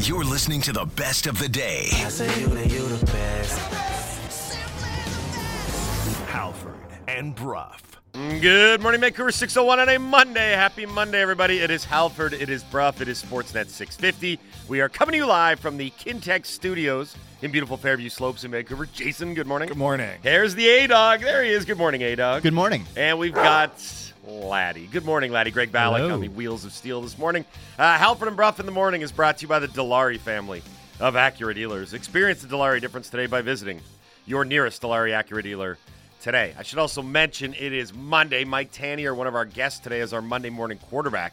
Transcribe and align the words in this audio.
You're 0.00 0.24
listening 0.24 0.60
to 0.62 0.72
the 0.72 0.84
best 0.84 1.26
of 1.26 1.38
the 1.38 1.48
day. 1.48 1.88
I 1.90 2.08
say 2.08 2.40
you 2.40 2.46
the 2.46 2.66
you 2.66 2.86
the 2.86 3.06
best. 3.06 3.58
Halford 6.28 6.74
and 7.08 7.34
Brough. 7.34 7.76
Good 8.12 8.80
morning, 8.80 9.00
Vancouver 9.00 9.30
601 9.32 9.80
on 9.80 9.88
a 9.88 9.98
Monday. 9.98 10.52
Happy 10.52 10.86
Monday, 10.86 11.20
everybody. 11.20 11.58
It 11.58 11.70
is 11.70 11.84
Halford, 11.84 12.32
it 12.32 12.48
is 12.48 12.62
Brough, 12.64 12.94
it 13.00 13.08
is 13.08 13.22
Sportsnet 13.22 13.68
650. 13.68 14.38
We 14.68 14.80
are 14.80 14.88
coming 14.88 15.12
to 15.12 15.18
you 15.18 15.26
live 15.26 15.60
from 15.60 15.76
the 15.76 15.90
Kintex 15.90 16.46
studios 16.46 17.16
in 17.42 17.50
beautiful 17.50 17.76
Fairview 17.76 18.08
Slopes 18.08 18.44
in 18.44 18.52
Vancouver. 18.52 18.86
Jason, 18.86 19.34
good 19.34 19.46
morning. 19.46 19.68
Good 19.68 19.78
morning. 19.78 20.18
Here's 20.22 20.54
the 20.54 20.68
A 20.68 20.86
Dog. 20.86 21.20
There 21.20 21.42
he 21.42 21.50
is. 21.50 21.64
Good 21.64 21.78
morning, 21.78 22.02
A 22.02 22.14
Dog. 22.14 22.42
Good 22.42 22.54
morning. 22.54 22.86
And 22.96 23.18
we've 23.18 23.34
got 23.34 23.78
Laddie. 24.28 24.86
Good 24.86 25.04
morning, 25.06 25.32
Laddie. 25.32 25.50
Greg 25.50 25.72
Ballack 25.72 26.00
Hello. 26.00 26.14
on 26.14 26.20
the 26.20 26.28
Wheels 26.28 26.64
of 26.64 26.72
Steel 26.72 27.00
this 27.00 27.16
morning. 27.16 27.44
Uh, 27.78 27.96
Halford 27.96 28.28
and 28.28 28.36
Brough 28.36 28.54
in 28.58 28.66
the 28.66 28.72
morning 28.72 29.00
is 29.00 29.10
brought 29.10 29.38
to 29.38 29.42
you 29.42 29.48
by 29.48 29.58
the 29.58 29.68
Dilawri 29.68 30.18
family 30.18 30.62
of 31.00 31.14
Acura 31.14 31.54
dealers. 31.54 31.94
Experience 31.94 32.42
the 32.42 32.48
Dilawri 32.48 32.80
difference 32.80 33.08
today 33.08 33.26
by 33.26 33.40
visiting 33.40 33.80
your 34.26 34.44
nearest 34.44 34.82
Dilawri 34.82 35.10
Acura 35.18 35.42
dealer 35.42 35.78
today. 36.20 36.54
I 36.58 36.62
should 36.62 36.78
also 36.78 37.02
mention 37.02 37.54
it 37.54 37.72
is 37.72 37.94
Monday. 37.94 38.44
Mike 38.44 38.70
Tanier, 38.70 39.16
one 39.16 39.26
of 39.26 39.34
our 39.34 39.46
guests 39.46 39.80
today, 39.80 40.00
is 40.00 40.12
our 40.12 40.22
Monday 40.22 40.50
morning 40.50 40.78
quarterback. 40.78 41.32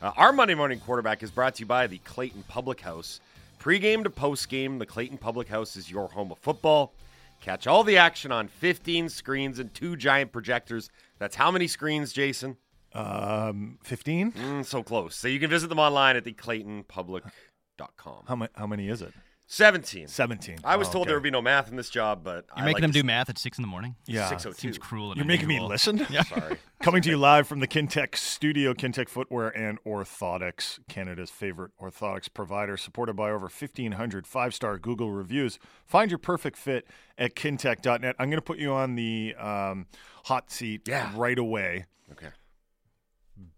Uh, 0.00 0.12
our 0.16 0.32
Monday 0.32 0.54
morning 0.54 0.80
quarterback 0.80 1.22
is 1.22 1.30
brought 1.30 1.56
to 1.56 1.60
you 1.60 1.66
by 1.66 1.86
the 1.86 1.98
Clayton 1.98 2.44
Public 2.48 2.80
House. 2.80 3.20
Pre-game 3.58 4.02
to 4.04 4.10
post-game, 4.10 4.78
the 4.78 4.86
Clayton 4.86 5.18
Public 5.18 5.46
House 5.46 5.76
is 5.76 5.90
your 5.90 6.08
home 6.08 6.32
of 6.32 6.38
football. 6.38 6.94
Catch 7.42 7.66
all 7.66 7.84
the 7.84 7.98
action 7.98 8.32
on 8.32 8.48
15 8.48 9.10
screens 9.10 9.58
and 9.58 9.72
two 9.74 9.96
giant 9.96 10.32
projectors. 10.32 10.90
That's 11.20 11.36
how 11.36 11.52
many 11.52 11.68
screens, 11.68 12.12
Jason? 12.12 12.56
Um, 12.92 13.78
15? 13.84 14.32
Mm, 14.32 14.66
so 14.66 14.82
close. 14.82 15.14
So 15.14 15.28
you 15.28 15.38
can 15.38 15.50
visit 15.50 15.68
them 15.68 15.78
online 15.78 16.16
at 16.16 16.24
theclaytonpublic.com. 16.24 18.24
How, 18.26 18.34
ma- 18.34 18.48
how 18.56 18.66
many 18.66 18.88
is 18.88 19.02
it? 19.02 19.12
17. 19.46 20.06
17. 20.06 20.58
I 20.62 20.76
was 20.76 20.88
Oh, 20.88 20.92
told 20.92 21.02
okay. 21.02 21.08
there 21.08 21.16
would 21.16 21.24
be 21.24 21.30
no 21.32 21.42
math 21.42 21.68
in 21.70 21.76
this 21.76 21.90
job, 21.90 22.22
but 22.22 22.46
You're 22.56 22.62
I 22.62 22.66
making 22.66 22.74
like 22.74 22.82
them 22.82 22.92
to 22.92 23.00
do 23.00 23.04
math 23.04 23.28
at 23.28 23.36
six 23.36 23.58
in 23.58 23.62
the 23.62 23.68
morning. 23.68 23.96
Yeah. 24.06 24.28
602. 24.28 24.60
Seems 24.60 24.78
cruel. 24.78 25.08
And 25.10 25.16
You're 25.16 25.26
making 25.26 25.48
me 25.48 25.58
listen? 25.58 26.06
Yeah. 26.08 26.22
Sorry. 26.28 26.56
Coming 26.82 27.02
to 27.02 27.10
you 27.10 27.16
live 27.16 27.48
from 27.48 27.58
the 27.58 27.66
Kintec 27.66 28.14
studio, 28.16 28.74
Kintec 28.74 29.08
Footwear 29.08 29.48
and 29.48 29.82
Orthotics, 29.82 30.78
Canada's 30.88 31.30
favorite 31.30 31.72
orthotics 31.82 32.32
provider, 32.32 32.76
supported 32.76 33.16
by 33.16 33.30
over 33.30 33.46
1,500 33.48 34.24
five 34.24 34.54
star 34.54 34.78
Google 34.78 35.10
reviews. 35.10 35.58
Find 35.84 36.12
your 36.12 36.18
perfect 36.18 36.56
fit 36.56 36.86
at 37.18 37.34
kintec.net. 37.34 38.14
I'm 38.20 38.30
going 38.30 38.38
to 38.38 38.42
put 38.42 38.58
you 38.58 38.72
on 38.72 38.94
the 38.94 39.34
um, 39.34 39.86
hot 40.24 40.50
seat 40.50 40.86
Yeah. 40.88 41.12
right 41.14 41.38
away. 41.38 41.86
Okay. 42.12 42.28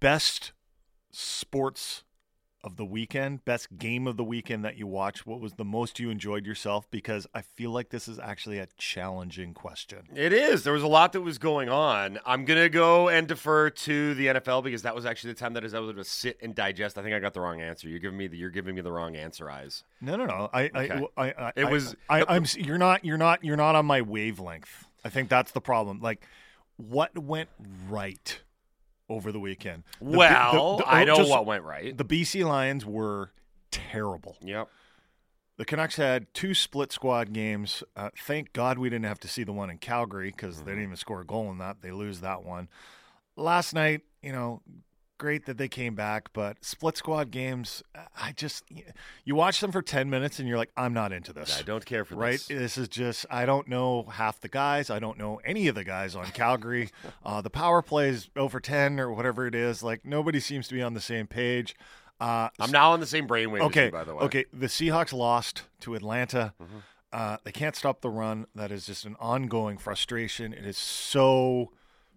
Best 0.01 0.53
sports 1.11 2.05
of 2.65 2.77
the 2.77 2.85
weekend, 2.85 3.45
best 3.45 3.77
game 3.77 4.07
of 4.07 4.17
the 4.17 4.23
weekend 4.23 4.65
that 4.65 4.77
you 4.77 4.87
watched. 4.87 5.27
What 5.27 5.41
was 5.41 5.55
the 5.55 5.65
most 5.65 5.99
you 5.99 6.11
enjoyed 6.11 6.47
yourself? 6.47 6.89
Because 6.93 7.27
I 7.35 7.41
feel 7.43 7.73
like 7.73 7.89
this 7.89 8.07
is 8.07 8.21
actually 8.21 8.61
a 8.61 8.69
challenging 8.79 9.53
question. 9.53 10.03
It 10.15 10.33
is. 10.33 10.63
There 10.63 10.73
was 10.73 10.85
a 10.85 10.89
lot 10.89 11.13
that 11.15 11.23
was 11.23 11.39
going 11.39 11.69
on. 11.69 12.21
I'm 12.25 12.45
going 12.45 12.61
to 12.63 12.69
go 12.69 13.09
and 13.09 13.27
defer 13.27 13.71
to 13.71 14.15
the 14.15 14.27
NFL 14.29 14.63
because 14.63 14.83
that 14.83 14.95
was 14.95 15.05
actually 15.05 15.33
the 15.33 15.41
time 15.41 15.55
that 15.55 15.65
I 15.65 15.67
was 15.67 15.75
able 15.75 15.93
to 15.93 16.05
sit 16.05 16.39
and 16.41 16.55
digest. 16.55 16.97
I 16.97 17.03
think 17.03 17.17
I 17.17 17.19
got 17.19 17.35
the 17.35 17.41
wrong 17.41 17.61
answer. 17.61 17.89
You're 17.89 17.99
giving 17.99 18.19
me 18.19 18.29
the, 18.29 18.37
you're 18.37 18.51
giving 18.51 18.77
me 18.77 18.81
the 18.81 18.93
wrong 18.93 19.17
answer, 19.17 19.51
eyes. 19.51 19.83
No, 20.01 20.15
no, 20.15 20.27
no. 20.27 20.49
I, 20.53 20.67
Okay. 20.67 21.05
I, 21.17 21.25
I, 21.25 21.33
I, 21.49 21.53
It 21.57 21.69
was- 21.69 21.97
I, 22.09 22.25
I'm. 22.29 22.45
You're 22.57 22.79
not. 22.79 23.05
You're 23.05 23.19
not. 23.19 23.43
You're 23.43 23.57
not 23.57 23.75
on 23.75 23.87
my 23.87 24.03
wavelength. 24.03 24.85
I 25.05 25.09
think 25.09 25.29
that's 25.29 25.51
the 25.51 25.61
problem. 25.61 25.99
Like, 26.01 26.25
what 26.77 27.17
went 27.19 27.49
right 27.89 28.41
over 29.09 29.31
the 29.33 29.41
weekend? 29.41 29.85
The 30.01 30.05
Well, 30.19 30.77
the- 30.79 30.85
the- 30.85 30.91
I 30.93 31.05
know 31.05 31.17
just- 31.17 31.31
what 31.31 31.47
went 31.47 31.65
right. 31.65 31.97
The 31.97 32.05
BC 32.05 32.45
Lions 32.45 32.85
were 32.87 33.33
terrible. 33.71 34.37
Yep. 34.41 34.69
The 35.59 35.65
Canucks 35.67 35.97
had 35.97 36.33
two 36.35 36.55
split 36.55 36.93
squad 36.93 37.33
games. 37.33 37.83
Uh, 37.95 38.11
thank 38.19 38.53
God 38.53 38.79
we 38.79 38.89
didn't 38.89 39.05
have 39.05 39.21
to 39.21 39.29
see 39.29 39.45
the 39.45 39.53
one 39.53 39.71
in 39.71 39.79
Calgary 39.79 40.31
because 40.31 40.57
Mm-hmm. 40.57 40.65
they 40.65 40.71
didn't 40.73 40.85
even 40.85 40.97
score 40.97 41.21
a 41.21 41.25
goal 41.27 41.51
in 41.51 41.59
that. 41.59 41.83
They 41.83 41.91
lose 41.93 42.21
that 42.21 42.43
one. 42.43 42.69
Last 43.37 43.75
night, 43.75 44.03
you 44.23 44.33
know, 44.33 44.63
great 45.23 45.47
that 45.47 45.57
they 45.57 45.69
came 45.69 45.95
back, 45.95 46.33
but 46.33 46.57
split 46.65 46.97
squad 46.97 47.31
games, 47.31 47.81
I 48.21 48.33
just 48.33 48.65
you 49.25 49.37
watch 49.37 49.61
them 49.61 49.71
for 49.71 49.81
ten 49.81 50.11
minutes 50.11 50.41
and 50.41 50.49
you're 50.49 50.59
like, 50.59 50.73
I'm 50.77 50.93
not 50.93 51.13
into 51.13 51.33
this. 51.33 51.61
I 51.61 51.63
don't 51.63 51.87
care 51.87 52.05
for 52.05 52.17
Right? 52.17 52.33
this. 52.33 52.49
This 52.49 52.77
is 52.77 52.89
just 52.89 53.25
I 53.31 53.47
don't 53.47 53.69
know 53.69 54.03
half 54.03 54.41
the 54.41 54.49
guys. 54.49 54.91
I 54.91 54.99
don't 54.99 55.17
know 55.17 55.41
any 55.45 55.69
of 55.69 55.77
the 55.77 55.85
guys 55.85 56.17
on 56.17 56.27
Calgary. 56.33 56.91
uh, 57.25 57.41
the 57.41 57.51
power 57.51 57.83
plays 57.83 58.31
over 58.37 58.59
ten 58.59 58.99
or 58.99 59.13
whatever 59.13 59.47
it 59.47 59.55
is. 59.55 59.85
Like 59.85 60.05
nobody 60.05 60.41
seems 60.41 60.67
to 60.69 60.75
be 60.75 60.83
on 60.83 60.95
the 60.95 61.01
same 61.01 61.29
page. 61.29 61.77
Uh, 62.19 62.49
I'm 62.59 62.73
now 62.73 62.91
on 62.91 62.99
the 63.01 63.07
same 63.07 63.29
brainwave 63.29 63.61
okay, 63.63 63.87
you, 63.87 63.93
by 63.93 64.03
the 64.03 64.13
way. 64.15 64.19
Mm-hmm. 64.19 64.27
okay. 64.27 64.45
The 64.53 64.67
Seahawks 64.67 65.13
lost 65.13 65.63
to 65.81 65.95
Atlanta. 65.95 66.53
Uh, 67.13 67.37
they 67.45 67.53
can't 67.53 67.77
stop 67.77 68.01
the 68.01 68.11
run. 68.11 68.47
That 68.57 68.73
is 68.73 68.87
just 68.87 69.05
an 69.05 69.17
ongoing 69.21 69.79
frustration. 69.79 70.53
It 70.53 70.67
is 70.67 70.79
so 70.79 71.71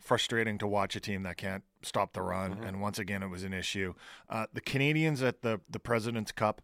frustrating 0.05 0.57
to 0.59 0.67
watch 0.67 0.95
a 0.95 0.99
team 0.99 1.23
that 1.23 1.37
can't 1.37 1.63
stop 1.81 2.13
the 2.13 2.21
run. 2.21 2.55
Mm-hmm. 2.55 2.63
And 2.63 2.81
once 2.81 2.99
again, 2.99 3.23
it 3.23 3.29
was 3.29 3.43
an 3.43 3.53
issue. 3.53 3.93
Uh, 4.29 4.45
the 4.53 4.61
Canadians 4.61 5.21
at 5.21 5.41
the 5.41 5.59
the 5.69 5.79
President's 5.79 6.31
Cup. 6.31 6.61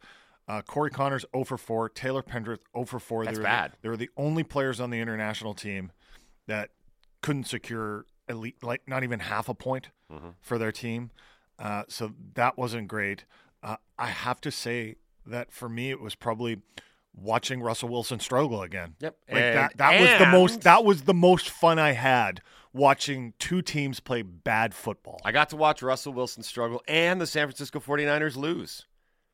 Uh, 0.47 0.61
Corey 0.61 0.89
Conners 0.91 1.23
0 1.33 1.45
for 1.45 1.57
4. 1.57 1.87
Taylor 1.89 2.21
Pendrith 2.23 2.59
0 2.75 2.85
for 2.85 2.99
4. 2.99 3.25
That's 3.25 3.37
they 3.37 3.41
were 3.41 3.43
bad. 3.43 3.71
The, 3.71 3.77
they 3.83 3.89
were 3.89 3.97
the 3.97 4.09
only 4.17 4.43
players 4.43 4.81
on 4.81 4.89
the 4.89 4.99
international 4.99 5.53
team 5.53 5.91
that 6.47 6.71
couldn't 7.21 7.45
secure 7.45 8.05
elite, 8.27 8.61
like 8.61 8.81
not 8.87 9.03
even 9.03 9.19
half 9.19 9.47
a 9.49 9.53
point 9.53 9.89
Mm-hmm. 10.11 10.29
for 10.41 10.57
their 10.57 10.73
team. 10.73 11.09
Uh, 11.57 11.83
so 11.87 12.11
that 12.33 12.57
wasn't 12.57 12.89
great. 12.89 13.23
Uh, 13.63 13.77
I 13.97 14.07
have 14.07 14.41
to 14.41 14.51
say 14.51 14.95
that 15.25 15.53
for 15.53 15.69
me, 15.69 15.89
it 15.89 16.01
was 16.01 16.15
probably 16.15 16.57
watching 17.15 17.61
Russell 17.61 17.89
Wilson 17.89 18.19
struggle 18.19 18.61
again. 18.61 18.95
Yep. 18.99 19.17
Like 19.29 19.37
And- 19.41 19.57
that, 19.57 19.77
that 19.77 19.99
was 20.01 20.19
the 20.19 20.25
most 20.31 20.61
that 20.61 20.83
was 20.85 21.01
the 21.03 21.13
most 21.13 21.49
fun 21.49 21.79
I 21.79 21.91
had 21.91 22.41
watching 22.73 23.33
two 23.37 23.61
teams 23.61 23.99
play 23.99 24.21
bad 24.21 24.73
football. 24.73 25.19
I 25.25 25.31
got 25.31 25.49
to 25.49 25.57
watch 25.57 25.81
Russell 25.81 26.13
Wilson 26.13 26.43
struggle 26.43 26.81
and 26.87 27.19
the 27.19 27.27
San 27.27 27.47
Francisco 27.47 27.79
49ers 27.79 28.35
lose. 28.37 28.85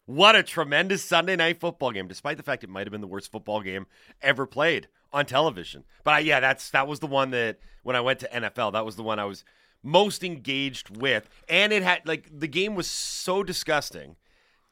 What 0.06 0.36
a 0.36 0.44
tremendous 0.44 1.04
Sunday 1.04 1.36
night 1.36 1.60
football 1.60 1.92
game, 1.92 2.08
despite 2.08 2.38
the 2.38 2.44
fact 2.44 2.64
it 2.64 2.70
might 2.70 2.88
have 2.88 2.92
been 2.92 3.02
the 3.02 3.08
worst 3.08 3.32
football 3.32 3.62
game 3.62 3.88
ever 4.22 4.46
played 4.46 4.88
on 5.12 5.26
television. 5.26 5.84
But 6.06 6.14
I, 6.14 6.20
yeah, 6.20 6.40
that's 6.40 6.70
that 6.72 6.88
was 6.88 7.00
the 7.02 7.08
one 7.08 7.32
that 7.32 7.60
when 7.84 7.96
I 7.96 8.02
went 8.02 8.20
to 8.20 8.30
NFL, 8.30 8.74
that 8.74 8.86
was 8.86 8.96
the 8.96 9.04
one 9.04 9.20
I 9.20 9.26
was 9.26 9.44
most 9.84 10.24
engaged 10.24 10.98
with, 10.98 11.30
and 11.50 11.74
it 11.74 11.84
had 11.84 12.02
like 12.06 12.30
the 12.32 12.48
game 12.48 12.74
was 12.74 12.88
so 12.88 13.44
disgusting. 13.44 14.16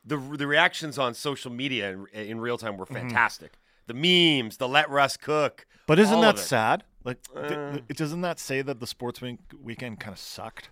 The 0.06 0.18
the 0.18 0.48
reactions 0.48 0.98
on 1.00 1.14
social 1.14 1.52
media 1.52 1.92
in, 1.92 2.08
in 2.14 2.40
real 2.40 2.58
time 2.58 2.78
were 2.78 2.86
fantastic. 2.86 3.54
The 3.88 3.94
memes, 3.94 4.58
the 4.58 4.68
let 4.68 4.90
Russ 4.90 5.18
cook. 5.18 5.66
but 5.88 6.00
isn't 6.00 6.22
that 6.22 6.40
sad? 6.40 6.84
Like, 7.04 7.20
Uh. 7.36 7.74
th- 7.74 7.84
doesn't 7.98 8.22
that 8.22 8.40
say 8.40 8.62
that 8.64 8.80
the 8.80 8.88
sports 8.88 9.22
week- 9.22 9.40
weekend 9.62 10.00
kind 10.00 10.14
of 10.14 10.20
sucked? 10.20 10.70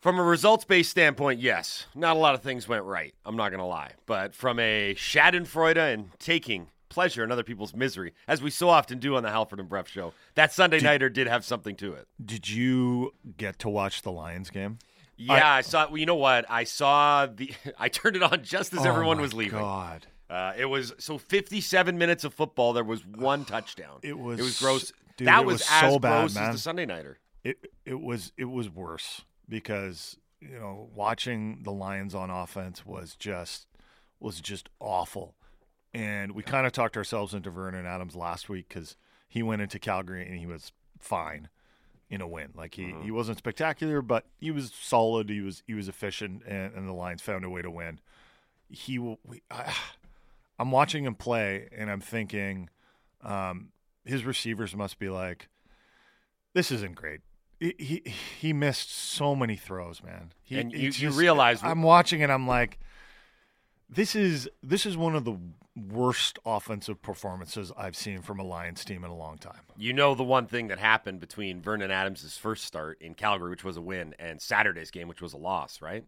From 0.00 0.18
a 0.18 0.22
results 0.22 0.64
based 0.64 0.90
standpoint, 0.90 1.40
yes. 1.40 1.86
Not 1.94 2.14
a 2.16 2.18
lot 2.20 2.34
of 2.34 2.42
things 2.42 2.68
went 2.68 2.84
right. 2.84 3.12
I'm 3.24 3.36
not 3.36 3.48
going 3.48 3.58
to 3.58 3.64
lie. 3.66 3.92
But 4.06 4.34
from 4.34 4.58
a 4.60 4.94
Schadenfreude 4.96 5.76
and 5.78 6.10
taking 6.20 6.68
pleasure 6.90 7.24
in 7.24 7.32
other 7.32 7.42
people's 7.42 7.74
misery, 7.74 8.12
as 8.28 8.40
we 8.40 8.50
so 8.50 8.68
often 8.68 8.98
do 9.00 9.16
on 9.16 9.22
the 9.24 9.30
Halford 9.30 9.58
and 9.58 9.68
Brough 9.68 9.84
show, 9.86 10.12
that 10.36 10.52
Sunday 10.52 10.78
Nighter 10.80 11.08
did 11.08 11.26
have 11.26 11.44
something 11.44 11.74
to 11.76 11.94
it. 11.94 12.06
Did 12.24 12.48
you 12.48 13.14
get 13.36 13.58
to 13.60 13.68
watch 13.68 14.02
the 14.02 14.12
Lions 14.12 14.50
game? 14.50 14.78
Yeah, 15.16 15.52
I, 15.54 15.60
saw. 15.60 15.86
Well, 15.88 15.98
you 15.98 16.06
know 16.06 16.14
what? 16.16 16.44
I 16.48 16.64
saw 16.64 17.26
the. 17.26 17.52
I 17.78 17.88
turned 17.88 18.16
it 18.16 18.22
on 18.22 18.42
just 18.42 18.72
as 18.72 18.80
Oh 18.80 18.88
everyone 18.88 19.20
was 19.20 19.32
leaving. 19.34 19.58
God, 19.60 20.06
Uh, 20.28 20.52
it 20.56 20.64
was 20.66 20.92
so 20.98 21.18
57 21.18 21.96
minutes 21.98 22.24
of 22.24 22.34
football. 22.34 22.72
There 22.72 22.82
was 22.84 23.06
one 23.06 23.44
touchdown. 23.44 24.00
It 24.02 24.18
was- 24.18 24.38
It 24.40 24.42
was 24.42 24.58
gross. 24.58 24.92
dude, 25.16 25.28
that 25.28 25.44
was, 25.44 25.54
was 25.60 25.68
as 25.70 25.92
so 25.92 25.98
bad, 25.98 26.20
gross 26.20 26.34
man. 26.34 26.48
as 26.50 26.54
the 26.56 26.60
Sunday 26.60 26.86
Nighter. 26.86 27.18
it 27.44 27.58
it 27.84 28.00
was 28.00 28.32
it 28.36 28.46
was 28.46 28.68
worse 28.70 29.22
because 29.48 30.16
you 30.40 30.58
know 30.58 30.88
watching 30.94 31.60
the 31.62 31.70
Lions 31.72 32.14
on 32.14 32.30
offense 32.30 32.84
was 32.84 33.14
just 33.14 33.66
was 34.20 34.40
just 34.40 34.68
awful, 34.80 35.36
and 35.92 36.32
we 36.32 36.42
kind 36.42 36.66
of 36.66 36.72
talked 36.72 36.96
ourselves 36.96 37.34
into 37.34 37.50
Vernon 37.50 37.86
Adams 37.86 38.16
last 38.16 38.48
week 38.48 38.68
because 38.68 38.96
he 39.28 39.42
went 39.42 39.60
into 39.62 39.78
Calgary 39.78 40.26
and 40.26 40.38
he 40.38 40.46
was 40.46 40.72
fine 40.98 41.48
in 42.14 42.20
a 42.20 42.26
win. 42.28 42.50
Like 42.54 42.74
he, 42.74 42.94
he 43.02 43.10
wasn't 43.10 43.38
spectacular, 43.38 44.00
but 44.02 44.24
he 44.38 44.50
was 44.50 44.72
solid. 44.72 45.28
He 45.28 45.40
was 45.40 45.62
he 45.66 45.74
was 45.74 45.88
efficient, 45.88 46.42
and, 46.46 46.72
and 46.74 46.88
the 46.88 46.92
Lions 46.92 47.20
found 47.22 47.44
a 47.44 47.50
way 47.50 47.60
to 47.62 47.70
win. 47.70 48.00
He 48.70 48.98
will. 48.98 49.18
We, 49.24 49.42
I, 49.50 49.74
I'm 50.58 50.70
watching 50.70 51.04
him 51.04 51.14
play, 51.16 51.68
and 51.76 51.90
I'm 51.90 52.00
thinking, 52.00 52.70
um, 53.22 53.70
his 54.04 54.24
receivers 54.24 54.74
must 54.76 54.98
be 55.00 55.08
like, 55.08 55.48
this 56.54 56.70
isn't 56.70 56.94
great. 56.94 57.20
He 57.60 57.74
he, 57.78 58.12
he 58.40 58.52
missed 58.52 58.90
so 58.94 59.34
many 59.34 59.56
throws, 59.56 60.02
man. 60.02 60.32
He, 60.42 60.58
And 60.60 60.72
you- 60.72 60.88
it's 60.88 61.00
you 61.00 61.10
realize- 61.10 61.62
I'm 61.62 61.82
watching 61.82 62.20
it. 62.20 62.30
I'm 62.30 62.46
like, 62.46 62.78
this 63.88 64.14
is 64.14 64.48
this 64.62 64.86
is 64.86 64.96
one 64.96 65.14
of 65.14 65.24
the 65.24 65.36
worst 65.76 66.38
offensive 66.44 67.02
performances 67.02 67.72
I've 67.76 67.96
seen 67.96 68.22
from 68.22 68.38
a 68.38 68.44
Lions 68.44 68.84
team 68.84 69.04
in 69.04 69.10
a 69.10 69.16
long 69.16 69.38
time. 69.38 69.60
You 69.76 69.92
know 69.92 70.14
the 70.14 70.22
one 70.22 70.46
thing 70.46 70.68
that 70.68 70.78
happened 70.78 71.20
between 71.20 71.60
Vernon 71.60 71.90
Adams' 71.90 72.36
first 72.36 72.64
start 72.64 73.00
in 73.00 73.14
Calgary, 73.14 73.50
which 73.50 73.64
was 73.64 73.76
a 73.76 73.82
win, 73.82 74.14
and 74.18 74.40
Saturday's 74.40 74.90
game, 74.90 75.08
which 75.08 75.22
was 75.22 75.32
a 75.32 75.38
loss, 75.38 75.82
right? 75.82 76.04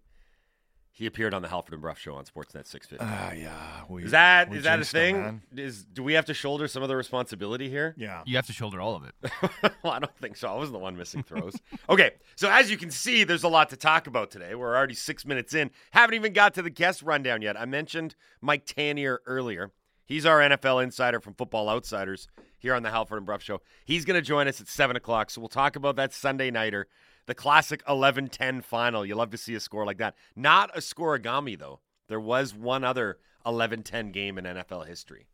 He 0.96 1.04
appeared 1.04 1.34
on 1.34 1.42
the 1.42 1.48
Halford 1.48 1.74
and 1.74 1.82
Brough 1.82 1.92
show 1.92 2.14
on 2.14 2.24
Sportsnet 2.24 2.66
650. 2.66 2.96
Ah, 3.00 3.32
yeah. 3.32 3.82
We, 3.86 4.04
is 4.04 4.12
that 4.12 4.48
we 4.48 4.56
is 4.56 4.64
that 4.64 4.80
a 4.80 4.84
thing? 4.84 5.20
man. 5.20 5.42
Is 5.54 5.84
do 5.84 6.02
we 6.02 6.14
have 6.14 6.24
to 6.24 6.32
shoulder 6.32 6.66
some 6.68 6.82
of 6.82 6.88
the 6.88 6.96
responsibility 6.96 7.68
here? 7.68 7.94
Yeah. 7.98 8.22
You 8.24 8.36
have 8.36 8.46
to 8.46 8.54
shoulder 8.54 8.80
all 8.80 8.96
of 8.96 9.04
it. 9.04 9.14
well, 9.82 9.92
I 9.92 9.98
don't 9.98 10.16
think 10.16 10.38
so. 10.38 10.48
I 10.48 10.54
wasn't 10.54 10.72
the 10.72 10.78
one 10.78 10.96
missing 10.96 11.22
throws. 11.22 11.54
okay, 11.90 12.12
so 12.34 12.50
as 12.50 12.70
you 12.70 12.78
can 12.78 12.90
see, 12.90 13.24
there's 13.24 13.44
a 13.44 13.48
lot 13.48 13.68
to 13.70 13.76
talk 13.76 14.06
about 14.06 14.30
today. 14.30 14.54
We're 14.54 14.74
already 14.74 14.94
six 14.94 15.26
minutes 15.26 15.52
in. 15.52 15.70
Haven't 15.90 16.14
even 16.14 16.32
got 16.32 16.54
to 16.54 16.62
the 16.62 16.70
guest 16.70 17.02
rundown 17.02 17.42
yet. 17.42 17.60
I 17.60 17.66
mentioned 17.66 18.14
Mike 18.40 18.64
Tanier 18.64 19.18
earlier. 19.26 19.72
He's 20.06 20.24
our 20.24 20.38
NFL 20.38 20.82
insider 20.82 21.20
from 21.20 21.34
Football 21.34 21.68
Outsiders 21.68 22.26
here 22.58 22.74
on 22.74 22.82
the 22.82 22.90
Halford 22.90 23.18
and 23.18 23.26
Brough 23.26 23.38
Show. 23.38 23.60
He's 23.84 24.06
going 24.06 24.18
to 24.18 24.26
join 24.26 24.48
us 24.48 24.62
at 24.62 24.68
7 24.68 24.96
o'clock, 24.96 25.30
so 25.30 25.42
we'll 25.42 25.48
talk 25.48 25.76
about 25.76 25.96
that 25.96 26.14
Sunday 26.14 26.50
nighter, 26.50 26.86
the 27.26 27.34
classic 27.34 27.82
11 27.88 28.28
10 28.28 28.62
final. 28.62 29.04
You 29.04 29.14
love 29.14 29.30
to 29.30 29.38
see 29.38 29.54
a 29.54 29.60
score 29.60 29.84
like 29.84 29.98
that. 29.98 30.14
Not 30.34 30.76
a 30.76 30.80
scorigami, 30.80 31.58
though. 31.58 31.80
There 32.08 32.20
was 32.20 32.54
one 32.54 32.84
other 32.84 33.18
11 33.44 33.82
10 33.82 34.12
game 34.12 34.38
in 34.38 34.44
NFL 34.44 34.86
history. 34.86 35.26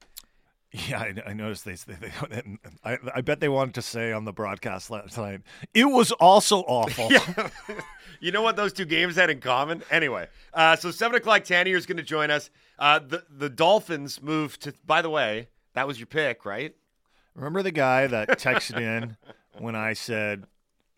Yeah, 0.73 1.01
I, 1.01 1.31
I 1.31 1.33
noticed 1.35 1.67
they. 1.67 1.75
they, 1.75 2.11
they 2.31 2.43
I, 2.85 2.97
I 3.15 3.21
bet 3.21 3.41
they 3.41 3.49
wanted 3.49 3.75
to 3.75 3.83
say 3.83 4.13
on 4.13 4.25
the 4.25 4.33
broadcast 4.33 4.91
last 4.91 5.19
night. 5.19 5.43
It 5.75 5.85
was 5.85 6.13
also 6.13 6.61
awful. 6.61 7.11
you 8.21 8.33
know 8.33 8.41
what 8.41 8.57
those 8.57 8.73
two 8.73 8.87
games 8.87 9.17
had 9.17 9.29
in 9.29 9.41
common? 9.41 9.83
Anyway, 9.91 10.29
uh, 10.55 10.77
so 10.77 10.91
seven 10.91 11.17
o'clock, 11.17 11.43
Tanier 11.43 11.77
is 11.77 11.85
going 11.85 11.99
to 11.99 12.03
join 12.03 12.31
us. 12.31 12.49
Uh, 12.79 13.01
the 13.01 13.23
the 13.31 13.51
Dolphins 13.51 14.23
move 14.23 14.59
to. 14.61 14.73
By 14.87 15.03
the 15.03 15.11
way, 15.11 15.49
that 15.75 15.87
was 15.87 15.99
your 15.99 16.07
pick, 16.07 16.47
right? 16.47 16.75
Remember 17.35 17.63
the 17.63 17.71
guy 17.71 18.07
that 18.07 18.29
texted 18.39 18.81
in 18.81 19.17
when 19.59 19.77
I 19.77 19.93
said 19.93 20.45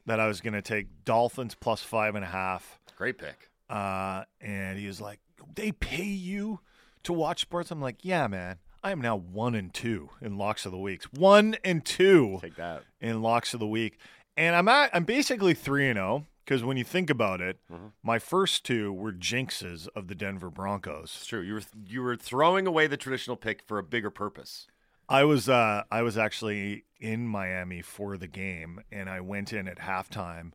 that 0.07 0.21
I 0.21 0.27
was 0.27 0.41
going 0.41 0.55
to 0.55 0.63
take 0.63 1.05
Dolphins 1.05 1.55
plus 1.55 1.83
five 1.83 2.15
and 2.15 2.25
a 2.25 2.29
half, 2.29 2.79
Great 2.97 3.19
pick. 3.19 3.51
uh, 3.71 4.25
and 4.41 4.79
he 4.79 4.87
was 4.87 5.01
like, 5.01 5.21
"They 5.55 5.73
pay 5.73 6.05
you 6.05 6.61
to 7.05 7.13
watch 7.13 7.41
sports." 7.43 7.71
I'm 7.71 7.81
like, 7.81 8.05
"Yeah, 8.05 8.27
man. 8.27 8.59
I 8.83 8.91
am 8.91 9.01
now 9.01 9.17
one 9.17 9.55
and 9.55 9.73
two 9.73 10.11
in 10.21 10.37
locks 10.37 10.67
of 10.67 10.73
the 10.73 10.79
weeks. 10.79 11.07
One 11.13 11.57
and 11.65 11.83
two 11.85 12.39
Take 12.43 12.57
that. 12.57 12.83
in 13.01 13.23
locks 13.23 13.55
of 13.55 13.61
the 13.61 13.67
week, 13.67 13.99
and 14.37 14.55
I'm 14.55 14.69
at 14.69 14.91
I'm 14.95 15.05
basically 15.05 15.55
three 15.55 15.89
and 15.89 15.97
zero 15.97 16.27
because 16.45 16.63
when 16.63 16.77
you 16.77 16.85
think 16.85 17.09
about 17.09 17.41
it, 17.41 17.59
my 18.03 18.19
first 18.19 18.63
two 18.63 18.93
were 18.93 19.11
jinxes 19.13 19.89
of 19.97 20.09
the 20.09 20.15
Denver 20.15 20.51
Broncos. 20.51 21.15
It's 21.17 21.25
true. 21.27 21.41
You 21.41 21.55
were 21.55 21.63
you 21.87 22.03
were 22.03 22.15
throwing 22.17 22.67
away 22.67 22.87
the 22.87 22.99
traditional 22.99 23.39
pick 23.39 23.63
for 23.63 23.79
a 23.79 23.83
bigger 23.83 24.11
purpose. 24.11 24.67
I 25.09 25.25
was 25.25 25.49
uh, 25.49 25.83
I 25.91 26.03
was 26.03 26.17
actually 26.17 26.85
in 27.01 27.27
Miami 27.27 27.83
for 27.83 28.17
the 28.17 28.27
game, 28.29 28.81
and 28.91 29.09
I 29.11 29.21
went 29.21 29.53
in 29.53 29.69
at 29.69 29.79
halftime, 29.79 30.53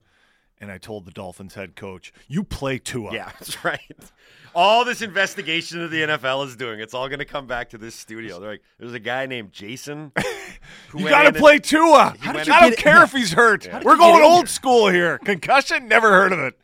and 0.60 0.72
I 0.72 0.78
told 0.78 1.06
the 1.06 1.12
Dolphins 1.12 1.54
head 1.54 1.76
coach, 1.76 2.12
"You 2.28 2.44
play 2.44 2.80
Tua." 2.80 3.14
Yeah, 3.14 3.26
that's 3.40 3.64
right. 3.64 3.80
All 4.56 4.84
this 4.84 5.04
investigation 5.04 5.80
that 5.82 5.90
the 5.90 6.02
NFL 6.02 6.48
is 6.48 6.56
doing, 6.56 6.80
it's 6.80 6.96
all 6.96 7.08
going 7.08 7.20
to 7.20 7.26
come 7.26 7.46
back 7.46 7.70
to 7.70 7.78
this 7.78 7.94
studio. 7.94 8.40
They're 8.40 8.52
like, 8.54 8.64
there's 8.80 8.94
a 8.94 9.00
guy 9.00 9.28
named 9.28 9.52
Jason. 9.52 10.12
Who 10.90 11.02
You 11.02 11.10
got 11.10 11.22
to 11.22 11.28
and- 11.28 11.38
play 11.38 11.60
Tua. 11.60 12.16
How 12.20 12.34
did 12.34 12.50
I 12.50 12.62
don't 12.62 12.78
care 12.78 13.04
if 13.04 13.12
he's 13.14 13.32
hurt. 13.34 13.62
did 13.62 13.84
We're 13.84 13.96
going 13.98 14.24
old 14.24 14.40
here? 14.40 14.48
school 14.48 14.90
here. 14.90 15.20
Concussion? 15.20 15.88
Never 15.88 16.10
heard 16.10 16.34
of 16.34 16.40
it. 16.40 16.60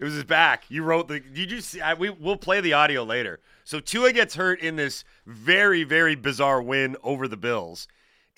It 0.00 0.04
was 0.04 0.14
his 0.14 0.24
back. 0.24 0.64
You 0.68 0.82
wrote 0.82 1.06
the. 1.06 1.20
Did 1.20 1.50
you 1.52 1.60
see? 1.60 1.80
I, 1.80 1.94
we 1.94 2.10
we'll 2.10 2.36
play 2.36 2.60
the 2.60 2.72
audio 2.72 3.04
later. 3.04 3.38
So 3.68 3.80
Tua 3.80 4.14
gets 4.14 4.34
hurt 4.34 4.62
in 4.62 4.76
this 4.76 5.04
very 5.26 5.84
very 5.84 6.14
bizarre 6.14 6.62
win 6.62 6.96
over 7.02 7.28
the 7.28 7.36
Bills, 7.36 7.86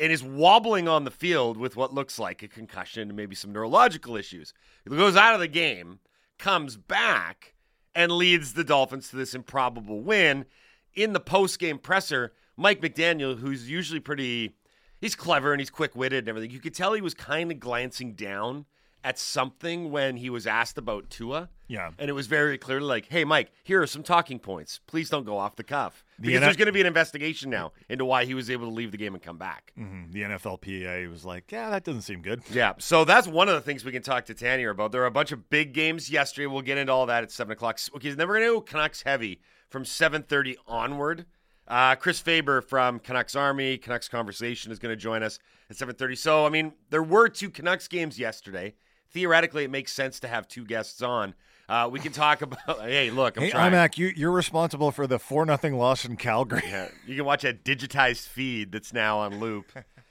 and 0.00 0.10
is 0.10 0.24
wobbling 0.24 0.88
on 0.88 1.04
the 1.04 1.10
field 1.12 1.56
with 1.56 1.76
what 1.76 1.94
looks 1.94 2.18
like 2.18 2.42
a 2.42 2.48
concussion 2.48 3.06
and 3.06 3.16
maybe 3.16 3.36
some 3.36 3.52
neurological 3.52 4.16
issues. 4.16 4.52
He 4.82 4.90
goes 4.90 5.14
out 5.14 5.34
of 5.34 5.38
the 5.38 5.46
game, 5.46 6.00
comes 6.36 6.76
back, 6.76 7.54
and 7.94 8.10
leads 8.10 8.54
the 8.54 8.64
Dolphins 8.64 9.10
to 9.10 9.16
this 9.16 9.32
improbable 9.32 10.00
win. 10.00 10.46
In 10.94 11.12
the 11.12 11.20
post 11.20 11.60
game 11.60 11.78
presser, 11.78 12.32
Mike 12.56 12.80
McDaniel, 12.80 13.38
who's 13.38 13.70
usually 13.70 14.00
pretty, 14.00 14.56
he's 15.00 15.14
clever 15.14 15.52
and 15.52 15.60
he's 15.60 15.70
quick 15.70 15.94
witted 15.94 16.24
and 16.24 16.28
everything. 16.28 16.50
You 16.50 16.58
could 16.58 16.74
tell 16.74 16.92
he 16.92 17.00
was 17.00 17.14
kind 17.14 17.52
of 17.52 17.60
glancing 17.60 18.14
down 18.14 18.64
at 19.04 19.16
something 19.16 19.92
when 19.92 20.16
he 20.16 20.28
was 20.28 20.48
asked 20.48 20.76
about 20.76 21.08
Tua. 21.08 21.50
Yeah. 21.70 21.90
And 22.00 22.11
it 22.11 22.12
was 22.14 22.26
very 22.26 22.58
clearly 22.58 22.87
like, 22.87 23.06
hey, 23.08 23.25
Mike, 23.25 23.52
here 23.62 23.81
are 23.81 23.87
some 23.87 24.02
talking 24.02 24.40
points. 24.40 24.81
Please 24.88 25.08
don't 25.08 25.25
go 25.25 25.38
off 25.38 25.55
the 25.55 25.62
cuff. 25.62 26.05
Because 26.20 26.37
N- 26.37 26.43
there's 26.43 26.56
going 26.56 26.67
to 26.67 26.72
be 26.72 26.81
an 26.81 26.87
investigation 26.87 27.49
now 27.49 27.70
into 27.88 28.05
why 28.05 28.25
he 28.25 28.34
was 28.34 28.50
able 28.50 28.67
to 28.67 28.75
leave 28.75 28.90
the 28.90 28.96
game 28.96 29.14
and 29.14 29.22
come 29.22 29.38
back. 29.38 29.72
Mhm. 29.78 30.11
The 30.12 30.22
NFLPA 30.25 31.08
was 31.08 31.25
like, 31.25 31.50
"Yeah, 31.52 31.70
that 31.70 31.84
doesn't 31.84 32.02
seem 32.02 32.22
good." 32.22 32.43
Yeah, 32.50 32.72
so 32.78 33.05
that's 33.05 33.28
one 33.28 33.49
of 33.49 33.55
the 33.55 33.61
things 33.61 33.84
we 33.84 33.93
can 33.93 34.02
talk 34.02 34.25
to 34.26 34.34
Tanier 34.34 34.70
about. 34.72 34.90
There 34.90 35.02
are 35.02 35.06
a 35.06 35.11
bunch 35.12 35.31
of 35.31 35.49
big 35.49 35.72
games 35.72 36.11
yesterday. 36.11 36.46
We'll 36.46 36.62
get 36.62 36.76
into 36.76 36.93
all 36.93 37.06
that 37.06 37.22
at 37.22 37.31
seven 37.31 37.52
o'clock. 37.52 37.78
Okay, 37.94 38.11
then 38.11 38.26
we're 38.26 38.34
gonna 38.40 38.46
go 38.46 38.61
Canucks 38.61 39.02
heavy 39.02 39.40
from 39.69 39.84
seven 39.84 40.23
thirty 40.25 40.56
onward. 40.66 41.26
Uh, 41.69 41.94
Chris 41.94 42.19
Faber 42.19 42.61
from 42.61 42.99
Canucks 42.99 43.37
Army, 43.37 43.78
Canucks 43.78 44.08
Conversation 44.08 44.73
is 44.73 44.81
going 44.81 44.90
to 44.90 44.96
join 45.00 45.23
us 45.23 45.38
at 45.70 45.76
seven 45.76 45.94
thirty. 45.94 46.16
So, 46.16 46.44
I 46.44 46.49
mean, 46.49 46.73
there 46.90 47.02
were 47.02 47.28
two 47.28 47.49
Canucks 47.49 47.87
games 47.87 48.19
yesterday. 48.19 48.75
Theoretically, 49.12 49.64
it 49.64 49.70
makes 49.70 49.93
sense 49.93 50.19
to 50.20 50.28
have 50.28 50.49
two 50.49 50.64
guests 50.64 51.00
on. 51.00 51.34
Uh, 51.70 51.88
we 51.88 52.00
can 52.00 52.11
talk 52.12 52.43
about. 52.43 52.81
Hey, 52.82 53.11
look, 53.11 53.37
I'm 53.37 53.44
Hey, 53.44 53.50
trying. 53.50 53.72
IMAC, 53.72 53.96
you, 53.96 54.12
you're 54.17 54.32
responsible 54.32 54.90
for 54.90 55.06
the 55.06 55.19
four 55.20 55.46
nothing 55.46 55.76
loss 55.78 56.05
in 56.05 56.17
Calgary. 56.17 56.62
Yeah, 56.67 56.88
you 57.06 57.14
can 57.17 57.25
watch 57.25 57.43
that 57.43 57.64
digitized 57.64 58.26
feed 58.26 58.72
that's 58.72 58.93
now 58.93 59.19
on 59.20 59.38
loop. 59.38 59.67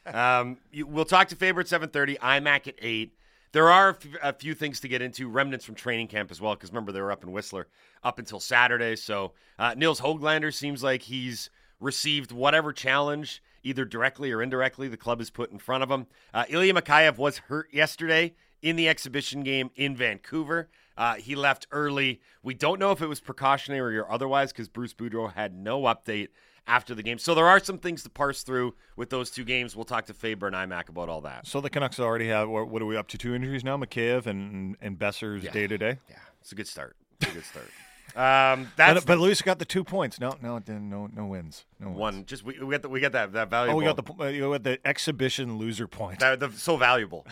Um, 0.06 0.58
you, 0.72 0.88
we'll 0.88 1.06
talk 1.06 1.28
to 1.28 1.36
Faber 1.36 1.60
at 1.62 1.68
7.30, 1.68 2.18
iMac 2.20 2.68
at 2.68 2.76
8. 2.80 3.14
There 3.52 3.70
are 3.70 3.90
a 3.90 3.92
f- 3.94 4.08
a 4.24 4.34
few 4.34 4.54
things 4.56 4.80
to 4.80 4.88
get 4.88 5.02
into, 5.02 5.28
remnants 5.28 5.66
from 5.66 5.76
training 5.76 6.08
camp 6.08 6.32
as 6.32 6.40
well, 6.40 6.56
because 6.56 6.70
remember, 6.72 6.92
they 6.92 7.02
were 7.02 7.12
up 7.12 7.24
in 7.24 7.32
Whistler 7.32 7.68
up 8.04 8.20
until 8.20 8.40
Saturday. 8.40 8.96
So 8.96 9.34
uh, 9.58 9.74
Nils 9.76 10.00
Hoglander 10.02 10.54
seems 10.54 10.82
like 10.82 11.02
he's 11.04 11.50
received 11.80 12.32
whatever 12.32 12.72
challenge, 12.72 13.44
either 13.64 13.86
directly 13.86 14.32
or 14.32 14.42
indirectly, 14.42 14.88
the 14.88 14.98
club 14.98 15.20
has 15.20 15.30
put 15.30 15.52
in 15.52 15.58
front 15.60 15.84
of 15.84 15.92
him. 15.92 16.08
Uh, 16.34 16.46
Ilya 16.48 16.74
Mikheyev 16.76 17.18
was 17.18 17.40
hurt 17.40 17.68
yesterday 17.74 18.34
in 18.62 18.76
the 18.78 18.88
exhibition 18.88 19.42
game 19.44 19.72
in 19.76 19.96
Vancouver. 19.96 20.70
Uh, 21.00 21.16
he 21.16 21.34
left 21.36 21.66
early. 21.72 22.20
We 22.44 22.54
don't 22.54 22.78
know 22.78 22.92
if 22.92 23.02
it 23.02 23.08
was 23.08 23.22
precautionary 23.22 23.98
or 23.98 24.12
otherwise 24.12 24.52
because 24.52 24.68
Bruce 24.68 24.94
Boudreau 24.94 25.32
had 25.32 25.56
no 25.56 25.84
update 25.84 26.28
after 26.68 26.94
the 26.94 27.02
game. 27.02 27.18
So 27.18 27.34
there 27.34 27.48
are 27.48 27.62
some 27.62 27.78
things 27.78 28.04
to 28.04 28.10
parse 28.10 28.44
through 28.44 28.76
with 28.98 29.10
those 29.10 29.32
two 29.32 29.46
games. 29.46 29.78
We'll 29.78 29.86
talk 29.86 30.08
to 30.08 30.14
Faber 30.14 30.48
and 30.48 30.56
IMAC 30.56 30.90
about 30.90 31.08
all 31.08 31.22
that. 31.22 31.48
So 31.48 31.62
the 31.62 31.70
Canucks 31.70 32.02
already 32.02 32.28
have 32.28 32.50
what, 32.50 32.82
are 32.82 32.86
we 32.86 32.98
up 32.98 33.08
to? 33.08 33.18
Two 33.18 33.34
injuries 33.34 33.64
now, 33.64 33.78
Mikheyev 33.78 34.26
and 34.26 34.76
and 34.82 35.00
Boeser's 35.00 35.44
day 35.52 35.68
to 35.68 35.78
day. 35.78 36.00
Yeah, 36.10 36.18
it's 36.42 36.52
a 36.52 36.56
good 36.56 36.68
start. 36.68 36.98
It's 37.22 37.32
a 37.32 37.34
good 37.34 37.46
start. 37.46 37.70
Um, 38.16 38.72
that's 38.76 39.00
But, 39.00 39.08
but 39.08 39.20
Luis 39.20 39.42
got 39.42 39.60
the 39.60 39.66
two 39.66 39.86
points. 39.86 40.20
No, 40.20 40.36
no, 40.42 40.62
no, 40.68 41.08
no 41.14 41.26
wins. 41.26 41.66
No 41.80 41.88
wins. 41.88 41.98
one. 41.98 42.26
Just 42.26 42.44
we, 42.44 42.60
we 42.60 42.72
got 42.72 42.82
the, 42.82 42.90
we 42.90 43.00
got 43.00 43.14
that 43.14 43.32
that 43.32 43.50
valuable. 43.50 43.76
Oh, 43.76 43.80
we 43.80 43.86
got 43.86 43.96
the 43.96 44.24
uh, 44.24 44.28
you 44.28 44.52
got 44.52 44.64
the 44.64 44.86
exhibition 44.86 45.58
loser 45.58 45.88
point. 45.88 46.20
that, 46.20 46.42
the, 46.42 46.52
so 46.52 46.76
valuable 46.76 47.26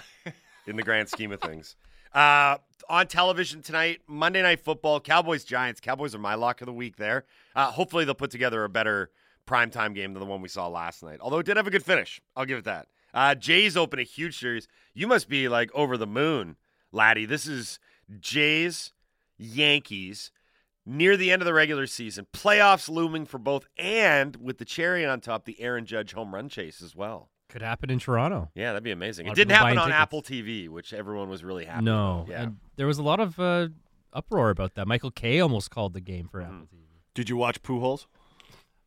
in 0.65 0.77
the 0.77 0.84
grand 0.84 1.10
scheme 1.10 1.34
of 1.34 1.42
things. 1.42 1.75
Uh, 2.13 2.58
on 2.89 3.08
television 3.08 3.62
tonight, 3.62 4.01
Monday 4.08 4.41
Night 4.41 4.60
Football, 4.60 5.00
Cowboys 5.00 5.44
Giants. 5.44 5.79
Cowboys 5.79 6.15
are 6.15 6.20
my 6.20 6.36
lock 6.36 6.62
of 6.62 6.65
the 6.65 6.74
week 6.74 6.98
there. 6.98 7.25
Uh, 7.56 7.72
hopefully, 7.72 8.06
they'll 8.06 8.15
put 8.15 8.32
together 8.32 8.63
a 8.63 8.70
better 8.70 9.12
primetime 9.48 9.96
game 9.96 10.13
than 10.13 10.20
the 10.20 10.25
one 10.25 10.41
we 10.41 10.50
saw 10.50 10.67
last 10.67 11.03
night. 11.03 11.20
Although 11.22 11.39
it 11.39 11.46
did 11.46 11.58
have 11.58 11.67
a 11.67 11.72
good 11.72 11.84
finish. 11.84 12.22
I'll 12.36 12.46
give 12.46 12.60
it 12.60 12.65
that. 12.65 12.88
Uh, 13.13 13.36
Jays 13.36 13.77
open 13.77 14.00
a 14.00 14.03
huge 14.03 14.38
series. 14.38 14.67
You 14.94 15.08
must 15.08 15.29
be 15.29 15.48
like 15.48 15.72
over 15.74 15.98
the 15.98 16.08
moon, 16.08 16.58
laddie. 16.91 17.25
This 17.25 17.48
is 17.48 17.79
Jays, 18.20 18.91
Yankees, 19.38 20.32
near 20.86 21.17
the 21.17 21.32
end 21.32 21.41
of 21.41 21.46
the 21.46 21.53
regular 21.53 21.88
season. 21.88 22.27
Playoffs 22.34 22.89
looming 22.89 23.25
for 23.25 23.38
both, 23.38 23.65
and 23.77 24.36
with 24.38 24.58
the 24.58 24.65
cherry 24.65 25.06
on 25.06 25.22
top, 25.22 25.46
the 25.46 25.60
Aaron 25.62 25.86
Judge 25.86 26.13
home 26.13 26.34
run 26.34 26.50
chase 26.50 26.82
as 26.82 26.96
well. 26.96 27.29
Could 27.50 27.62
happen 27.62 27.89
in 27.89 28.00
Toronto. 28.00 28.50
Yeah, 28.56 28.68
that'd 28.74 28.84
be 28.84 28.92
amazing. 28.92 29.27
It 29.27 29.36
didn't 29.36 29.54
happen 29.56 29.77
on 29.77 29.88
tickets. 29.88 30.01
Apple 30.01 30.22
TV, 30.22 30.68
which 30.68 30.94
everyone 30.94 31.30
was 31.30 31.44
really 31.44 31.63
happy. 31.66 31.86
No. 31.86 32.22
about. 32.25 32.30
Yeah. 32.30 32.42
And 32.44 32.58
there 32.75 32.88
was 32.88 32.98
a 32.98 33.04
lot 33.04 33.20
of 33.22 33.39
uh, 33.39 33.70
uproar 34.13 34.50
about 34.50 34.75
that. 34.75 34.88
Michael 34.88 35.12
Kay 35.12 35.39
almost 35.39 35.72
called 35.72 35.94
the 35.94 36.01
game 36.01 36.27
for 36.27 36.42
Mm-hmm. 36.42 36.54
Apple 36.56 36.68
TV. 36.68 36.82
Did 37.13 37.30
you 37.30 37.38
watch 37.38 37.62
Pujols? 37.63 38.06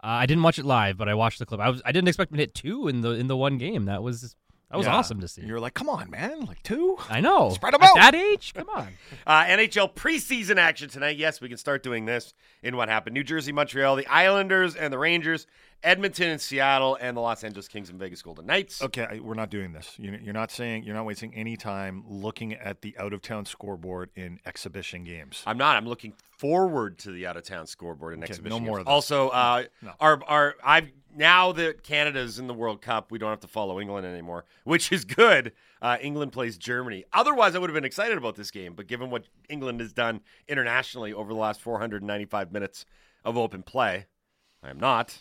Uh, 0.02 0.06
I 0.06 0.26
didn't 0.26 0.42
watch 0.42 0.58
it 0.58 0.64
live, 0.64 0.96
but 0.98 1.08
I 1.08 1.14
watched 1.14 1.38
the 1.38 1.46
clip. 1.46 1.60
I 1.60 1.68
was 1.70 1.82
I 1.84 1.92
didn't 1.92 2.08
expect 2.08 2.30
him 2.32 2.36
to 2.36 2.42
hit 2.42 2.54
two 2.54 2.88
in 2.88 3.00
the 3.00 3.10
in 3.10 3.26
the 3.26 3.36
one 3.36 3.58
game. 3.58 3.86
That 3.86 4.02
was 4.02 4.34
that 4.70 4.76
was 4.76 4.86
Yeah. 4.86 4.94
awesome 4.94 5.20
to 5.20 5.26
see. 5.28 5.42
You 5.42 5.52
were 5.52 5.58
like, 5.60 5.74
come 5.74 5.88
on, 5.88 6.10
man, 6.10 6.40
like 6.46 6.62
two. 6.62 6.96
I 7.10 7.20
know. 7.20 7.50
Spread 7.50 7.74
'em 7.74 7.82
At 7.82 7.88
out. 7.90 7.94
that 7.96 8.14
age, 8.14 8.54
come 8.54 8.68
on. 8.68 8.88
Uh, 9.26 9.44
NHL 9.44 9.92
preseason 9.94 10.56
action 10.58 10.88
tonight. 10.88 11.16
Yes, 11.16 11.40
we 11.40 11.48
can 11.48 11.58
start 11.58 11.82
doing 11.82 12.04
this 12.06 12.32
in 12.62 12.76
what 12.76 12.88
happened. 12.88 13.14
New 13.14 13.24
Jersey, 13.24 13.52
Montreal, 13.52 13.96
the 13.96 14.06
Islanders 14.06 14.74
and 14.76 14.92
the 14.92 14.98
Rangers, 14.98 15.46
Edmonton 15.82 16.28
and 16.28 16.40
Seattle, 16.40 16.96
and 17.00 17.16
the 17.16 17.20
Los 17.20 17.42
Angeles 17.44 17.66
Kings 17.68 17.88
and 17.90 17.98
Vegas 17.98 18.20
Golden 18.22 18.46
Knights. 18.46 18.82
Okay, 18.82 19.18
we're 19.20 19.34
not 19.34 19.50
doing 19.50 19.72
this. 19.72 19.98
You- 19.98 20.18
You're 20.22 20.34
not 20.34 20.50
saying 20.50 20.84
you're 20.84 20.94
not 20.94 21.06
wasting 21.06 21.34
any 21.34 21.56
time 21.56 22.04
looking 22.06 22.52
at 22.54 22.82
the 22.82 22.96
out 22.98 23.12
of 23.12 23.22
town 23.22 23.46
scoreboard 23.46 24.10
in 24.14 24.40
exhibition 24.44 25.04
games. 25.04 25.42
I'm 25.46 25.56
not. 25.58 25.76
I'm 25.76 25.86
looking 25.86 26.12
forward 26.30 26.98
to 27.00 27.12
the 27.12 27.26
out 27.26 27.36
of 27.36 27.44
town 27.44 27.66
scoreboard 27.66 28.14
in 28.14 28.22
Okay, 28.22 28.30
exhibition. 28.30 28.58
no 28.58 28.60
more 28.64 28.76
games. 28.78 28.80
of 28.80 28.86
this. 28.86 28.92
Also, 28.92 29.28
uh, 29.30 29.64
No. 29.82 29.92
our 30.00 30.22
our 30.26 30.54
I've 30.62 30.90
now 31.16 31.50
that 31.52 31.82
Canada's 31.82 32.38
in 32.38 32.46
the 32.46 32.54
World 32.54 32.80
Cup, 32.82 33.10
we 33.10 33.18
don't 33.18 33.30
have 33.30 33.40
to 33.40 33.48
follow 33.48 33.80
England 33.80 34.06
anymore, 34.06 34.44
which 34.64 34.92
is 34.92 35.04
good. 35.04 35.52
Uh, 35.82 35.96
England 36.00 36.30
plays 36.32 36.56
Germany. 36.56 37.04
Otherwise, 37.12 37.56
I 37.56 37.58
would 37.58 37.68
have 37.68 37.74
been 37.74 37.84
excited 37.84 38.16
about 38.16 38.36
this 38.36 38.50
game, 38.52 38.74
but 38.74 38.86
given 38.86 39.10
what 39.10 39.24
England 39.48 39.80
has 39.80 39.92
done 39.92 40.20
internationally 40.46 41.12
over 41.12 41.32
the 41.32 41.38
last 41.38 41.60
495 41.62 42.52
minutes 42.52 42.84
of 43.24 43.36
open 43.36 43.62
play, 43.64 44.06
I 44.62 44.70
am 44.70 44.78
not. 44.78 45.20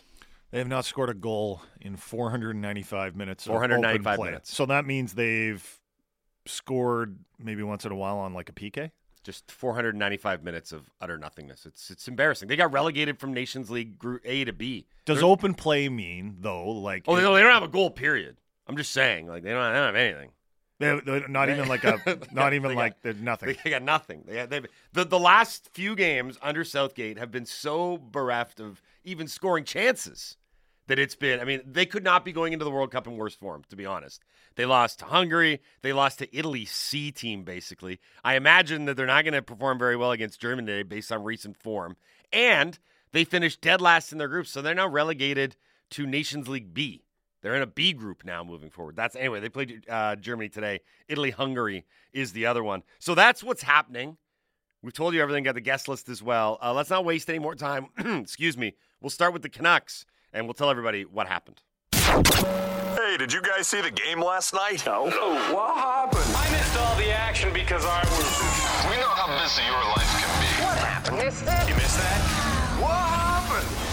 They 0.50 0.58
have 0.58 0.68
not 0.68 0.84
scored 0.84 1.10
a 1.10 1.14
goal 1.14 1.62
in 1.80 1.96
495 1.96 3.14
minutes. 3.16 3.46
of 3.46 3.50
495 3.52 4.06
open 4.12 4.16
play. 4.18 4.28
minutes. 4.30 4.54
So 4.54 4.66
that 4.66 4.84
means 4.84 5.14
they've 5.14 5.80
scored 6.46 7.18
maybe 7.38 7.62
once 7.62 7.84
in 7.84 7.92
a 7.92 7.96
while 7.96 8.18
on 8.18 8.34
like 8.34 8.48
a 8.48 8.52
PK. 8.52 8.90
Just 9.22 9.52
495 9.52 10.42
minutes 10.42 10.72
of 10.72 10.90
utter 11.00 11.18
nothingness. 11.18 11.66
It's 11.66 11.90
it's 11.90 12.08
embarrassing. 12.08 12.48
They 12.48 12.56
got 12.56 12.72
relegated 12.72 13.18
from 13.20 13.34
Nations 13.34 13.70
League 13.70 13.98
Group 13.98 14.22
A 14.24 14.44
to 14.44 14.52
B. 14.52 14.86
Does 15.04 15.18
They're- 15.18 15.26
open 15.26 15.52
play 15.54 15.88
mean 15.90 16.38
though? 16.40 16.68
Like 16.70 17.04
Oh, 17.06 17.16
they 17.16 17.22
don't, 17.22 17.34
they 17.34 17.42
don't 17.42 17.52
have 17.52 17.62
a 17.62 17.68
goal. 17.68 17.90
Period. 17.90 18.38
I'm 18.66 18.76
just 18.78 18.92
saying, 18.92 19.26
like 19.26 19.42
they 19.42 19.50
don't, 19.50 19.72
they 19.72 19.78
don't 19.78 19.86
have 19.86 19.96
anything. 19.96 20.30
they- 20.78 21.00
they're 21.04 21.28
not 21.28 21.50
even 21.50 21.68
like 21.68 21.84
a 21.84 21.98
not 22.32 22.54
even 22.54 22.74
like 22.74 23.00
got- 23.02 23.16
nothing. 23.18 23.56
They 23.62 23.70
got 23.70 23.82
nothing. 23.82 24.24
They, 24.26 24.46
they 24.46 24.62
the 24.94 25.04
the 25.04 25.18
last 25.20 25.68
few 25.74 25.94
games 25.94 26.38
under 26.40 26.64
Southgate 26.64 27.18
have 27.18 27.30
been 27.30 27.46
so 27.46 27.98
bereft 27.98 28.58
of 28.58 28.80
even 29.04 29.28
scoring 29.28 29.64
chances 29.64 30.38
that 30.90 30.98
it's 30.98 31.14
been. 31.14 31.38
I 31.38 31.44
mean, 31.44 31.62
they 31.64 31.86
could 31.86 32.02
not 32.02 32.24
be 32.24 32.32
going 32.32 32.52
into 32.52 32.64
the 32.64 32.70
World 32.70 32.90
Cup 32.90 33.06
in 33.06 33.16
worse 33.16 33.34
form. 33.34 33.62
To 33.70 33.76
be 33.76 33.86
honest, 33.86 34.24
they 34.56 34.66
lost 34.66 34.98
to 34.98 35.04
Hungary. 35.04 35.60
They 35.82 35.92
lost 35.92 36.18
to 36.18 36.36
Italy 36.36 36.64
C 36.64 37.12
team. 37.12 37.44
Basically, 37.44 38.00
I 38.24 38.34
imagine 38.34 38.86
that 38.86 38.96
they're 38.96 39.06
not 39.06 39.24
going 39.24 39.34
to 39.34 39.42
perform 39.42 39.78
very 39.78 39.96
well 39.96 40.10
against 40.10 40.40
Germany 40.40 40.66
today 40.66 40.82
based 40.82 41.12
on 41.12 41.22
recent 41.22 41.56
form. 41.56 41.96
And 42.32 42.76
they 43.12 43.22
finished 43.22 43.60
dead 43.60 43.80
last 43.80 44.10
in 44.10 44.18
their 44.18 44.26
group, 44.26 44.48
so 44.48 44.60
they're 44.60 44.74
now 44.74 44.88
relegated 44.88 45.56
to 45.90 46.06
Nations 46.06 46.48
League 46.48 46.74
B. 46.74 47.04
They're 47.40 47.54
in 47.54 47.62
a 47.62 47.66
B 47.66 47.92
group 47.92 48.24
now 48.24 48.42
moving 48.42 48.70
forward. 48.70 48.96
That's 48.96 49.14
anyway, 49.14 49.38
they 49.38 49.48
played 49.48 49.88
uh, 49.88 50.16
Germany 50.16 50.48
today. 50.48 50.80
Italy, 51.08 51.30
Hungary 51.30 51.86
is 52.12 52.32
the 52.32 52.46
other 52.46 52.64
one. 52.64 52.82
So 52.98 53.14
that's 53.14 53.44
what's 53.44 53.62
happening. 53.62 54.16
We've 54.82 54.92
told 54.92 55.14
you 55.14 55.22
everything, 55.22 55.44
got 55.44 55.54
the 55.54 55.60
guest 55.60 55.86
list 55.86 56.08
as 56.08 56.20
well. 56.20 56.58
Uh, 56.60 56.72
let's 56.72 56.90
not 56.90 57.04
waste 57.04 57.30
any 57.30 57.38
more 57.38 57.54
time. 57.54 57.86
Excuse 57.98 58.58
me. 58.58 58.74
We'll 59.00 59.10
start 59.10 59.32
with 59.32 59.42
the 59.42 59.48
Canucks 59.48 60.04
and 60.32 60.46
we'll 60.46 60.54
tell 60.54 60.70
everybody 60.70 61.04
what 61.04 61.26
happened. 61.26 61.60
Hey, 61.92 63.16
did 63.16 63.32
you 63.32 63.42
guys 63.42 63.66
see 63.66 63.80
the 63.80 63.90
game 63.90 64.20
last 64.20 64.54
night? 64.54 64.84
No. 64.86 65.04
What 65.04 65.76
happened? 65.76 66.36
I 66.36 66.50
missed 66.52 66.76
all 66.76 66.96
the 66.96 67.10
action 67.10 67.52
because 67.52 67.84
I 67.84 68.02
was. 68.04 68.90
We 68.90 68.96
know 69.00 69.08
how 69.08 69.26
busy 69.42 69.62
your 69.64 69.84
life 69.96 70.10
can 70.20 70.40
be. 70.40 70.46
What 70.64 70.78
happened? 70.78 71.16
Missed 71.18 71.42
it? 71.42 71.68
You 71.68 71.74
missed 71.74 71.98
that? 71.98 72.20
What 72.80 72.90
happened? 72.90 73.90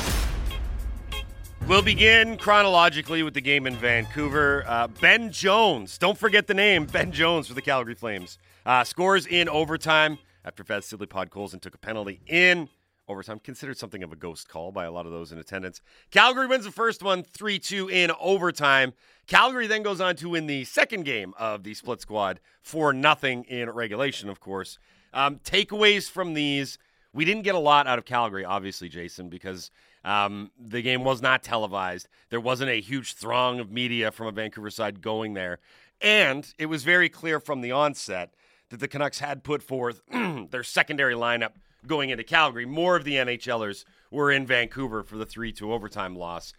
We'll 1.68 1.82
begin 1.82 2.38
chronologically 2.38 3.24
with 3.24 3.34
the 3.34 3.42
game 3.42 3.68
in 3.68 3.76
Vancouver. 3.76 4.64
Uh, 4.68 4.88
ben 4.88 5.32
Jones, 5.32 5.98
don't 5.98 6.18
forget 6.18 6.48
the 6.48 6.54
name, 6.54 6.86
Ben 6.92 7.12
Jones 7.12 7.48
for 7.48 7.54
the 7.54 7.62
Calgary 7.62 7.96
Flames, 7.96 8.38
uh, 8.66 8.84
scores 8.84 9.26
in 9.26 9.50
overtime 9.50 10.18
after 10.46 10.64
Vasily 10.64 11.08
Podkolzin 11.08 11.60
took 11.60 11.76
a 11.76 11.78
penalty 11.78 12.22
in 12.26 12.70
overtime, 13.08 13.40
considered 13.40 13.78
something 13.78 14.04
of 14.04 14.12
a 14.12 14.16
ghost 14.16 14.50
call 14.50 14.72
by 14.72 14.86
a 14.86 14.92
lot 14.92 15.06
of 15.06 15.12
those 15.12 15.32
in 15.32 15.40
attendance. 15.40 15.82
Calgary 16.12 16.48
wins 16.48 16.66
the 16.66 16.72
first 16.72 17.02
one 17.04 17.24
3 17.24 17.60
2 17.60 17.90
in 17.90 18.12
overtime. 18.20 18.94
Calgary 19.28 19.68
then 19.68 19.84
goes 19.84 20.00
on 20.00 20.16
to 20.18 20.30
win 20.30 20.48
the 20.48 20.64
second 20.64 21.04
game 21.04 21.34
of 21.38 21.64
the 21.64 21.74
split 21.74 22.02
squad 22.02 22.40
for 22.62 22.94
nothing 22.94 23.44
in 23.46 23.70
regulation, 23.70 24.30
of 24.30 24.40
course. 24.40 24.80
Um, 25.14 25.40
takeaways 25.40 26.10
from 26.10 26.34
these 26.34 26.78
we 27.18 27.26
didn't 27.26 27.42
get 27.42 27.56
a 27.56 27.60
lot 27.60 27.88
out 27.88 27.98
of 27.98 28.06
Calgary, 28.06 28.46
obviously, 28.46 28.90
Jason, 28.90 29.28
because 29.28 29.72
um, 30.06 30.52
the 30.60 30.84
game 30.84 31.04
was 31.04 31.20
not 31.20 31.42
televised. 31.42 32.08
There 32.30 32.40
wasn't 32.40 32.70
a 32.70 32.80
huge 32.80 33.16
throng 33.16 33.60
of 33.60 33.72
media 33.72 34.12
from 34.12 34.28
a 34.28 34.32
Vancouver 34.32 34.70
side 34.70 35.02
going 35.02 35.34
there. 35.34 35.58
And 36.00 36.48
it 36.60 36.68
was 36.68 36.84
very 36.84 37.10
clear 37.10 37.40
from 37.40 37.62
the 37.62 37.72
onset 37.72 38.36
that 38.70 38.80
the 38.80 38.88
Canucks 38.88 39.18
had 39.18 39.44
put 39.44 39.64
forth 39.64 40.02
their 40.52 40.64
secondary 40.64 41.16
lineup 41.16 41.54
going 41.88 42.10
into 42.10 42.24
Calgary. 42.24 42.66
More 42.66 42.96
of 42.96 43.04
the 43.04 43.16
NHLers 43.16 43.86
were 44.12 44.32
in 44.32 44.46
Vancouver 44.46 45.04
for 45.04 45.18
the 45.18 45.26
3 45.26 45.52
2 45.52 45.72
overtime 45.72 46.16
loss. 46.16 46.54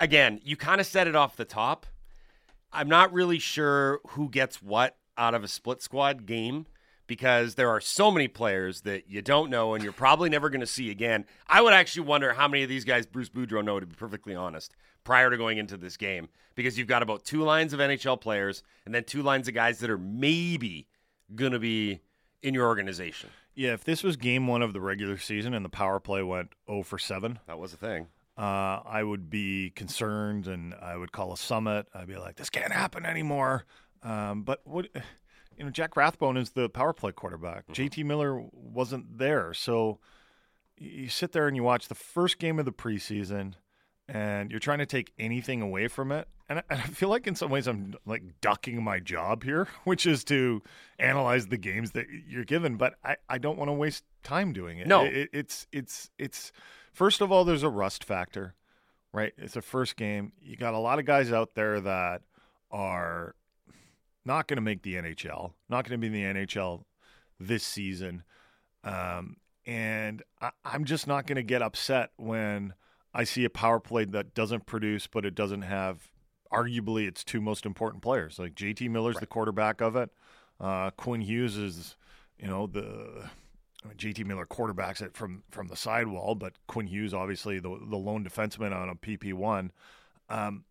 Again, 0.00 0.40
you 0.44 0.56
kind 0.56 0.80
of 0.80 0.86
set 0.86 1.06
it 1.06 1.16
off 1.16 1.36
the 1.36 1.44
top. 1.44 1.86
I'm 2.72 2.88
not 2.88 3.12
really 3.12 3.38
sure 3.38 4.00
who 4.08 4.28
gets 4.28 4.60
what 4.62 4.96
out 5.16 5.34
of 5.34 5.44
a 5.44 5.48
split 5.48 5.80
squad 5.82 6.26
game 6.26 6.66
because 7.06 7.54
there 7.54 7.70
are 7.70 7.80
so 7.80 8.10
many 8.10 8.28
players 8.28 8.80
that 8.82 9.08
you 9.08 9.22
don't 9.22 9.50
know 9.50 9.74
and 9.74 9.84
you're 9.84 9.92
probably 9.92 10.28
never 10.28 10.48
going 10.48 10.60
to 10.60 10.66
see 10.66 10.90
again. 10.90 11.24
I 11.46 11.60
would 11.60 11.74
actually 11.74 12.06
wonder 12.06 12.32
how 12.32 12.48
many 12.48 12.62
of 12.62 12.68
these 12.68 12.84
guys 12.84 13.06
Bruce 13.06 13.28
Boudreau 13.28 13.64
know, 13.64 13.78
to 13.78 13.86
be 13.86 13.94
perfectly 13.94 14.34
honest, 14.34 14.74
prior 15.04 15.30
to 15.30 15.36
going 15.36 15.58
into 15.58 15.76
this 15.76 15.96
game, 15.96 16.28
because 16.54 16.78
you've 16.78 16.88
got 16.88 17.02
about 17.02 17.24
two 17.24 17.42
lines 17.42 17.72
of 17.72 17.80
NHL 17.80 18.20
players 18.20 18.62
and 18.86 18.94
then 18.94 19.04
two 19.04 19.22
lines 19.22 19.48
of 19.48 19.54
guys 19.54 19.78
that 19.80 19.90
are 19.90 19.98
maybe 19.98 20.88
going 21.34 21.52
to 21.52 21.58
be 21.58 22.00
in 22.42 22.54
your 22.54 22.66
organization. 22.66 23.30
Yeah, 23.54 23.72
if 23.72 23.84
this 23.84 24.02
was 24.02 24.16
game 24.16 24.46
one 24.46 24.62
of 24.62 24.72
the 24.72 24.80
regular 24.80 25.16
season 25.18 25.54
and 25.54 25.64
the 25.64 25.68
power 25.70 26.00
play 26.00 26.22
went 26.22 26.50
0 26.66 26.82
for 26.82 26.98
7, 26.98 27.38
That 27.46 27.58
was 27.58 27.72
a 27.72 27.76
thing. 27.76 28.08
uh, 28.36 28.80
I 28.84 29.02
would 29.04 29.30
be 29.30 29.70
concerned 29.70 30.46
and 30.48 30.74
I 30.74 30.96
would 30.96 31.12
call 31.12 31.32
a 31.32 31.36
summit. 31.36 31.86
I'd 31.94 32.08
be 32.08 32.16
like, 32.16 32.36
this 32.36 32.50
can't 32.50 32.72
happen 32.72 33.06
anymore. 33.06 33.64
Um, 34.02 34.42
but 34.42 34.60
what, 34.64 34.88
you 35.56 35.64
know, 35.64 35.70
Jack 35.70 35.96
Rathbone 35.96 36.36
is 36.36 36.50
the 36.50 36.68
power 36.68 36.92
play 36.92 37.12
quarterback. 37.12 37.66
JT 37.68 38.04
Miller 38.04 38.42
wasn't 38.52 39.18
there. 39.18 39.54
So 39.54 39.98
you 40.76 41.08
sit 41.08 41.30
there 41.32 41.46
and 41.46 41.56
you 41.56 41.62
watch 41.62 41.86
the 41.88 41.94
first 41.94 42.38
game 42.38 42.58
of 42.58 42.64
the 42.64 42.72
preseason 42.72 43.54
and 44.08 44.50
you're 44.50 44.60
trying 44.60 44.78
to 44.78 44.86
take 44.86 45.12
anything 45.18 45.62
away 45.62 45.88
from 45.88 46.12
it. 46.12 46.28
And 46.48 46.58
I, 46.58 46.62
and 46.68 46.80
I 46.80 46.84
feel 46.84 47.08
like 47.08 47.26
in 47.26 47.34
some 47.34 47.50
ways 47.50 47.66
I'm 47.66 47.94
like 48.04 48.22
ducking 48.42 48.82
my 48.82 49.00
job 49.00 49.44
here, 49.44 49.66
which 49.84 50.04
is 50.06 50.24
to 50.24 50.62
analyze 50.98 51.46
the 51.46 51.56
games 51.56 51.92
that 51.92 52.06
you're 52.28 52.44
given. 52.44 52.76
But 52.76 52.94
I, 53.02 53.16
I 53.28 53.38
don't 53.38 53.56
want 53.58 53.68
to 53.68 53.72
waste 53.72 54.04
time 54.22 54.52
doing 54.52 54.78
it. 54.78 54.86
No. 54.86 55.04
It- 55.04 55.30
it's 55.32 55.66
it's 55.72 56.10
it's 56.18 56.52
first 56.92 57.20
of 57.22 57.32
all, 57.32 57.44
there's 57.44 57.62
a 57.62 57.70
rust 57.70 58.04
factor, 58.04 58.54
right? 59.12 59.32
It's 59.38 59.56
a 59.56 59.62
first 59.62 59.96
game. 59.96 60.32
You 60.42 60.56
got 60.56 60.74
a 60.74 60.78
lot 60.78 60.98
of 60.98 61.06
guys 61.06 61.32
out 61.32 61.54
there 61.54 61.80
that 61.80 62.22
are 62.70 63.34
not 64.26 64.48
going 64.48 64.56
to 64.56 64.62
make 64.62 64.82
the 64.82 64.94
NHL, 64.96 65.52
not 65.68 65.88
going 65.88 65.98
to 65.98 65.98
be 65.98 66.06
in 66.06 66.12
the 66.34 66.44
NHL 66.46 66.82
this 67.40 67.62
season. 67.64 68.22
Um, 68.82 69.36
and 69.66 70.22
I, 70.42 70.50
I'm 70.64 70.84
just 70.84 71.06
not 71.06 71.26
going 71.26 71.36
to 71.36 71.42
get 71.42 71.62
upset 71.62 72.10
when 72.16 72.74
I 73.14 73.24
see 73.24 73.44
a 73.44 73.50
power 73.50 73.78
play 73.80 74.04
that 74.06 74.34
doesn't 74.34 74.66
produce, 74.66 75.06
but 75.06 75.24
it 75.24 75.34
doesn't 75.34 75.62
have 75.62 76.10
arguably 76.52 77.06
its 77.06 77.22
two 77.24 77.40
most 77.40 77.64
important 77.64 78.02
players. 78.02 78.38
Like 78.38 78.54
JT 78.54 78.90
Miller's 78.90 79.16
the 79.16 79.26
quarterback 79.26 79.80
of 79.80 79.96
it. 79.96 80.10
Uh, 80.60 80.90
Quinn 80.90 81.20
Hughes 81.20 81.56
is, 81.56 81.96
you 82.38 82.48
know, 82.48 82.66
the 82.66 83.28
I 83.84 83.88
mean, 83.88 83.96
JT 83.96 84.26
Miller 84.26 84.46
quarterbacks 84.46 85.00
it 85.00 85.16
from 85.16 85.42
from 85.50 85.68
the 85.68 85.76
sidewall, 85.76 86.34
but 86.34 86.54
Quinn 86.66 86.86
Hughes 86.86 87.14
obviously 87.14 87.58
the 87.58 87.78
the 87.88 87.96
lone 87.96 88.24
defenseman 88.24 88.74
on 88.74 88.88
a 88.88 88.94
PP 88.94 89.32
one. 89.32 89.72
Um, 90.28 90.64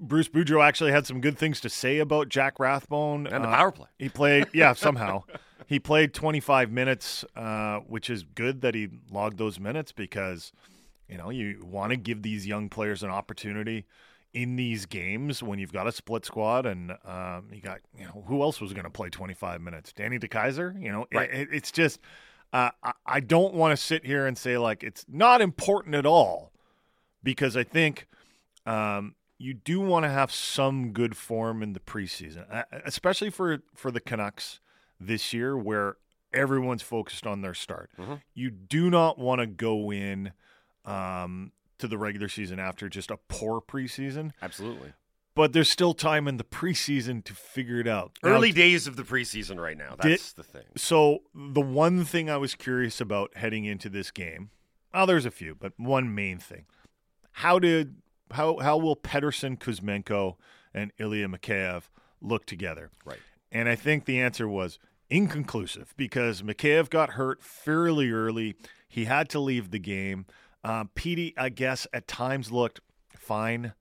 Bruce 0.00 0.28
Boudreau 0.28 0.64
actually 0.64 0.92
had 0.92 1.06
some 1.06 1.20
good 1.20 1.36
things 1.36 1.60
to 1.60 1.68
say 1.68 1.98
about 1.98 2.28
Jack 2.28 2.60
Rathbone 2.60 3.26
And 3.26 3.42
the 3.42 3.48
Uh, 3.48 3.56
power 3.56 3.72
play. 3.72 3.88
He 3.98 4.08
played, 4.08 4.46
yeah, 4.54 4.72
somehow 4.72 5.24
he 5.66 5.80
played 5.80 6.14
25 6.14 6.70
minutes, 6.70 7.24
uh, 7.34 7.80
which 7.80 8.08
is 8.08 8.22
good 8.22 8.60
that 8.60 8.76
he 8.76 8.88
logged 9.10 9.38
those 9.38 9.58
minutes 9.58 9.90
because 9.90 10.52
you 11.08 11.16
know 11.18 11.30
you 11.30 11.60
want 11.64 11.90
to 11.90 11.96
give 11.96 12.22
these 12.22 12.46
young 12.46 12.68
players 12.68 13.02
an 13.02 13.10
opportunity 13.10 13.86
in 14.34 14.56
these 14.56 14.84
games 14.86 15.42
when 15.42 15.58
you've 15.58 15.72
got 15.72 15.86
a 15.86 15.92
split 15.92 16.24
squad 16.24 16.66
and 16.66 16.92
um, 17.04 17.48
you 17.52 17.60
got 17.60 17.80
you 17.98 18.04
know 18.04 18.24
who 18.26 18.42
else 18.42 18.60
was 18.60 18.72
going 18.72 18.84
to 18.84 18.90
play 18.90 19.08
25 19.08 19.60
minutes? 19.60 19.92
Danny 19.92 20.18
DeKeyser, 20.18 20.80
you 20.80 20.92
know, 20.92 21.06
Right. 21.12 21.30
it, 21.32 21.48
it's 21.50 21.72
just 21.72 21.98
uh, 22.52 22.70
I, 22.82 22.92
I 23.06 23.20
don't 23.20 23.54
want 23.54 23.72
to 23.72 23.82
sit 23.82 24.04
here 24.04 24.26
and 24.26 24.36
say 24.36 24.58
like 24.58 24.82
it's 24.82 25.04
not 25.08 25.40
important 25.40 25.94
at 25.94 26.06
all 26.06 26.52
because 27.22 27.56
I 27.56 27.64
think 27.64 28.06
um, 28.66 29.14
you 29.38 29.54
do 29.54 29.80
want 29.80 30.04
to 30.04 30.10
have 30.10 30.30
some 30.32 30.92
good 30.92 31.16
form 31.16 31.62
in 31.62 31.72
the 31.72 31.80
preseason, 31.80 32.44
uh, 32.52 32.64
especially 32.84 33.30
for 33.30 33.60
for 33.74 33.90
the 33.90 34.00
Canucks 34.00 34.60
this 35.00 35.32
year, 35.32 35.56
where 35.56 35.96
everyone's 36.34 36.82
focused 36.82 37.26
on 37.26 37.40
their 37.40 37.54
start. 37.54 37.90
You 38.34 38.50
do 38.50 38.90
not 38.90 39.18
want 39.18 39.40
to 39.40 39.46
go 39.46 39.90
in 39.92 40.32
um, 40.88 41.52
to 41.78 41.86
the 41.88 41.98
regular 41.98 42.28
season 42.28 42.58
after 42.58 42.88
just 42.88 43.10
a 43.10 43.18
poor 43.28 43.60
preseason, 43.60 44.32
Absolutely. 44.42 44.92
but 45.34 45.52
there's 45.52 45.70
still 45.70 45.94
time 45.94 46.26
in 46.26 46.36
the 46.36 46.44
preseason 46.44 47.22
to 47.24 47.34
figure 47.34 47.78
it 47.80 47.86
out. 47.86 48.18
Now, 48.22 48.30
Early 48.30 48.52
days 48.52 48.86
of 48.86 48.96
the 48.96 49.02
preseason 49.04 49.58
right 49.60 49.76
now. 49.76 49.94
Did- 50.00 50.12
That's 50.12 50.32
the 50.32 50.42
thing. 50.42 50.64
so 50.76 51.18
the 51.34 51.60
one 51.60 52.04
thing 52.04 52.28
I 52.30 52.36
was 52.36 52.54
curious 52.54 53.00
about 53.00 53.36
heading 53.36 53.64
into 53.64 53.88
this 53.88 54.10
game, 54.10 54.50
oh, 54.94 55.06
there's 55.06 55.26
a 55.26 55.30
few, 55.30 55.54
but 55.54 55.72
one 55.76 56.14
main 56.14 56.38
thing: 56.38 56.64
how 57.32 57.58
did 57.58 57.96
how 58.32 58.58
how 58.58 58.76
will 58.76 58.96
Pettersson, 58.96 59.58
Kuzmenko, 59.58 60.36
and 60.74 60.92
Ilya 60.98 61.28
Mikheyev 61.28 61.84
look 62.20 62.44
together? 62.46 62.90
Right. 63.04 63.18
And 63.52 63.68
I 63.68 63.76
think 63.76 64.04
the 64.04 64.20
answer 64.20 64.46
was 64.48 64.78
inconclusive 65.10 65.94
because 65.96 66.42
Mikheyev 66.42 66.90
got 66.90 67.10
hurt 67.10 67.42
fairly 67.42 68.10
early. 68.10 68.54
He 68.88 69.04
had 69.06 69.28
to 69.30 69.38
leave 69.40 69.70
the 69.70 69.78
game. 69.78 70.26
Um, 70.64 70.90
Petey, 70.94 71.34
I 71.36 71.48
guess, 71.48 71.86
at 71.92 72.08
times 72.08 72.50
looked 72.50 72.80
fine, 73.16 73.72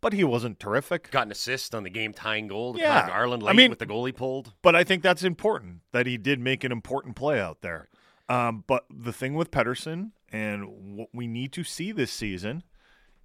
but 0.00 0.12
he 0.12 0.24
wasn't 0.24 0.58
terrific. 0.58 1.10
Got 1.10 1.26
an 1.26 1.32
assist 1.32 1.74
on 1.74 1.82
the 1.82 1.90
game 1.90 2.12
tying 2.12 2.48
goal. 2.48 2.76
Yeah. 2.76 3.06
Garland 3.08 3.42
I 3.42 3.46
late 3.46 3.56
mean- 3.56 3.70
with 3.70 3.78
the 3.78 3.86
goalie 3.86 4.14
pulled. 4.14 4.52
But 4.62 4.74
I 4.74 4.84
think 4.84 5.02
that's 5.02 5.22
important 5.22 5.80
that 5.92 6.06
he 6.06 6.16
did 6.16 6.40
make 6.40 6.64
an 6.64 6.72
important 6.72 7.16
play 7.16 7.40
out 7.40 7.62
there. 7.62 7.88
Um, 8.28 8.64
but 8.66 8.84
the 8.90 9.12
thing 9.12 9.34
with 9.34 9.50
Pettersson 9.50 10.12
and 10.32 10.96
what 10.96 11.08
we 11.12 11.26
need 11.26 11.52
to 11.52 11.64
see 11.64 11.90
this 11.90 12.12
season 12.12 12.62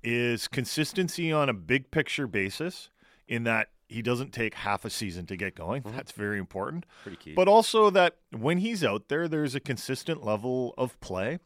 is 0.04 0.48
consistency 0.48 1.32
on 1.32 1.48
a 1.50 1.54
big 1.54 1.92
picture 1.92 2.28
basis 2.28 2.90
in 3.28 3.44
that 3.44 3.70
he 3.88 4.02
doesn't 4.02 4.34
take 4.34 4.56
half 4.56 4.84
a 4.84 4.90
season 4.90 5.26
to 5.28 5.36
get 5.38 5.56
going. 5.56 5.84
That's 5.86 6.12
very 6.12 6.40
important. 6.40 6.86
Pretty 7.04 7.18
key. 7.18 7.34
But 7.34 7.48
also 7.48 7.92
that 7.92 8.18
when 8.36 8.58
he's 8.60 8.84
out 8.84 9.10
there, 9.10 9.28
there's 9.28 9.54
a 9.54 9.60
consistent 9.60 10.24
level 10.26 10.74
of 10.78 11.00
play. 11.02 11.40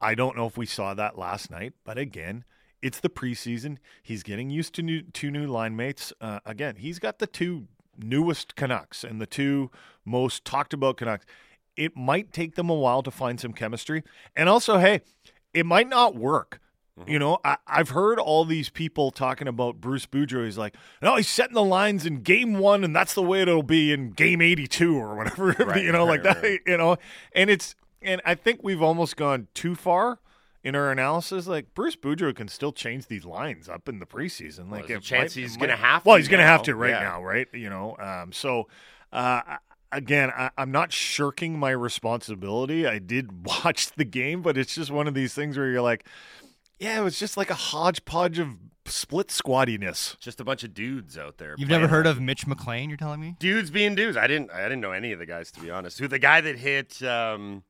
I 0.00 0.14
don't 0.14 0.36
know 0.36 0.46
if 0.46 0.56
we 0.56 0.66
saw 0.66 0.94
that 0.94 1.18
last 1.18 1.50
night, 1.50 1.74
but 1.84 1.98
again, 1.98 2.44
it's 2.82 3.00
the 3.00 3.10
preseason. 3.10 3.78
He's 4.02 4.22
getting 4.22 4.50
used 4.50 4.74
to 4.74 4.82
new, 4.82 5.02
two 5.02 5.30
new 5.30 5.46
line 5.46 5.76
mates. 5.76 6.12
Uh, 6.20 6.40
again, 6.46 6.76
he's 6.76 6.98
got 6.98 7.18
the 7.18 7.26
two 7.26 7.66
newest 7.98 8.56
Canucks 8.56 9.04
and 9.04 9.20
the 9.20 9.26
two 9.26 9.70
most 10.04 10.44
talked 10.44 10.72
about 10.72 10.96
Canucks. 10.96 11.26
It 11.76 11.96
might 11.96 12.32
take 12.32 12.54
them 12.54 12.70
a 12.70 12.74
while 12.74 13.02
to 13.02 13.10
find 13.10 13.38
some 13.38 13.52
chemistry. 13.52 14.02
And 14.34 14.48
also, 14.48 14.78
hey, 14.78 15.02
it 15.52 15.66
might 15.66 15.88
not 15.88 16.16
work. 16.16 16.60
You 17.06 17.18
know, 17.18 17.38
I, 17.44 17.56
I've 17.66 17.90
heard 17.90 18.18
all 18.18 18.44
these 18.44 18.68
people 18.68 19.10
talking 19.10 19.48
about 19.48 19.80
Bruce 19.80 20.06
Boudreau. 20.06 20.44
He's 20.44 20.58
like, 20.58 20.76
no, 21.00 21.16
he's 21.16 21.28
setting 21.28 21.54
the 21.54 21.62
lines 21.62 22.04
in 22.04 22.22
game 22.22 22.58
one, 22.58 22.84
and 22.84 22.94
that's 22.94 23.14
the 23.14 23.22
way 23.22 23.40
it'll 23.40 23.62
be 23.62 23.92
in 23.92 24.10
game 24.10 24.42
82 24.42 24.96
or 24.96 25.16
whatever. 25.16 25.54
Right, 25.58 25.82
you 25.82 25.92
know, 25.92 26.06
right, 26.06 26.22
like 26.22 26.22
that, 26.24 26.42
right. 26.42 26.60
you 26.66 26.76
know, 26.76 26.96
and 27.32 27.48
it's, 27.48 27.74
and 28.02 28.20
I 28.24 28.34
think 28.34 28.60
we've 28.62 28.82
almost 28.82 29.16
gone 29.16 29.48
too 29.54 29.74
far 29.74 30.20
in 30.62 30.74
our 30.74 30.90
analysis. 30.90 31.46
Like, 31.46 31.74
Bruce 31.74 31.96
Boudreau 31.96 32.34
can 32.34 32.48
still 32.48 32.72
change 32.72 33.06
these 33.06 33.24
lines 33.24 33.68
up 33.68 33.88
in 33.88 33.98
the 33.98 34.06
preseason. 34.06 34.70
Like, 34.70 34.86
there's 34.86 34.98
a 34.98 35.02
chance 35.02 35.34
might- 35.36 35.42
he's 35.42 35.56
gonna 35.56 35.76
have 35.76 36.04
Well, 36.04 36.16
he's 36.16 36.28
going 36.28 36.40
to 36.40 36.46
have 36.46 36.62
to 36.64 36.74
right 36.74 36.90
Yeah. 36.90 37.00
now, 37.00 37.22
right? 37.22 37.48
You 37.52 37.70
know, 37.70 37.96
um, 37.98 38.32
so, 38.32 38.68
uh, 39.12 39.40
again, 39.92 40.30
I, 40.30 40.50
I'm 40.58 40.70
not 40.70 40.92
shirking 40.92 41.58
my 41.58 41.70
responsibility. 41.70 42.86
I 42.86 42.98
did 42.98 43.44
watch 43.64 43.92
the 43.92 44.04
game, 44.04 44.42
but 44.42 44.56
it's 44.58 44.74
just 44.74 44.90
one 44.90 45.06
of 45.08 45.14
these 45.14 45.32
things 45.34 45.56
where 45.56 45.70
you're 45.70 45.80
like, 45.82 46.04
yeah, 46.78 46.98
it 47.00 47.02
was 47.02 47.18
just 47.18 47.36
like 47.36 47.50
a 47.50 47.54
hodgepodge 47.54 48.38
of 48.38 48.48
split 48.86 49.28
squattiness. 49.28 50.18
Just 50.18 50.40
a 50.40 50.44
bunch 50.44 50.64
of 50.64 50.72
dudes 50.74 51.16
out 51.18 51.38
there. 51.38 51.54
You've 51.58 51.68
never 51.68 51.88
heard 51.88 52.06
of 52.06 52.20
Mitch 52.20 52.46
McLean? 52.46 52.88
You're 52.90 52.96
telling 52.96 53.20
me? 53.20 53.36
dudes 53.38 53.70
being 53.70 53.94
dudes. 53.94 54.16
I 54.16 54.26
didn't. 54.26 54.50
I 54.50 54.62
didn't 54.62 54.80
know 54.80 54.92
any 54.92 55.12
of 55.12 55.18
the 55.18 55.26
guys 55.26 55.50
to 55.52 55.60
be 55.60 55.70
honest. 55.70 55.98
Who 55.98 56.08
the 56.08 56.18
guy 56.18 56.40
that 56.40 56.56
hit 56.58 57.02
um, 57.02 57.62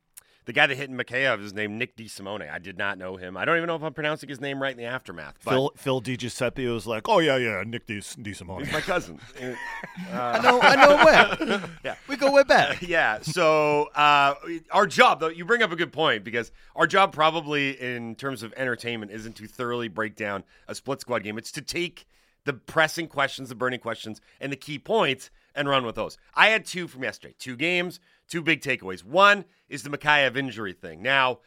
the 0.51 0.55
guy 0.55 0.67
that 0.67 0.77
hit 0.77 0.91
Mikheyev 0.91 1.45
is 1.45 1.55
named 1.55 1.75
Nick 1.79 1.97
DeSimone. 1.97 2.51
I 2.51 2.59
did 2.59 2.77
not 2.77 2.99
know 2.99 3.15
him. 3.15 3.37
I 3.37 3.45
don't 3.45 3.57
even 3.57 3.69
know 3.69 3.77
if 3.77 3.85
I'm 3.85 3.95
pronouncing 3.95 4.29
his 4.29 4.41
name 4.41 4.61
right 4.61 4.73
in 4.73 4.77
the 4.77 4.85
aftermath. 4.85 5.37
But 5.45 5.53
Phil 5.53 5.73
Phil 5.77 6.03
DiGiuseppe 6.03 6.75
was 6.75 6.89
like, 6.89 7.09
oh 7.09 7.21
yeah, 7.21 7.37
yeah, 7.37 7.63
Nick 7.65 7.87
Di 7.87 8.01
DeSimone. 8.01 8.65
he's 8.65 8.73
my 8.73 8.81
cousin. 8.81 9.21
I 10.13 10.41
know, 10.43 10.61
I 10.61 10.75
know 10.75 11.05
well. 11.05 11.61
Yeah. 11.85 11.95
We 12.09 12.17
go 12.17 12.33
way 12.33 12.43
back. 12.43 12.83
yeah. 12.89 13.21
So 13.23 13.91
uh, 13.95 14.35
our 14.73 14.89
job, 14.89 15.21
though, 15.21 15.29
you 15.29 15.45
bring 15.45 15.63
up 15.63 15.71
a 15.71 15.77
good 15.77 15.93
point 15.93 16.25
because 16.25 16.51
our 16.75 16.89
job, 16.89 17.13
probably 17.13 17.81
in 17.81 18.17
terms 18.17 18.43
of 18.43 18.53
entertainment, 18.57 19.13
isn't 19.13 19.37
to 19.37 19.47
thoroughly 19.47 19.87
break 19.87 20.17
down 20.17 20.43
a 20.67 20.75
split 20.75 21.01
squad 21.01 21.23
game. 21.23 21.39
It's 21.39 21.53
to 21.53 21.63
take 21.63 22.09
the 22.45 22.55
pressing 22.55 23.07
questions, 23.07 23.51
the 23.51 23.55
burning 23.55 23.79
questions, 23.79 24.21
and 24.41 24.51
the 24.51 24.57
key 24.57 24.81
points 24.81 25.31
and 25.55 25.69
run 25.69 25.85
with 25.85 25.95
those. 25.95 26.19
I 26.35 26.49
had 26.49 26.65
two 26.65 26.89
from 26.89 27.03
yesterday. 27.03 27.35
Two 27.39 27.57
games, 27.57 28.01
two 28.29 28.43
big 28.43 28.61
takeaways. 28.61 29.05
One 29.05 29.45
is 29.69 29.83
the 29.83 29.91
Mikheyev 29.91 30.37
injury 30.37 30.73
thing. 30.73 31.03
Now, 31.03 31.41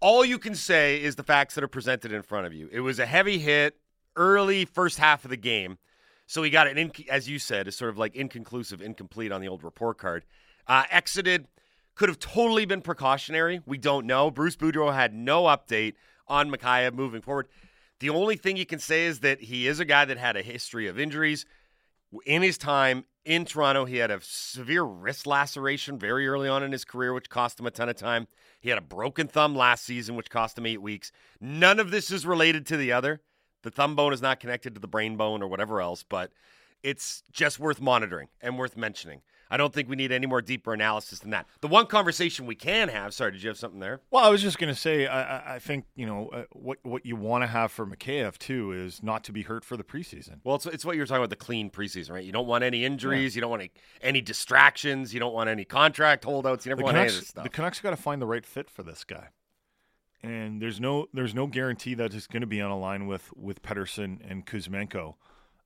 all 0.00 0.24
you 0.24 0.38
can 0.38 0.54
say 0.54 1.02
is 1.02 1.16
the 1.16 1.22
facts 1.22 1.54
that 1.54 1.64
are 1.64 1.68
presented 1.68 2.12
in 2.12 2.22
front 2.22 2.46
of 2.46 2.52
you. 2.52 2.68
It 2.72 2.80
was 2.80 2.98
a 2.98 3.06
heavy 3.06 3.38
hit 3.38 3.76
early 4.16 4.64
first 4.64 4.98
half 4.98 5.24
of 5.24 5.30
the 5.30 5.36
game. 5.36 5.78
So 6.26 6.42
he 6.42 6.50
got 6.50 6.66
it, 6.66 6.78
in, 6.78 6.92
as 7.10 7.28
you 7.28 7.38
said, 7.38 7.68
is 7.68 7.76
sort 7.76 7.90
of 7.90 7.98
like 7.98 8.16
inconclusive, 8.16 8.80
incomplete 8.80 9.32
on 9.32 9.40
the 9.40 9.48
old 9.48 9.62
report 9.62 9.98
card. 9.98 10.24
Uh, 10.66 10.84
exited, 10.90 11.46
could 11.94 12.08
have 12.08 12.18
totally 12.18 12.64
been 12.64 12.80
precautionary. 12.80 13.60
We 13.66 13.78
don't 13.78 14.06
know. 14.06 14.30
Bruce 14.30 14.56
Boudreau 14.56 14.94
had 14.94 15.12
no 15.14 15.44
update 15.44 15.94
on 16.26 16.50
Mikheyev 16.50 16.94
moving 16.94 17.20
forward. 17.20 17.48
The 18.00 18.10
only 18.10 18.36
thing 18.36 18.56
you 18.56 18.66
can 18.66 18.78
say 18.78 19.04
is 19.04 19.20
that 19.20 19.42
he 19.42 19.66
is 19.66 19.78
a 19.78 19.84
guy 19.84 20.04
that 20.04 20.18
had 20.18 20.36
a 20.36 20.42
history 20.42 20.88
of 20.88 20.98
injuries. 20.98 21.44
In 22.24 22.42
his 22.42 22.58
time 22.58 23.04
in 23.24 23.44
Toronto, 23.44 23.84
he 23.84 23.96
had 23.96 24.10
a 24.10 24.20
severe 24.22 24.82
wrist 24.82 25.26
laceration 25.26 25.98
very 25.98 26.28
early 26.28 26.48
on 26.48 26.62
in 26.62 26.72
his 26.72 26.84
career, 26.84 27.14
which 27.14 27.30
cost 27.30 27.58
him 27.58 27.66
a 27.66 27.70
ton 27.70 27.88
of 27.88 27.96
time. 27.96 28.28
He 28.60 28.68
had 28.68 28.78
a 28.78 28.82
broken 28.82 29.28
thumb 29.28 29.56
last 29.56 29.84
season, 29.84 30.16
which 30.16 30.30
cost 30.30 30.58
him 30.58 30.66
eight 30.66 30.82
weeks. 30.82 31.12
None 31.40 31.80
of 31.80 31.90
this 31.90 32.10
is 32.10 32.26
related 32.26 32.66
to 32.66 32.76
the 32.76 32.92
other. 32.92 33.20
The 33.62 33.70
thumb 33.70 33.94
bone 33.94 34.12
is 34.12 34.20
not 34.20 34.40
connected 34.40 34.74
to 34.74 34.80
the 34.80 34.88
brain 34.88 35.16
bone 35.16 35.42
or 35.42 35.48
whatever 35.48 35.80
else, 35.80 36.02
but 36.02 36.32
it's 36.82 37.22
just 37.32 37.58
worth 37.58 37.80
monitoring 37.80 38.28
and 38.40 38.58
worth 38.58 38.76
mentioning. 38.76 39.22
I 39.52 39.56
don't 39.58 39.72
think 39.72 39.88
we 39.88 39.96
need 39.96 40.10
any 40.10 40.26
more 40.26 40.40
deeper 40.40 40.72
analysis 40.72 41.18
than 41.20 41.30
that. 41.30 41.46
The 41.60 41.68
one 41.68 41.86
conversation 41.86 42.46
we 42.46 42.54
can 42.54 42.88
have. 42.88 43.12
Sorry, 43.14 43.30
did 43.30 43.42
you 43.42 43.48
have 43.50 43.58
something 43.58 43.78
there? 43.80 44.00
Well, 44.10 44.24
I 44.24 44.28
was 44.30 44.40
just 44.42 44.58
going 44.58 44.72
to 44.74 44.80
say, 44.80 45.06
I, 45.06 45.36
I- 45.38 45.54
I 45.54 45.58
think 45.58 45.84
you 45.94 46.06
know 46.06 46.28
uh, 46.30 46.44
what 46.52 46.78
what 46.82 47.04
you 47.04 47.14
want 47.16 47.42
to 47.42 47.46
have 47.48 47.70
for 47.70 47.86
Mikheyev 47.86 48.38
too 48.38 48.72
is 48.72 49.02
not 49.02 49.22
to 49.24 49.32
be 49.32 49.42
hurt 49.42 49.64
for 49.64 49.76
the 49.76 49.84
preseason. 49.84 50.38
Well, 50.42 50.56
it's, 50.56 50.64
it's 50.66 50.84
what 50.84 50.96
you're 50.96 51.04
talking 51.06 51.20
about 51.20 51.30
the 51.30 51.36
clean 51.36 51.68
preseason, 51.70 52.12
right? 52.12 52.24
You 52.24 52.32
don't 52.32 52.46
want 52.46 52.64
any 52.64 52.84
injuries. 52.84 53.34
You 53.36 53.42
don't 53.42 53.50
want 53.50 53.62
any, 53.62 53.70
any 54.00 54.20
distractions. 54.22 55.12
You 55.12 55.20
don't 55.20 55.34
want 55.34 55.50
any 55.50 55.64
contract 55.66 56.24
holdouts. 56.24 56.64
You 56.64 56.70
never 56.70 56.78
The 56.80 56.84
want 56.84 56.96
any 56.96 57.06
of 57.06 57.10
Canucks, 57.12 57.20
this 57.20 57.28
stuff. 57.28 57.44
the 57.44 57.50
Canucks 57.50 57.80
got 57.80 57.90
to 57.90 57.96
find 57.96 58.22
the 58.22 58.26
right 58.26 58.46
fit 58.46 58.70
for 58.70 58.82
this 58.82 59.04
guy, 59.04 59.28
and 60.22 60.62
there's 60.62 60.80
no 60.80 61.08
there's 61.12 61.34
no 61.34 61.46
guarantee 61.46 61.94
that 61.94 62.14
it's 62.14 62.26
going 62.26 62.40
to 62.40 62.46
be 62.46 62.60
on 62.62 62.70
a 62.70 62.78
line 62.78 63.06
with 63.06 63.30
with 63.36 63.62
Pettersson 63.62 64.18
and 64.30 64.46
Kuzmenko. 64.46 65.14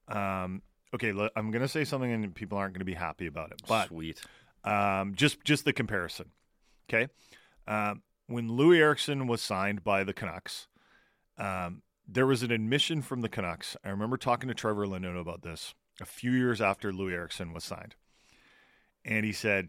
Um, 0.09 0.63
okay, 0.97 1.31
I'm 1.37 1.51
going 1.51 1.63
to 1.63 1.69
say 1.69 1.85
something, 1.85 2.11
and 2.11 2.35
people 2.35 2.59
aren't 2.59 2.75
going 2.75 2.81
to 2.81 2.85
be 2.87 2.95
happy 2.95 3.27
about 3.27 3.53
it, 3.53 3.63
but 3.69 3.89
Sweet. 3.89 4.21
um, 4.65 5.15
just 5.15 5.43
just 5.45 5.65
the 5.65 5.73
comparison. 5.73 6.31
Okay, 6.89 7.09
um, 7.69 8.03
when 8.27 8.49
Loui 8.49 8.79
Eriksson 8.79 9.27
was 9.27 9.41
signed 9.41 9.85
by 9.85 10.05
the 10.05 10.13
Canucks, 10.13 10.69
um, 11.39 11.83
there 12.09 12.27
was 12.27 12.43
an 12.43 12.51
admission 12.51 13.03
from 13.03 13.21
the 13.21 13.29
Canucks. 13.29 13.77
I 13.85 13.91
remember 13.91 14.17
talking 14.17 14.49
to 14.49 14.55
Trevor 14.55 14.87
Linden 14.87 15.17
about 15.17 15.43
this 15.43 15.75
a 16.01 16.05
few 16.05 16.33
years 16.33 16.61
after 16.61 16.93
Loui 16.93 17.13
Eriksson 17.13 17.53
was 17.53 17.65
signed, 17.65 17.95
and 19.05 19.25
he 19.25 19.33
said, 19.33 19.69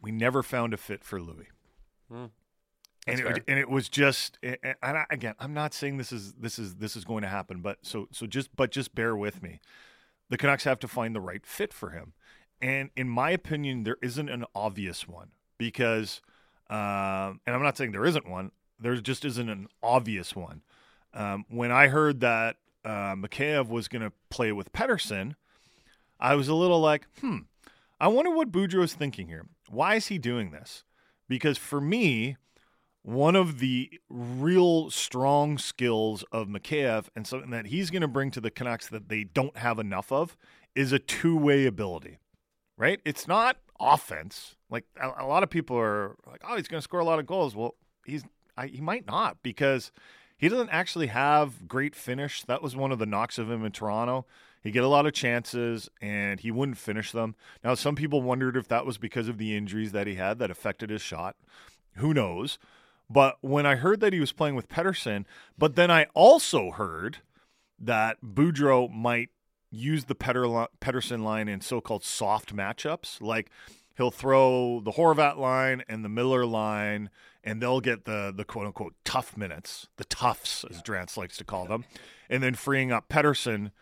"We 0.00 0.12
never 0.12 0.42
found 0.42 0.74
a 0.74 0.76
fit 0.76 1.02
for 1.02 1.18
Loui." 1.18 1.46
Hmm. 2.10 2.26
And 3.06 3.20
it, 3.20 3.44
and 3.46 3.58
it 3.58 3.68
was 3.68 3.90
just 3.90 4.38
and 4.42 4.74
I, 4.82 5.04
again 5.10 5.34
I'm 5.38 5.52
not 5.52 5.74
saying 5.74 5.98
this 5.98 6.10
is 6.10 6.32
this 6.34 6.58
is 6.58 6.76
this 6.76 6.96
is 6.96 7.04
going 7.04 7.20
to 7.20 7.28
happen 7.28 7.60
but 7.60 7.76
so 7.82 8.08
so 8.12 8.26
just 8.26 8.56
but 8.56 8.70
just 8.70 8.94
bear 8.94 9.14
with 9.14 9.42
me 9.42 9.60
the 10.30 10.36
Canucks 10.36 10.64
have 10.64 10.78
to 10.80 10.88
find 10.88 11.14
the 11.14 11.20
right 11.20 11.44
fit 11.46 11.72
for 11.72 11.90
him. 11.90 12.12
And 12.60 12.90
in 12.96 13.08
my 13.08 13.30
opinion, 13.30 13.84
there 13.84 13.98
isn't 14.02 14.28
an 14.28 14.44
obvious 14.54 15.06
one 15.06 15.30
because, 15.58 16.22
um, 16.70 17.40
and 17.46 17.54
I'm 17.54 17.62
not 17.62 17.76
saying 17.76 17.92
there 17.92 18.06
isn't 18.06 18.28
one, 18.28 18.52
there 18.80 18.94
just 18.96 19.24
isn't 19.24 19.48
an 19.48 19.68
obvious 19.82 20.34
one. 20.34 20.62
Um, 21.12 21.44
when 21.48 21.70
I 21.70 21.88
heard 21.88 22.20
that 22.20 22.56
uh, 22.84 23.14
Mikheyev 23.14 23.68
was 23.68 23.88
going 23.88 24.02
to 24.02 24.12
play 24.30 24.52
with 24.52 24.72
Pettersson, 24.72 25.34
I 26.18 26.34
was 26.34 26.48
a 26.48 26.54
little 26.54 26.80
like, 26.80 27.06
hmm, 27.20 27.38
I 28.00 28.08
wonder 28.08 28.30
what 28.30 28.52
Boudreau's 28.52 28.94
thinking 28.94 29.28
here. 29.28 29.46
Why 29.68 29.96
is 29.96 30.06
he 30.06 30.18
doing 30.18 30.50
this? 30.50 30.84
Because 31.28 31.58
for 31.58 31.80
me, 31.80 32.36
one 33.04 33.36
of 33.36 33.58
the 33.58 34.00
real 34.08 34.90
strong 34.90 35.58
skills 35.58 36.24
of 36.32 36.48
Mikheyev 36.48 37.08
and 37.14 37.26
something 37.26 37.50
that 37.50 37.66
he's 37.66 37.90
going 37.90 38.02
to 38.02 38.08
bring 38.08 38.30
to 38.30 38.40
the 38.40 38.50
Canucks 38.50 38.88
that 38.88 39.10
they 39.10 39.24
don't 39.24 39.56
have 39.58 39.78
enough 39.78 40.10
of 40.10 40.36
is 40.74 40.90
a 40.90 40.98
two-way 40.98 41.66
ability. 41.66 42.18
Right? 42.78 43.00
It's 43.04 43.28
not 43.28 43.58
offense. 43.78 44.56
Like 44.70 44.84
a, 45.00 45.24
a 45.24 45.26
lot 45.26 45.42
of 45.42 45.50
people 45.50 45.78
are 45.78 46.16
like, 46.26 46.40
"Oh, 46.48 46.56
he's 46.56 46.66
going 46.66 46.78
to 46.78 46.82
score 46.82 46.98
a 46.98 47.04
lot 47.04 47.18
of 47.18 47.26
goals." 47.26 47.54
Well, 47.54 47.76
he's 48.04 48.24
I, 48.56 48.66
he 48.66 48.80
might 48.80 49.06
not 49.06 49.36
because 49.42 49.92
he 50.36 50.48
doesn't 50.48 50.70
actually 50.70 51.08
have 51.08 51.68
great 51.68 51.94
finish. 51.94 52.42
That 52.42 52.62
was 52.62 52.74
one 52.74 52.90
of 52.90 52.98
the 52.98 53.06
knocks 53.06 53.38
of 53.38 53.50
him 53.50 53.64
in 53.64 53.72
Toronto. 53.72 54.26
He 54.62 54.70
get 54.70 54.82
a 54.82 54.88
lot 54.88 55.06
of 55.06 55.12
chances 55.12 55.90
and 56.00 56.40
he 56.40 56.50
wouldn't 56.50 56.78
finish 56.78 57.12
them. 57.12 57.34
Now, 57.62 57.74
some 57.74 57.94
people 57.94 58.22
wondered 58.22 58.56
if 58.56 58.66
that 58.68 58.86
was 58.86 58.96
because 58.96 59.28
of 59.28 59.36
the 59.36 59.54
injuries 59.54 59.92
that 59.92 60.06
he 60.06 60.14
had 60.14 60.38
that 60.38 60.50
affected 60.50 60.88
his 60.90 61.02
shot. 61.02 61.36
Who 61.96 62.14
knows? 62.14 62.58
But 63.10 63.36
when 63.42 63.66
I 63.66 63.76
heard 63.76 64.00
that 64.00 64.12
he 64.12 64.20
was 64.20 64.32
playing 64.32 64.54
with 64.54 64.68
Pettersson, 64.68 65.24
but 65.58 65.76
then 65.76 65.90
I 65.90 66.06
also 66.14 66.70
heard 66.70 67.18
that 67.78 68.18
Boudreau 68.22 68.90
might 68.90 69.30
use 69.70 70.04
the 70.04 70.14
Pettersson 70.14 71.22
line 71.22 71.48
in 71.48 71.60
so-called 71.60 72.04
soft 72.04 72.54
matchups, 72.54 73.20
like 73.20 73.50
he'll 73.96 74.10
throw 74.10 74.80
the 74.80 74.92
Horvat 74.92 75.36
line 75.36 75.82
and 75.88 76.04
the 76.04 76.08
Miller 76.08 76.46
line, 76.46 77.10
and 77.42 77.60
they'll 77.60 77.80
get 77.80 78.04
the 78.04 78.32
the 78.34 78.44
quote 78.44 78.66
unquote 78.66 78.94
tough 79.04 79.36
minutes, 79.36 79.88
the 79.96 80.04
toughs 80.04 80.64
as 80.70 80.82
Drance 80.82 81.16
likes 81.16 81.36
to 81.38 81.44
call 81.44 81.66
them, 81.66 81.84
and 82.30 82.42
then 82.42 82.54
freeing 82.54 82.90
up 82.92 83.08
Pettersson 83.08 83.72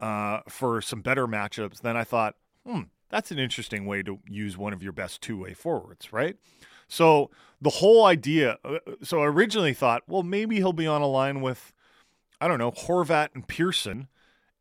uh, 0.00 0.40
for 0.48 0.80
some 0.80 1.02
better 1.02 1.28
matchups. 1.28 1.80
Then 1.80 1.96
I 1.96 2.04
thought, 2.04 2.34
hmm, 2.66 2.82
that's 3.10 3.30
an 3.30 3.38
interesting 3.38 3.86
way 3.86 4.02
to 4.02 4.18
use 4.28 4.56
one 4.56 4.72
of 4.72 4.82
your 4.82 4.92
best 4.92 5.20
two-way 5.20 5.54
forwards, 5.54 6.12
right? 6.12 6.36
So 6.92 7.30
the 7.60 7.70
whole 7.70 8.04
idea. 8.04 8.58
uh, 8.64 8.78
So 9.02 9.22
I 9.22 9.26
originally 9.26 9.72
thought, 9.72 10.02
well, 10.06 10.22
maybe 10.22 10.56
he'll 10.56 10.74
be 10.74 10.86
on 10.86 11.00
a 11.00 11.06
line 11.06 11.40
with 11.40 11.72
I 12.40 12.48
don't 12.48 12.58
know, 12.58 12.72
Horvat 12.72 13.28
and 13.34 13.46
Pearson, 13.46 14.08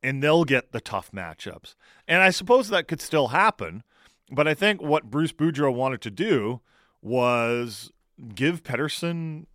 and 0.03 0.21
they'll 0.21 0.43
get 0.43 0.71
the 0.71 0.79
tough 0.79 1.11
matchups. 1.11 1.73
And 2.07 2.21
I 2.21 2.29
suppose 2.29 2.69
that 2.69 2.87
could 2.87 3.01
still 3.01 3.29
happen, 3.29 3.81
but 4.29 4.47
I 4.47 4.53
think 4.53 4.83
what 4.83 5.09
Bruce 5.09 5.31
Boudreau 5.31 5.73
wanted 5.73 5.99
to 6.01 6.11
do 6.11 6.61
was 7.01 7.91
give 8.35 8.61
Pettersson 8.61 9.47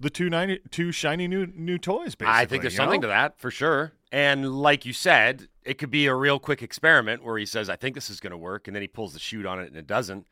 the 0.00 0.08
two 0.08 0.30
ninety 0.30 0.60
two 0.70 0.92
shiny 0.92 1.26
new 1.26 1.46
new 1.46 1.78
toys. 1.78 2.14
Basically, 2.14 2.40
I 2.40 2.46
think 2.46 2.62
there's 2.62 2.76
something 2.76 3.00
know? 3.00 3.08
to 3.08 3.12
that 3.12 3.38
for 3.40 3.50
sure. 3.50 3.92
And 4.12 4.54
like 4.54 4.86
you 4.86 4.92
said, 4.92 5.48
it 5.64 5.78
could 5.78 5.90
be 5.90 6.06
a 6.06 6.14
real 6.14 6.38
quick 6.38 6.62
experiment 6.62 7.24
where 7.24 7.36
he 7.38 7.46
says, 7.46 7.68
"I 7.68 7.76
think 7.76 7.96
this 7.96 8.08
is 8.08 8.20
going 8.20 8.30
to 8.30 8.36
work," 8.38 8.68
and 8.68 8.74
then 8.74 8.82
he 8.82 8.88
pulls 8.88 9.12
the 9.14 9.18
shoot 9.18 9.44
on 9.44 9.60
it 9.60 9.66
and 9.66 9.76
it 9.76 9.88
doesn't. 9.88 10.26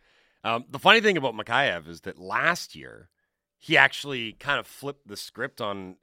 Um, 0.45 0.65
the 0.69 0.79
funny 0.79 1.01
thing 1.01 1.17
about 1.17 1.35
Mikheyev 1.35 1.89
is 1.89 2.03
that 2.03 2.19
last 2.19 2.75
year 2.75 3.09
he 3.59 3.77
actually 3.77 4.33
kind 4.33 4.59
of 4.59 4.67
flipped 4.67 5.07
the 5.07 5.17
script 5.17 5.61
on 5.61 5.97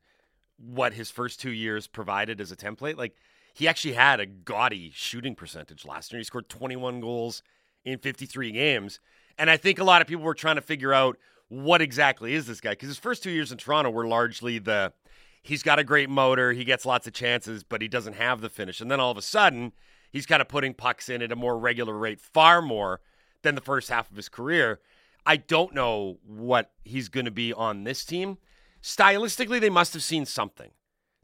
what 0.58 0.94
his 0.94 1.12
first 1.12 1.42
two 1.42 1.52
years 1.52 1.88
provided 1.88 2.40
as 2.40 2.52
a 2.52 2.56
template. 2.56 2.98
Like 2.98 3.16
he 3.54 3.68
actually 3.68 3.96
had 3.96 4.20
a 4.20 4.26
gaudy 4.26 4.92
shooting 4.94 5.36
percentage 5.36 5.86
last 5.86 6.12
year. 6.12 6.20
He 6.20 6.24
scored 6.24 6.48
21 6.48 7.02
goals 7.02 7.44
in 7.84 8.00
53 8.00 8.52
games, 8.52 9.00
and 9.38 9.50
I 9.50 9.58
think 9.58 9.80
a 9.80 9.84
lot 9.84 10.02
of 10.02 10.08
people 10.08 10.24
were 10.24 10.34
trying 10.34 10.56
to 10.56 10.62
figure 10.62 10.94
out 10.94 11.18
what 11.50 11.82
exactly 11.82 12.34
is 12.34 12.46
this 12.46 12.62
guy 12.62 12.72
because 12.72 12.90
his 12.90 12.98
first 12.98 13.24
two 13.24 13.32
years 13.32 13.52
in 13.52 13.58
Toronto 13.58 13.90
were 13.90 14.08
largely 14.08 14.60
the 14.60 14.94
he's 15.42 15.64
got 15.64 15.80
a 15.80 15.84
great 15.84 16.10
motor, 16.10 16.54
he 16.54 16.64
gets 16.64 16.86
lots 16.86 17.08
of 17.08 17.14
chances, 17.14 17.64
but 17.64 17.82
he 17.82 17.88
doesn't 17.88 18.14
have 18.14 18.42
the 18.42 18.50
finish. 18.50 18.82
And 18.82 18.92
then 18.92 19.00
all 19.00 19.12
of 19.12 19.18
a 19.18 19.22
sudden, 19.22 19.74
he's 20.12 20.26
kind 20.26 20.42
of 20.42 20.48
putting 20.48 20.74
pucks 20.74 21.10
in 21.10 21.22
at 21.22 21.32
a 21.32 21.36
more 21.36 21.58
regular 21.58 21.98
rate, 21.98 22.22
far 22.22 22.62
more 22.62 23.02
than 23.42 23.56
the 23.56 23.62
first 23.62 23.90
half 23.90 24.10
of 24.10 24.18
his 24.18 24.30
career. 24.30 24.80
I 25.26 25.38
don't 25.38 25.74
know 25.74 26.18
what 26.26 26.72
he's 26.84 27.10
going 27.10 27.26
to 27.26 27.32
be 27.32 27.54
on 27.54 27.84
this 27.84 28.06
team. 28.06 28.38
Stylistically, 28.82 29.60
they 29.60 29.70
must 29.70 29.94
have 29.94 30.04
seen 30.04 30.26
something 30.26 30.72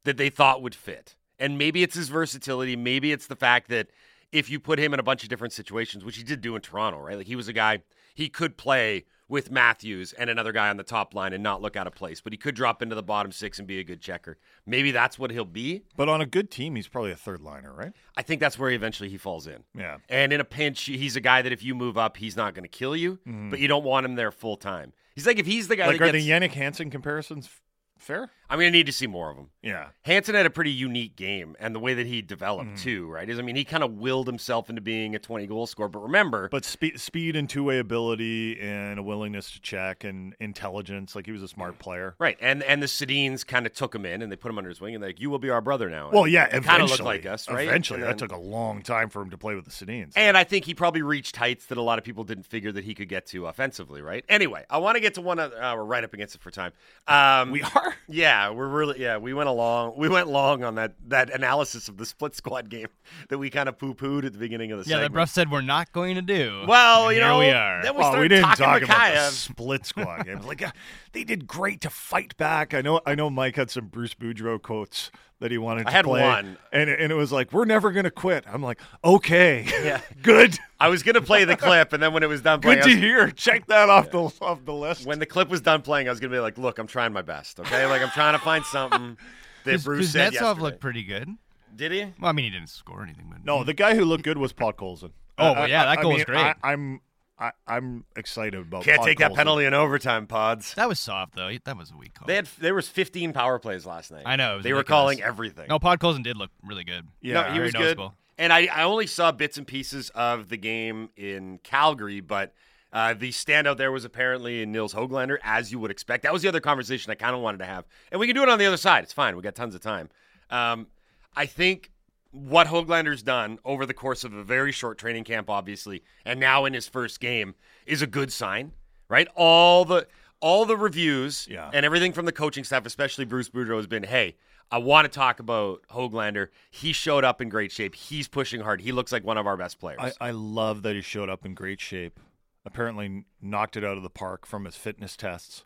that 0.04 0.18
they 0.18 0.30
thought 0.30 0.62
would 0.62 0.76
fit. 0.76 1.16
And 1.40 1.58
maybe 1.58 1.84
it's 1.84 1.96
his 1.96 2.10
versatility. 2.10 2.76
Maybe 2.76 3.12
it's 3.12 3.28
the 3.28 3.36
fact 3.36 3.70
that 3.70 3.88
if 4.32 4.50
you 4.50 4.60
put 4.60 4.80
him 4.80 4.94
in 4.94 5.00
a 5.00 5.04
bunch 5.04 5.24
of 5.24 5.30
different 5.30 5.54
situations, 5.54 6.04
which 6.04 6.18
he 6.18 6.24
did 6.24 6.42
do 6.42 6.56
in 6.56 6.62
Toronto, 6.62 7.00
right? 7.00 7.18
Like 7.18 7.28
he 7.28 7.36
was 7.36 7.48
a 7.48 7.54
guy, 7.54 7.80
he 8.14 8.30
could 8.30 8.58
play 8.58 9.06
with 9.28 9.50
Matthews 9.50 10.14
and 10.14 10.30
another 10.30 10.52
guy 10.52 10.70
on 10.70 10.78
the 10.78 10.84
top 10.84 11.14
line 11.14 11.34
and 11.34 11.42
not 11.42 11.62
look 11.62 11.76
out 11.76 11.88
of 11.88 11.96
place, 11.96 12.22
but 12.22 12.32
he 12.34 12.38
could 12.38 12.56
drop 12.56 12.82
into 12.82 12.96
the 12.96 13.04
bottom 13.04 13.32
six 13.32 13.58
and 13.58 13.68
be 13.68 13.80
a 13.80 13.84
good 13.84 14.02
checker. 14.02 14.38
Maybe 14.66 14.92
that's 14.92 15.18
what 15.18 15.32
he'll 15.32 15.46
be. 15.46 15.84
But 15.96 16.10
on 16.10 16.22
a 16.22 16.26
good 16.26 16.52
team, 16.52 16.76
he's 16.76 16.88
probably 16.88 17.12
a 17.12 17.16
third 17.16 17.42
liner, 17.42 17.74
right? 17.74 17.92
I 18.16 18.22
think 18.22 18.40
that's 18.40 18.60
where 18.60 18.70
eventually 18.70 19.10
he 19.10 19.18
falls 19.18 19.48
in. 19.48 19.64
Yeah. 19.74 19.98
And 20.10 20.32
in 20.32 20.40
a 20.42 20.46
pinch, 20.46 20.84
he's 20.84 21.16
a 21.16 21.22
guy 21.22 21.42
that 21.42 21.52
if 21.52 21.64
you 21.64 21.74
move 21.74 21.98
up, 21.98 22.18
he's 22.18 22.38
not 22.38 22.54
going 22.54 22.64
to 22.64 22.70
kill 22.70 22.96
you, 22.96 23.20
mm-hmm. 23.28 23.50
but 23.50 23.60
you 23.60 23.68
don't 23.68 23.84
want 23.84 24.06
him 24.06 24.16
there 24.16 24.32
full 24.32 24.58
time. 24.58 24.94
He's 25.16 25.26
like 25.26 25.40
if 25.40 25.46
he's 25.46 25.70
the 25.70 25.76
guy 25.76 25.88
Like, 25.88 26.00
that 26.00 26.10
are 26.10 26.12
gets, 26.12 26.26
the 26.26 26.30
Jannik 26.30 26.52
Hansen 26.52 26.90
comparisons 26.90 27.50
fair? 27.98 28.30
I'm 28.48 28.60
going 28.60 28.72
to 28.72 28.78
need 28.78 28.86
to 28.86 28.92
see 28.92 29.08
more 29.08 29.32
of 29.32 29.38
him. 29.38 29.50
Yeah. 29.64 29.88
Hansen 30.04 30.36
had 30.36 30.46
a 30.46 30.52
pretty 30.52 30.70
unique 30.70 31.16
game, 31.16 31.56
and 31.60 31.74
the 31.74 31.80
way 31.80 31.96
that 31.96 32.06
he 32.06 32.22
developed 32.22 32.68
Mm-hmm. 32.74 32.76
too, 32.84 33.08
right? 33.08 33.28
Is 33.28 33.40
I 33.40 33.42
mean, 33.42 33.56
he 33.56 33.64
kind 33.66 33.84
of 33.84 33.94
willed 33.94 34.28
himself 34.28 34.70
into 34.70 34.82
being 34.84 35.16
a 35.16 35.20
20 35.20 35.48
goal 35.48 35.66
scorer. 35.66 35.90
But 35.90 36.04
remember, 36.04 36.48
But 36.50 36.64
speed, 36.64 37.00
speed 37.00 37.36
and 37.36 37.50
two 37.50 37.64
way 37.64 37.80
ability 37.80 38.60
and 38.62 39.00
a 39.00 39.04
willingness 39.04 39.50
to 39.54 39.62
check 39.62 40.04
and 40.04 40.36
intelligence. 40.40 41.16
Like 41.16 41.26
he 41.26 41.32
was 41.32 41.42
a 41.42 41.48
smart 41.48 41.80
player. 41.80 42.14
right? 42.20 42.38
And 42.40 42.62
and 42.64 42.84
the 42.84 42.88
Sedins 42.88 43.46
kind 43.46 43.66
of 43.66 43.74
took 43.74 43.96
him 43.96 44.06
in, 44.06 44.22
and 44.22 44.32
they 44.32 44.36
put 44.36 44.52
him 44.52 44.60
under 44.60 44.70
his 44.70 44.80
wing, 44.80 44.94
and 44.94 45.02
they're 45.02 45.10
like, 45.10 45.20
"You 45.20 45.32
will 45.32 45.40
be 45.40 45.50
our 45.50 45.62
brother 45.62 45.90
now." 45.90 46.12
Well, 46.12 46.26
And 46.26 46.34
yeah, 46.34 46.46
eventually. 46.46 46.68
kind 46.68 46.84
of 46.84 46.90
looked 46.92 47.04
like 47.04 47.26
us, 47.26 47.50
right? 47.50 47.68
Eventually, 47.68 48.02
And 48.02 48.04
that 48.10 48.20
then- 48.20 48.30
took 48.30 48.38
a 48.38 48.40
long 48.40 48.84
time 48.84 49.10
for 49.10 49.24
him 49.24 49.32
to 49.32 49.38
play 49.40 49.56
with 49.56 49.66
the 49.66 49.72
Sedins. 49.72 50.14
And 50.16 50.38
I 50.38 50.44
think 50.44 50.66
he 50.66 50.76
probably 50.76 51.02
reached 51.02 51.36
heights 51.38 51.66
that 51.68 51.80
a 51.80 51.82
lot 51.82 51.98
of 51.98 52.06
people 52.06 52.24
didn't 52.24 52.46
figure 52.46 52.72
that 52.74 52.84
he 52.84 52.94
could 52.94 53.10
get 53.10 53.26
to 53.28 53.48
offensively, 53.48 54.04
right? 54.04 54.24
Anyway, 54.30 54.66
I 54.70 54.78
want 54.78 54.98
to 54.98 55.02
get 55.02 55.16
to 55.16 55.22
one. 55.22 55.40
Other, 55.40 55.60
uh, 55.62 55.76
we're 55.76 55.84
right 55.84 56.04
up 56.04 56.14
against 56.14 56.36
it 56.36 56.42
for 56.42 56.52
time. 56.52 56.72
Um, 57.08 57.50
we 57.50 57.64
are. 57.64 57.85
Yeah, 58.08 58.52
we're 58.52 58.68
really 58.68 59.02
yeah. 59.02 59.18
We 59.18 59.34
went 59.34 59.50
along. 59.50 59.96
We 59.98 60.10
went 60.10 60.28
long 60.28 60.64
on 60.64 60.76
that 60.76 60.94
that 61.08 61.32
analysis 61.32 61.88
of 61.90 61.98
the 61.98 62.06
split 62.06 62.36
squad 62.36 62.70
game 62.70 62.88
that 63.30 63.38
we 63.40 63.50
kind 63.50 63.68
of 63.68 63.78
poo 63.80 63.96
pooed 63.96 64.26
at 64.26 64.34
the 64.34 64.40
beginning 64.40 64.72
of 64.72 64.84
the 64.84 64.90
Yeah, 64.90 65.00
that. 65.00 65.12
Brough 65.12 65.26
said 65.26 65.52
we're 65.52 65.62
not 65.62 65.92
going 65.92 66.16
to 66.16 66.22
do. 66.22 66.66
Well, 66.68 67.08
And 67.08 67.16
you 67.18 67.22
here 67.24 67.30
know, 67.32 67.40
we 67.40 67.50
are. 67.50 67.82
then 67.82 67.94
we 67.96 68.00
Well, 68.02 68.20
we 68.20 68.28
didn't 68.28 68.44
talking 68.56 68.66
talk 68.66 68.82
about 68.84 69.14
the 69.14 69.32
split 69.32 69.86
squad 69.86 70.24
game. 70.26 70.42
Like 70.42 70.62
uh, 70.62 70.72
they 71.14 71.24
did 71.24 71.48
great 71.48 71.82
to 71.82 71.90
fight 71.90 72.38
back. 72.38 72.74
I 72.74 72.82
know. 72.82 73.02
I 73.06 73.16
know. 73.16 73.30
Mike 73.30 73.56
had 73.56 73.72
some 73.72 73.88
Bruce 73.88 74.14
Boudreau 74.14 74.62
quotes 74.62 75.10
that 75.40 75.52
he 75.52 75.58
wanted 75.58 75.82
I 75.88 75.90
to 75.90 75.96
had 75.96 76.06
play, 76.06 76.22
one. 76.22 76.58
and 76.72 76.90
and 76.90 77.12
it 77.12 77.16
was 77.16 77.32
like 77.32 77.52
we're 77.52 77.66
never 77.66 77.92
gonna 77.92 78.10
quit. 78.12 78.46
I'm 78.48 78.62
like, 78.64 78.80
okay, 79.04 79.66
Yeah. 79.84 80.02
good, 80.22 80.58
I 80.80 80.88
was 80.88 81.04
gonna 81.04 81.22
play 81.22 81.44
the 81.46 81.58
clip, 81.58 81.92
and 81.94 82.02
then 82.02 82.14
when 82.14 82.24
it 82.24 82.30
was 82.30 82.42
done 82.42 82.62
playing, 82.62 82.80
good 82.80 82.86
to 82.90 82.94
was- 82.96 83.04
hear. 83.04 83.32
Check 83.32 83.68
that 83.68 83.90
off 83.90 84.12
the 84.12 84.20
off 84.42 84.64
the 84.66 84.74
list. 84.74 85.06
when 85.06 85.20
the 85.20 85.26
clip 85.26 85.50
was 85.50 85.62
done 85.62 85.82
playing, 85.82 86.08
I 86.08 86.12
was 86.12 86.20
gonna 86.20 86.34
be 86.34 86.40
like, 86.40 86.58
"Look, 86.58 86.80
I'm 86.80 86.88
trying 86.88 87.12
my 87.14 87.22
best. 87.22 87.60
Okay, 87.60 87.86
like 87.86 88.02
I'm 88.02 88.10
trying 88.12 88.34
to 88.34 88.40
find 88.40 88.64
something 88.66 89.18
that 89.66 89.84
Bruce 89.84 90.12
said 90.12 90.32
Kuznetsov 90.32 90.34
yesterday." 90.34 90.62
looked 90.62 90.80
pretty 90.80 91.04
good. 91.04 91.30
Did 91.76 91.92
he? 91.92 92.02
Well, 92.20 92.30
I 92.30 92.32
mean, 92.32 92.46
he 92.46 92.52
didn't 92.52 92.70
score 92.70 93.04
anything, 93.04 93.26
but 93.30 93.44
no, 93.44 93.64
the 93.66 93.74
guy 93.74 93.96
who 93.96 94.06
looked 94.06 94.24
good 94.24 94.38
was 94.38 94.54
Podkolzin. 94.54 95.12
Oh, 95.38 95.52
I- 95.52 95.66
yeah, 95.68 95.82
I- 95.82 95.86
that 95.96 96.00
I 96.00 96.02
goal 96.02 96.12
was 96.12 96.20
mean, 96.20 96.26
great. 96.28 96.38
I, 96.42 96.56
I'm 96.64 97.02
I, 97.38 97.52
I'm 97.68 98.06
excited 98.16 98.60
about. 98.60 98.84
Can't 98.84 99.00
Pod 99.00 99.08
take 99.08 99.20
that 99.20 99.34
penalty 99.34 99.66
in 99.66 99.74
overtime, 99.74 100.26
pods. 100.26 100.74
that 100.76 100.88
was 100.88 101.00
soft 101.00 101.36
though. 101.36 101.52
That 101.66 101.78
was 101.78 101.92
a 101.92 101.98
weak 101.98 102.14
call. 102.14 102.28
They 102.28 102.36
had 102.36 102.48
there 102.60 102.74
was 102.74 102.88
15 102.88 103.34
power 103.34 103.60
plays 103.60 103.86
last 103.86 104.12
night. 104.12 104.24
I 104.26 104.36
know, 104.36 104.54
it 104.54 104.56
was 104.58 104.64
they 104.64 104.74
were 104.74 104.84
calling 104.84 105.22
everything. 105.22 105.68
no, 105.68 105.80
Podkolzin 105.80 106.24
did 106.24 106.38
look 106.38 106.52
really 106.64 106.84
good. 106.84 107.08
Yeah, 107.22 107.34
no, 107.34 107.44
he 107.44 107.54
very 107.56 107.64
was 107.66 107.74
good. 107.74 108.00
And 108.38 108.52
I, 108.52 108.66
I 108.66 108.84
only 108.84 109.08
saw 109.08 109.32
bits 109.32 109.58
and 109.58 109.66
pieces 109.66 110.10
of 110.12 110.50
the 110.50 110.58
game 110.58 111.10
in 111.16 111.60
Calgary, 111.64 112.20
but 112.20 112.54
uh, 112.92 113.14
the 113.14 113.30
standout 113.32 113.78
there 113.78 113.92
was 113.92 114.04
apparently 114.06 114.66
Nils 114.66 114.94
Hoglander, 114.94 115.38
as 115.44 115.72
you 115.72 115.80
would 115.80 115.92
expect. 115.92 116.24
That 116.24 116.34
was 116.34 116.42
the 116.42 116.48
other 116.50 116.60
conversation 116.60 117.12
I 117.12 117.16
kind 117.16 117.34
of 117.36 117.42
wanted 117.42 117.60
to 117.60 117.66
have. 117.66 117.86
And 118.12 118.20
we 118.20 118.28
can 118.28 118.36
do 118.36 118.44
it 118.44 118.50
on 118.50 118.60
the 118.60 118.66
other 118.66 118.78
side. 118.78 119.04
It's 119.04 119.14
fine. 119.14 119.36
We 119.36 119.42
got 119.42 119.56
tons 119.56 119.74
of 119.76 119.82
time. 119.82 120.10
Um, 120.50 120.88
I 121.36 121.46
think 121.46 121.92
what 122.36 122.68
Hoglander's 122.68 123.24
done 123.24 123.60
over 123.64 123.86
the 123.86 123.94
course 123.94 124.24
of 124.24 124.34
a 124.34 124.44
very 124.44 124.72
short 124.72 124.98
training 124.98 125.24
camp, 125.24 125.50
obviously, 125.50 126.04
and 126.26 126.40
now 126.40 126.66
in 126.66 126.74
his 126.74 126.88
first 126.88 127.20
game, 127.20 127.56
is 127.86 128.02
a 128.02 128.08
good 128.08 128.32
sign, 128.32 128.74
right? 129.10 129.28
All 129.36 129.86
the 129.86 130.08
all 130.42 130.66
the 130.66 130.78
reviews 130.78 131.48
Yeah. 131.50 131.72
and 131.74 131.86
everything 131.86 132.12
from 132.12 132.26
the 132.26 132.32
coaching 132.32 132.64
staff, 132.66 132.86
especially 132.86 133.26
Bruce 133.26 133.50
Boudreau, 133.50 133.78
has 133.78 133.88
been, 133.88 134.04
hey, 134.04 134.36
I 134.70 134.78
want 134.80 135.06
to 135.06 135.10
talk 135.10 135.40
about 135.40 135.82
Hoglander. 135.90 136.50
He 136.70 136.92
showed 136.92 137.24
up 137.24 137.42
in 137.42 137.50
great 137.50 137.72
shape. 137.72 137.96
He's 137.96 138.28
pushing 138.28 138.62
hard. 138.62 138.82
He 138.82 138.92
looks 138.92 139.12
like 139.12 139.24
one 139.24 139.38
of 139.38 139.48
our 139.48 139.56
best 139.58 139.80
players. 139.80 140.00
I, 140.20 140.28
I 140.28 140.32
love 140.32 140.84
that 140.84 140.94
he 140.96 141.02
showed 141.02 141.30
up 141.30 141.46
in 141.46 141.54
great 141.56 141.80
shape. 141.80 142.20
Apparently, 142.66 143.26
knocked 143.42 143.78
it 143.78 143.84
out 143.84 143.96
of 143.98 144.04
the 144.04 144.10
park 144.10 144.46
from 144.46 144.66
his 144.66 144.76
fitness 144.76 145.16
tests. 145.16 145.64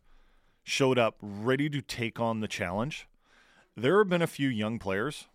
Showed 0.63 0.99
up 0.99 1.17
ready 1.21 1.69
to 1.69 1.81
take 1.81 2.19
on 2.19 2.39
the 2.41 2.47
challenge. 2.47 3.07
There 3.75 3.97
have 3.97 4.09
been 4.09 4.21
a 4.21 4.27
few 4.27 4.49
young 4.49 4.77
players 4.79 5.25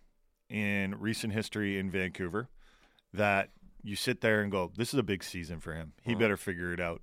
in 0.49 0.99
recent 0.99 1.33
history 1.33 1.77
in 1.77 1.89
Vancouver 1.89 2.49
that 3.13 3.49
you 3.83 3.95
sit 3.95 4.21
there 4.21 4.41
and 4.41 4.51
go, 4.51 4.71
"This 4.75 4.93
is 4.93 4.99
a 4.99 5.03
big 5.03 5.23
season 5.23 5.59
for 5.59 5.73
him. 5.73 5.93
He 6.01 6.11
mm-hmm. 6.11 6.19
better 6.19 6.37
figure 6.37 6.73
it 6.73 6.79
out." 6.79 7.01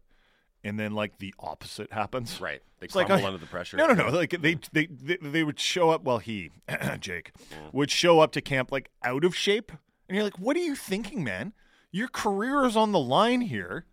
And 0.65 0.79
then, 0.79 0.93
like 0.93 1.19
the 1.19 1.35
opposite 1.41 1.93
happens. 1.93 2.41
right. 2.41 2.63
They 2.79 2.87
It's 2.87 2.95
crumble 2.95 3.17
I- 3.17 3.25
under 3.25 3.39
the 3.39 3.47
pressure. 3.47 3.77
No, 3.77 3.87
no, 3.87 3.95
no. 3.95 4.09
Like 4.09 4.31
they, 4.31 4.55
mm-hmm. 4.55 4.69
they, 4.73 4.87
they, 4.87 5.17
they 5.17 5.45
would 5.45 5.59
show 5.59 5.91
up. 5.91 6.03
Well, 6.03 6.19
he, 6.19 6.51
Jake, 7.01 7.33
mm-hmm. 7.35 7.77
would 7.77 7.91
show 7.91 8.21
up 8.21 8.33
to 8.33 8.41
camp 8.41 8.71
like 8.71 8.91
out 9.05 9.25
of 9.25 9.35
shape, 9.37 9.73
and 10.09 10.17
you're 10.17 10.25
like, 10.25 10.39
"What 10.39 10.57
are 10.57 10.61
you 10.61 10.77
thinking, 10.77 11.25
man? 11.25 11.53
Your 11.91 12.09
career 12.09 12.65
is 12.65 12.77
on 12.77 12.93
the 12.93 12.99
line 12.99 13.43
here, 13.43 13.87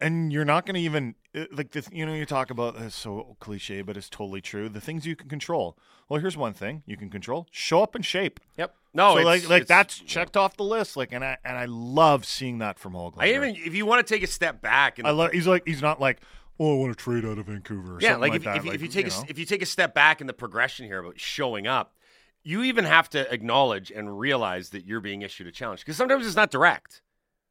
and 0.00 0.32
you're 0.32 0.44
not 0.44 0.66
going 0.66 0.74
to 0.74 0.80
even 0.80 1.14
uh, 1.36 1.44
like 1.52 1.72
this. 1.72 1.88
You 1.92 2.04
know, 2.06 2.14
you 2.14 2.26
talk 2.26 2.50
about 2.50 2.78
this 2.78 2.94
so 2.94 3.36
cliche, 3.40 3.82
but 3.82 3.96
it's 3.96 4.08
totally 4.08 4.40
true. 4.40 4.68
The 4.68 4.80
things 4.80 5.06
you 5.06 5.16
can 5.16 5.28
control. 5.28 5.78
Well, 6.08 6.20
here's 6.20 6.36
one 6.36 6.52
thing 6.52 6.82
you 6.86 6.96
can 6.96 7.10
control: 7.10 7.46
show 7.50 7.82
up 7.82 7.94
in 7.96 8.02
shape. 8.02 8.40
Yep. 8.58 8.74
No, 8.94 9.12
so 9.14 9.18
it's, 9.18 9.24
like, 9.24 9.48
like 9.48 9.62
it's- 9.62 9.68
that's 9.68 9.98
checked 10.00 10.36
off 10.36 10.56
the 10.56 10.64
list. 10.64 10.96
Like, 10.96 11.12
and 11.12 11.24
I 11.24 11.38
and 11.44 11.56
I 11.56 11.66
love 11.66 12.24
seeing 12.24 12.58
that 12.58 12.78
from 12.78 12.92
Hoglander. 12.94 13.22
I 13.22 13.34
even 13.34 13.56
if 13.56 13.74
you 13.74 13.86
want 13.86 14.06
to 14.06 14.14
take 14.14 14.22
a 14.22 14.26
step 14.26 14.60
back 14.60 14.98
and 14.98 15.06
I 15.08 15.12
love. 15.12 15.32
He's 15.32 15.46
like, 15.46 15.62
he's 15.66 15.80
not 15.82 16.00
like, 16.00 16.20
oh, 16.58 16.76
I 16.76 16.78
want 16.80 16.96
to 16.96 17.02
trade 17.02 17.24
out 17.24 17.38
of 17.38 17.46
Vancouver. 17.46 17.98
Yeah, 18.00 18.12
something 18.14 18.32
like, 18.32 18.34
if, 18.40 18.46
if, 18.46 18.64
Like, 18.64 18.74
if 18.74 18.82
you 18.82 18.88
take 18.88 19.06
a, 19.06 19.10
know. 19.10 19.24
if 19.28 19.38
you 19.38 19.44
take 19.46 19.62
a 19.62 19.66
step 19.66 19.94
back 19.94 20.20
in 20.20 20.26
the 20.26 20.32
progression 20.34 20.86
here 20.86 20.98
about 20.98 21.18
showing 21.18 21.66
up, 21.66 21.94
you 22.42 22.62
even 22.64 22.84
have 22.84 23.08
to 23.10 23.32
acknowledge 23.32 23.90
and 23.90 24.18
realize 24.18 24.70
that 24.70 24.84
you're 24.84 25.00
being 25.00 25.22
issued 25.22 25.46
a 25.46 25.52
challenge 25.52 25.80
because 25.80 25.96
sometimes 25.96 26.26
it's 26.26 26.36
not 26.36 26.50
direct, 26.50 27.00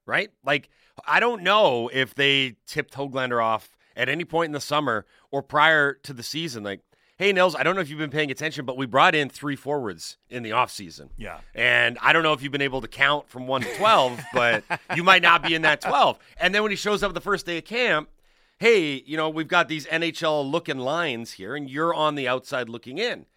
right? 0.05 0.29
Like 0.45 0.69
I 1.05 1.19
don't 1.19 1.43
know 1.43 1.89
if 1.93 2.13
they 2.15 2.55
tipped 2.65 2.93
Hoglander 2.93 3.43
off 3.43 3.77
at 3.95 4.09
any 4.09 4.25
point 4.25 4.47
in 4.47 4.51
the 4.53 4.61
summer 4.61 5.05
or 5.31 5.41
prior 5.41 5.93
to 6.03 6.13
the 6.13 6.23
season, 6.23 6.63
like. 6.63 6.81
Hey 7.17 7.31
Nils, 7.33 7.53
I 7.53 7.61
don't 7.61 7.75
know 7.75 7.81
if 7.81 7.89
you've 7.91 7.99
been 7.99 8.09
paying 8.09 8.31
attention, 8.31 8.65
but 8.65 8.77
we 8.77 8.87
brought 8.87 9.13
in 9.13 9.29
three 9.29 9.55
forwards 9.55 10.17
in 10.31 10.41
the 10.41 10.49
offseason. 10.51 11.09
Yeah. 11.17 11.41
And 11.53 11.99
I 12.01 12.13
don't 12.13 12.23
know 12.23 12.33
if 12.33 12.41
you've 12.41 12.51
been 12.51 12.63
able 12.63 12.81
to 12.81 12.87
count 12.87 13.29
from 13.29 13.45
1 13.45 13.61
to 13.61 13.75
12, 13.75 14.23
but 14.33 14.63
you 14.95 15.03
might 15.03 15.21
not 15.21 15.43
be 15.43 15.53
in 15.53 15.61
that 15.61 15.81
12. 15.81 16.17
And 16.37 16.55
then 16.55 16.63
when 16.63 16.71
he 16.71 16.75
shows 16.75 17.03
up 17.03 17.13
the 17.13 17.21
first 17.21 17.45
day 17.45 17.59
of 17.59 17.65
camp, 17.65 18.09
hey, 18.57 19.03
you 19.05 19.17
know, 19.17 19.29
we've 19.29 19.47
got 19.47 19.67
these 19.67 19.85
NHL 19.85 20.49
looking 20.49 20.77
lines 20.77 21.33
here, 21.33 21.55
and 21.55 21.69
you're 21.69 21.93
on 21.93 22.15
the 22.15 22.27
outside 22.27 22.69
looking 22.69 22.97
in. 22.97 23.27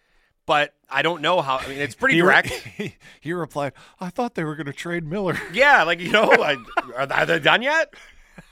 But 0.45 0.73
I 0.89 1.01
don't 1.01 1.21
know 1.21 1.41
how. 1.41 1.57
I 1.57 1.67
mean, 1.67 1.79
it's 1.79 1.95
pretty 1.95 2.15
He 2.15 2.21
direct. 2.21 2.49
He, 2.49 2.95
he 3.21 3.33
replied, 3.33 3.73
"I 3.99 4.09
thought 4.09 4.35
they 4.35 4.43
were 4.43 4.55
going 4.55 4.67
to 4.67 4.73
trade 4.73 5.05
Miller." 5.05 5.37
yeah, 5.53 5.83
like 5.83 5.99
you 5.99 6.11
know, 6.11 6.27
like, 6.27 6.59
are, 6.95 7.05
they, 7.05 7.15
are 7.15 7.25
they 7.25 7.39
done 7.39 7.61
yet? 7.61 7.93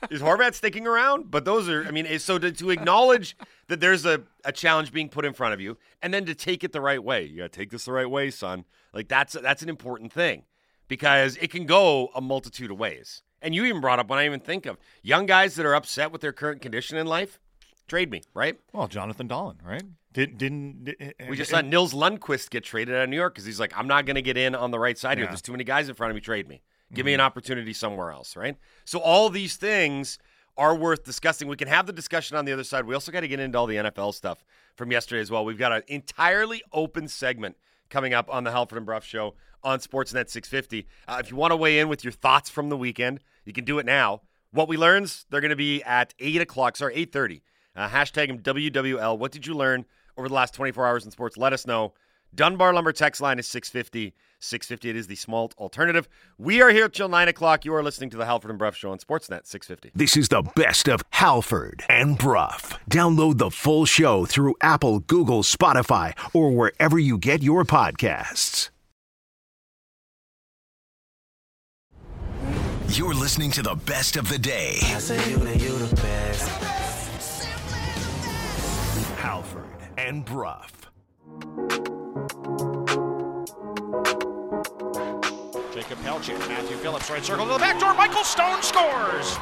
Is 0.09 0.21
Horvat 0.21 0.53
sticking 0.53 0.87
around? 0.87 1.29
But 1.29 1.45
those 1.45 1.69
are, 1.69 1.85
I 1.85 1.91
mean, 1.91 2.05
eh, 2.05 2.17
so 2.17 2.39
to, 2.39 2.51
to 2.51 2.69
acknowledge 2.71 3.37
that 3.67 3.79
there's 3.79 4.05
a, 4.05 4.23
a 4.45 4.51
challenge 4.51 4.91
being 4.91 5.09
put 5.09 5.25
in 5.25 5.33
front 5.33 5.53
of 5.53 5.61
you, 5.61 5.77
and 6.01 6.13
then 6.13 6.25
to 6.25 6.35
take 6.35 6.63
it 6.63 6.71
the 6.71 6.81
right 6.81 7.03
way. 7.03 7.25
You 7.25 7.37
got 7.37 7.51
to 7.51 7.59
take 7.59 7.69
this 7.69 7.85
the 7.85 7.91
right 7.91 8.09
way, 8.09 8.31
son. 8.31 8.65
Like 8.93 9.07
that's 9.07 9.33
that's 9.33 9.61
an 9.61 9.69
important 9.69 10.11
thing 10.11 10.43
because 10.87 11.37
it 11.37 11.51
can 11.51 11.65
go 11.65 12.09
a 12.15 12.21
multitude 12.21 12.71
of 12.71 12.79
ways. 12.79 13.23
And 13.41 13.53
you 13.53 13.65
even 13.65 13.81
brought 13.81 13.99
up 13.99 14.09
when 14.09 14.19
I 14.19 14.25
even 14.25 14.39
think 14.39 14.65
of 14.65 14.77
young 15.01 15.25
guys 15.25 15.55
that 15.55 15.65
are 15.65 15.75
upset 15.75 16.11
with 16.11 16.21
their 16.21 16.31
current 16.31 16.61
condition 16.61 16.97
in 16.97 17.07
life. 17.07 17.39
Trade 17.87 18.11
me, 18.11 18.21
right? 18.33 18.57
Well, 18.71 18.87
Jonathan 18.87 19.27
Dahlen, 19.27 19.55
right? 19.65 19.83
Did, 20.13 20.37
didn't 20.37 20.85
did, 20.85 20.95
eh, 20.99 21.11
eh, 21.19 21.29
We 21.29 21.35
just 21.35 21.51
eh, 21.51 21.57
saw 21.57 21.61
Nils 21.61 21.93
Lundkvist 21.93 22.49
get 22.49 22.63
traded 22.63 22.95
out 22.95 23.03
of 23.03 23.09
New 23.09 23.15
York 23.15 23.33
because 23.33 23.45
he's 23.45 23.59
like, 23.59 23.77
I'm 23.77 23.87
not 23.87 24.05
going 24.05 24.15
to 24.15 24.21
get 24.21 24.37
in 24.37 24.55
on 24.55 24.71
the 24.71 24.79
right 24.79 24.97
side 24.97 25.17
here. 25.17 25.27
There's 25.27 25.41
too 25.41 25.51
many 25.51 25.63
guys 25.63 25.89
in 25.89 25.95
front 25.95 26.11
of 26.11 26.15
me. 26.15 26.21
Trade 26.21 26.47
me. 26.47 26.61
Give 26.93 27.05
me 27.05 27.11
mm-hmm. 27.13 27.21
an 27.21 27.25
opportunity 27.25 27.73
somewhere 27.73 28.11
else, 28.11 28.35
right? 28.35 28.55
So 28.85 28.99
all 28.99 29.29
these 29.29 29.55
things 29.55 30.19
are 30.57 30.75
worth 30.75 31.03
discussing. 31.03 31.47
We 31.47 31.55
can 31.55 31.67
have 31.67 31.87
the 31.87 31.93
discussion 31.93 32.37
on 32.37 32.45
the 32.45 32.53
other 32.53 32.63
side. 32.63 32.85
We 32.85 32.93
also 32.93 33.11
got 33.11 33.21
to 33.21 33.27
get 33.27 33.39
into 33.39 33.57
all 33.57 33.65
the 33.65 33.77
NFL 33.77 34.13
stuff 34.13 34.45
from 34.75 34.91
yesterday 34.91 35.21
as 35.21 35.31
well. 35.31 35.43
We've 35.43 35.57
got 35.57 35.71
an 35.71 35.81
entirely 35.87 36.61
open 36.71 37.07
segment 37.07 37.57
coming 37.89 38.13
up 38.13 38.31
on 38.31 38.43
the 38.43 38.51
Halford 38.51 38.77
and 38.77 38.85
Brough 38.85 38.99
Show 38.99 39.33
on 39.63 39.79
Sportsnet 39.79 40.29
650. 40.29 40.87
Uh, 41.07 41.17
if 41.19 41.31
you 41.31 41.37
want 41.37 41.51
to 41.51 41.57
weigh 41.57 41.79
in 41.79 41.87
with 41.87 42.03
your 42.03 42.13
thoughts 42.13 42.49
from 42.49 42.69
the 42.69 42.77
weekend, 42.77 43.21
you 43.45 43.53
can 43.53 43.65
do 43.65 43.79
it 43.79 43.85
now. 43.85 44.21
What 44.51 44.67
we 44.67 44.77
learns, 44.77 45.25
they're 45.29 45.41
going 45.41 45.49
to 45.49 45.55
be 45.55 45.81
at 45.83 46.13
8 46.19 46.41
o'clock, 46.41 46.77
sorry, 46.77 46.95
8.30. 47.07 47.41
Uh, 47.75 47.89
hashtag 47.89 48.27
them 48.27 48.39
WWL. 48.39 49.17
What 49.17 49.31
did 49.31 49.47
you 49.47 49.53
learn 49.53 49.85
over 50.17 50.27
the 50.27 50.33
last 50.33 50.53
24 50.53 50.85
hours 50.85 51.05
in 51.05 51.11
sports? 51.11 51.37
Let 51.37 51.53
us 51.53 51.65
know. 51.65 51.93
Dunbar 52.35 52.73
Lumber 52.73 52.91
text 52.91 53.21
line 53.21 53.37
is 53.39 53.47
650. 53.47 54.13
650. 54.39 54.89
It 54.89 54.95
is 54.95 55.07
the 55.07 55.15
Smalt 55.15 55.55
alternative. 55.57 56.09
We 56.37 56.61
are 56.61 56.69
here 56.69 56.89
till 56.89 57.07
9 57.07 57.27
o'clock. 57.27 57.63
You 57.63 57.73
are 57.75 57.83
listening 57.83 58.09
to 58.11 58.17
the 58.17 58.25
Halford 58.25 58.49
and 58.49 58.59
Brough 58.59 58.71
Show 58.71 58.91
on 58.91 58.97
Sportsnet 58.97 59.45
650. 59.45 59.91
This 59.95 60.17
is 60.17 60.29
the 60.29 60.43
best 60.55 60.89
of 60.89 61.01
Halford 61.11 61.83
and 61.87 62.17
Brough. 62.17 62.57
Download 62.89 63.37
the 63.37 63.51
full 63.51 63.85
show 63.85 64.25
through 64.25 64.55
Apple, 64.61 64.99
Google, 64.99 65.43
Spotify, 65.43 66.13
or 66.33 66.51
wherever 66.51 66.99
you 66.99 67.17
get 67.17 67.41
your 67.41 67.63
podcasts. 67.63 68.69
You're 72.89 73.15
listening 73.15 73.49
to 73.51 73.63
the 73.63 73.73
best 73.73 74.17
of 74.17 74.29
the 74.29 74.37
day. 74.37 74.77
And 80.13 80.25
Brough. 80.25 80.61
Jacob 85.73 85.97
Pelchin, 86.03 86.37
Matthew 86.47 86.77
Phillips, 86.77 87.09
right 87.09 87.25
circle 87.25 87.47
to 87.47 87.53
the 87.53 87.57
back 87.57 87.79
door. 87.79 87.95
Michael 87.95 88.23
Stone 88.23 88.61
scores. 88.61 89.35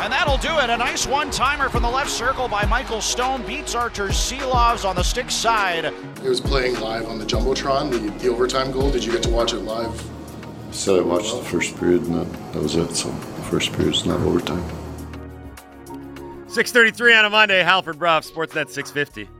And 0.00 0.12
that'll 0.12 0.36
do 0.36 0.58
it. 0.58 0.68
A 0.68 0.76
nice 0.76 1.06
one 1.06 1.30
timer 1.30 1.70
from 1.70 1.80
the 1.80 1.88
left 1.88 2.10
circle 2.10 2.48
by 2.48 2.66
Michael 2.66 3.00
Stone. 3.00 3.46
Beats 3.46 3.74
Arturs 3.74 4.12
Silovs 4.12 4.86
on 4.86 4.94
the 4.94 5.02
stick 5.02 5.30
side. 5.30 5.86
It 5.86 6.28
was 6.28 6.42
playing 6.42 6.78
live 6.80 7.06
on 7.06 7.18
the 7.18 7.24
Jumbotron, 7.24 7.90
the, 7.90 8.10
the 8.18 8.28
overtime 8.28 8.70
goal. 8.70 8.90
Did 8.90 9.02
you 9.06 9.12
get 9.12 9.22
to 9.22 9.30
watch 9.30 9.54
it 9.54 9.60
live? 9.60 10.06
So 10.70 10.98
I 10.98 11.02
watched 11.02 11.34
the 11.34 11.42
first 11.44 11.74
period 11.78 12.02
and 12.02 12.14
that, 12.14 12.52
that 12.52 12.62
was 12.62 12.76
it. 12.76 12.94
So 12.94 13.08
the 13.08 13.42
first 13.44 13.72
period's 13.72 14.04
not 14.04 14.20
overtime. 14.20 14.62
633 16.48 17.14
on 17.14 17.24
a 17.24 17.30
Monday, 17.30 17.62
Halford 17.62 17.98
Brough, 17.98 18.20
Sportsnet 18.20 18.68
650. 18.68 19.37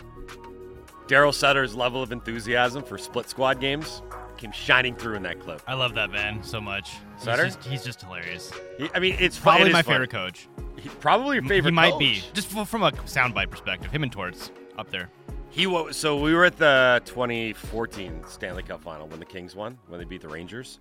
Daryl 1.08 1.32
Sutter's 1.34 1.74
level 1.74 2.02
of 2.02 2.12
enthusiasm 2.12 2.82
for 2.82 2.98
split 2.98 3.28
squad 3.28 3.60
games 3.60 4.02
came 4.36 4.52
shining 4.52 4.94
through 4.94 5.14
in 5.16 5.22
that 5.24 5.40
clip. 5.40 5.60
I 5.66 5.74
love 5.74 5.94
that 5.94 6.10
man 6.10 6.42
so 6.44 6.60
much. 6.60 6.92
Sutter? 7.18 7.44
He's 7.46 7.56
just, 7.56 7.68
he's 7.68 7.84
just 7.84 8.02
hilarious. 8.02 8.52
He- 8.78 8.90
I 8.94 9.00
mean, 9.00 9.16
it's 9.18 9.36
fun- 9.36 9.54
probably 9.56 9.70
it 9.70 9.72
my 9.72 9.82
fun. 9.82 9.94
favorite 9.94 10.10
coach. 10.10 10.48
He- 10.76 10.88
probably 10.88 11.36
your 11.36 11.44
favorite 11.44 11.70
He 11.72 11.74
might 11.74 11.90
coach. 11.92 11.98
be 11.98 12.22
just 12.34 12.46
from 12.48 12.82
a 12.82 12.92
soundbite 12.92 13.50
perspective. 13.50 13.90
Him 13.90 14.02
and 14.04 14.12
Torts 14.12 14.52
up 14.78 14.90
there. 14.90 15.10
He 15.50 15.66
wa- 15.66 15.90
so 15.90 16.20
we 16.20 16.34
were 16.34 16.44
at 16.44 16.56
the 16.58 17.02
2014 17.06 18.22
Stanley 18.28 18.62
Cup 18.62 18.82
final 18.82 19.08
when 19.08 19.18
the 19.18 19.24
Kings 19.24 19.56
won, 19.56 19.78
when 19.88 19.98
they 19.98 20.04
beat 20.04 20.20
the 20.20 20.28
Rangers, 20.28 20.78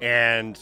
and 0.00 0.58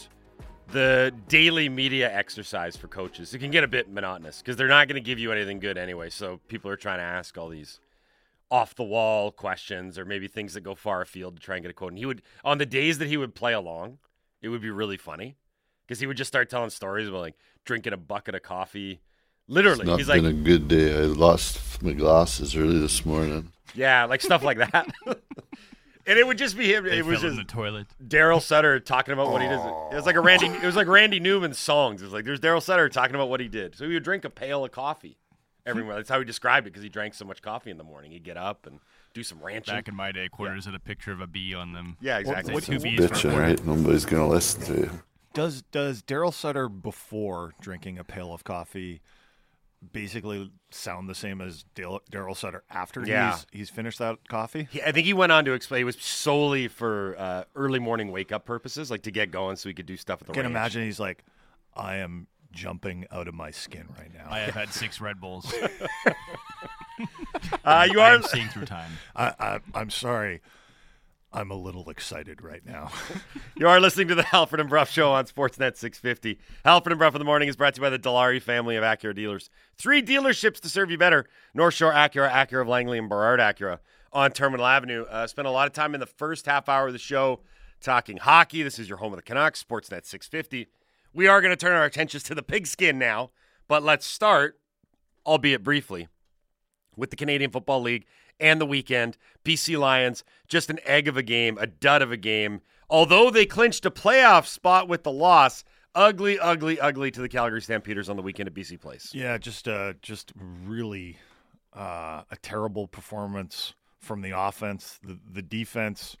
the 0.71 1.13
daily 1.27 1.69
media 1.69 2.11
exercise 2.13 2.75
for 2.75 2.87
coaches 2.87 3.33
it 3.33 3.39
can 3.39 3.51
get 3.51 3.63
a 3.65 3.67
bit 3.67 3.89
monotonous 3.91 4.39
because 4.41 4.55
they're 4.55 4.67
not 4.69 4.87
going 4.87 4.95
to 4.95 5.05
give 5.05 5.19
you 5.19 5.31
anything 5.31 5.59
good 5.59 5.77
anyway. 5.77 6.09
So 6.09 6.39
people 6.47 6.71
are 6.71 6.75
trying 6.77 6.99
to 6.99 7.03
ask 7.03 7.37
all 7.37 7.47
these 7.49 7.79
off 8.53 8.75
the 8.75 8.83
wall 8.83 9.31
questions 9.31 9.97
or 9.97 10.05
maybe 10.05 10.27
things 10.27 10.53
that 10.53 10.61
go 10.61 10.75
far 10.75 11.01
afield 11.01 11.35
to 11.35 11.41
try 11.41 11.55
and 11.55 11.63
get 11.63 11.71
a 11.71 11.73
quote. 11.73 11.89
And 11.91 11.97
he 11.97 12.05
would 12.05 12.21
on 12.43 12.59
the 12.59 12.67
days 12.67 12.99
that 12.99 13.07
he 13.07 13.17
would 13.17 13.33
play 13.33 13.51
along, 13.51 13.97
it 14.43 14.49
would 14.49 14.61
be 14.61 14.69
really 14.69 14.95
funny 14.95 15.37
because 15.87 15.99
he 15.99 16.05
would 16.05 16.17
just 16.17 16.27
start 16.27 16.51
telling 16.51 16.69
stories 16.69 17.07
about 17.07 17.21
like 17.21 17.35
drinking 17.65 17.93
a 17.93 17.97
bucket 17.97 18.35
of 18.35 18.43
coffee. 18.43 19.01
Literally, 19.47 19.79
It's 19.79 19.87
not 19.87 19.97
he's 19.97 20.07
been 20.07 20.25
like, 20.25 20.33
a 20.35 20.37
good 20.37 20.67
day. 20.67 20.95
I 20.95 21.05
lost 21.05 21.81
my 21.81 21.93
glasses 21.93 22.55
early 22.55 22.77
this 22.77 23.03
morning. 23.03 23.51
Yeah, 23.73 24.05
like 24.05 24.21
stuff 24.21 24.43
like 24.43 24.59
that. 24.59 24.87
and 25.07 26.19
it 26.19 26.27
would 26.27 26.37
just 26.37 26.55
be 26.55 26.71
him. 26.71 26.85
They 26.85 26.99
it 26.99 27.05
was 27.07 27.21
just 27.21 27.37
the 27.37 27.43
toilet. 27.43 27.87
Daryl 28.07 28.39
Sutter 28.39 28.79
talking 28.79 29.13
about 29.13 29.31
what 29.31 29.41
he 29.41 29.47
did. 29.47 29.57
It 29.57 29.95
was 29.95 30.05
like 30.05 30.15
a 30.15 30.21
Randy. 30.21 30.45
It 30.45 30.63
was 30.63 30.75
like 30.75 30.87
Randy 30.87 31.19
Newman's 31.19 31.57
songs. 31.57 32.03
It 32.03 32.05
was 32.05 32.13
like 32.13 32.23
there's 32.23 32.39
Daryl 32.39 32.61
Sutter 32.61 32.87
talking 32.87 33.15
about 33.15 33.29
what 33.29 33.39
he 33.39 33.47
did. 33.47 33.75
So 33.75 33.87
he 33.87 33.95
would 33.95 34.03
drink 34.03 34.23
a 34.25 34.29
pail 34.29 34.63
of 34.63 34.71
coffee 34.71 35.17
every 35.65 35.83
morning. 35.83 35.99
That's 35.99 36.09
how 36.09 36.19
he 36.19 36.25
described 36.25 36.67
it 36.67 36.71
because 36.71 36.83
he 36.83 36.89
drank 36.89 37.13
so 37.13 37.25
much 37.25 37.41
coffee 37.41 37.71
in 37.71 37.77
the 37.77 37.83
morning. 37.83 38.11
He'd 38.11 38.23
get 38.23 38.37
up 38.37 38.65
and 38.67 38.79
do 39.13 39.23
some 39.23 39.39
ranching. 39.41 39.73
Back 39.75 39.87
in 39.87 39.95
my 39.95 40.11
day, 40.11 40.27
quarters 40.29 40.65
had 40.65 40.75
a 40.75 40.79
picture 40.79 41.11
of 41.11 41.21
a 41.21 41.27
bee 41.27 41.53
on 41.53 41.73
them. 41.73 41.97
Yeah, 42.01 42.17
exactly. 42.19 42.53
What, 42.53 42.63
two 42.63 42.79
bees 42.79 42.99
for 43.05 43.13
Bitching, 43.13 43.37
right? 43.39 43.65
Nobody's 43.65 44.05
gonna 44.05 44.27
listen 44.27 44.61
to 44.65 44.73
you. 44.81 44.89
Does 45.33 45.61
does 45.71 46.01
Daryl 46.03 46.33
Sutter 46.33 46.69
before 46.69 47.53
drinking 47.61 47.97
a 47.97 48.03
pail 48.03 48.33
of 48.33 48.43
coffee 48.43 49.01
basically 49.91 50.49
sound 50.71 51.09
the 51.09 51.15
same 51.15 51.41
as 51.41 51.65
Daryl 51.75 52.35
Sutter 52.37 52.63
after 52.69 53.05
Yeah. 53.05 53.31
he's 53.33 53.45
he's 53.51 53.69
finished 53.69 53.99
that 53.99 54.27
coffee? 54.29 54.67
He- 54.71 54.81
I 54.81 54.91
think 54.91 55.05
he 55.05 55.13
went 55.13 55.31
on 55.31 55.43
to 55.45 55.51
explain 55.53 55.81
it 55.81 55.85
was 55.85 55.97
solely 55.99 56.67
for 56.67 57.15
uh, 57.17 57.43
early 57.55 57.79
morning 57.79 58.11
wake 58.11 58.31
up 58.31 58.45
purposes, 58.45 58.89
like 58.89 59.01
to 59.03 59.11
get 59.11 59.31
going 59.31 59.55
so 59.57 59.67
he 59.69 59.73
could 59.75 59.85
do 59.85 59.97
stuff 59.97 60.21
at 60.21 60.27
the 60.27 60.33
I 60.33 60.35
can 60.35 60.43
ranch. 60.43 60.51
imagine 60.51 60.83
he's 60.83 60.99
like, 60.99 61.23
I 61.75 61.97
am 61.97 62.27
jumping 62.53 63.05
out 63.11 63.27
of 63.27 63.33
my 63.33 63.51
skin 63.51 63.87
right 63.97 64.13
now. 64.13 64.27
I 64.29 64.39
have 64.39 64.53
had 64.53 64.69
six 64.71 65.01
Red 65.01 65.19
Bulls. 65.19 65.53
Uh, 67.65 67.87
you 67.91 67.99
I 67.99 68.11
are 68.11 68.15
am 68.15 68.23
seeing 68.23 68.47
through 68.49 68.65
time. 68.65 68.91
I, 69.15 69.33
I 69.39 69.59
I'm 69.73 69.89
sorry. 69.89 70.41
I'm 71.31 71.49
a 71.49 71.55
little 71.55 71.89
excited 71.89 72.41
right 72.41 72.63
now. 72.65 72.91
You 73.55 73.67
are 73.67 73.79
listening 73.79 74.07
to 74.09 74.15
the 74.15 74.23
Halford 74.23 74.59
and 74.59 74.69
Brough 74.69 74.83
Show 74.85 75.11
on 75.11 75.25
Sportsnet 75.25 75.77
650. 75.77 76.39
Halford 76.65 76.91
and 76.91 76.99
Brough 76.99 77.09
in 77.09 77.19
the 77.19 77.23
morning 77.25 77.47
is 77.49 77.55
brought 77.55 77.75
to 77.75 77.79
you 77.79 77.83
by 77.83 77.89
the 77.89 77.99
Dilawri 77.99 78.41
family 78.41 78.75
of 78.75 78.83
Acura 78.83 79.15
dealers. 79.15 79.49
Three 79.77 80.01
dealerships 80.01 80.59
to 80.61 80.69
serve 80.69 80.91
you 80.91 80.97
better: 80.97 81.25
North 81.53 81.73
Shore 81.73 81.93
Acura, 81.93 82.29
Acura 82.29 82.61
of 82.61 82.67
Langley, 82.67 82.97
and 82.97 83.09
Burrard 83.09 83.39
Acura 83.39 83.79
on 84.11 84.31
Terminal 84.31 84.65
Avenue. 84.65 85.03
Uh, 85.09 85.27
spent 85.27 85.47
a 85.47 85.51
lot 85.51 85.67
of 85.67 85.73
time 85.73 85.93
in 85.93 85.99
the 85.99 86.05
first 86.05 86.45
half 86.45 86.69
hour 86.69 86.87
of 86.87 86.93
the 86.93 86.99
show 86.99 87.41
talking 87.81 88.17
hockey. 88.17 88.63
This 88.63 88.79
is 88.79 88.87
your 88.89 88.97
home 88.99 89.13
of 89.13 89.17
the 89.17 89.23
Canucks, 89.23 89.63
Sportsnet 89.63 90.05
650. 90.05 90.67
We 91.13 91.27
are 91.27 91.41
going 91.41 91.51
to 91.51 91.57
turn 91.57 91.73
our 91.73 91.85
attentions 91.85 92.23
to 92.23 92.35
the 92.35 92.41
pigskin 92.41 92.97
now, 92.97 93.29
but 93.67 93.83
let's 93.83 94.05
start, 94.05 94.59
albeit 95.25 95.63
briefly, 95.63 96.07
with 96.95 97.11
the 97.11 97.15
Canadian 97.15 97.51
Football 97.51 97.81
League 97.81 98.05
and 98.39 98.59
the 98.59 98.65
weekend. 98.65 99.17
BC 99.45 99.77
Lions, 99.77 100.23
just 100.47 100.71
an 100.71 100.79
egg 100.85 101.07
of 101.07 101.15
a 101.15 101.23
game, 101.23 101.57
a 101.59 101.67
dud 101.67 102.01
of 102.01 102.11
a 102.11 102.17
game. 102.17 102.61
Although 102.89 103.29
they 103.29 103.45
clinched 103.45 103.85
a 103.85 103.91
playoff 103.91 104.47
spot 104.47 104.87
with 104.87 105.03
the 105.03 105.11
loss, 105.11 105.63
ugly, 105.93 106.39
ugly, 106.39 106.79
ugly 106.79 107.11
to 107.11 107.21
the 107.21 107.29
Calgary 107.29 107.61
Stampeders 107.61 108.09
on 108.09 108.15
the 108.15 108.23
weekend 108.23 108.47
at 108.47 108.55
BC 108.55 108.79
Place. 108.79 109.11
yeah, 109.13 109.37
just 109.37 109.67
uh, 109.67 109.93
just 110.01 110.33
really 110.65 111.17
uh, 111.73 112.23
a 112.31 112.35
terrible 112.41 112.87
performance 112.87 113.73
from 113.99 114.21
the 114.21 114.31
offense. 114.37 114.99
The 115.03 115.19
the 115.31 115.41
defense 115.41 116.17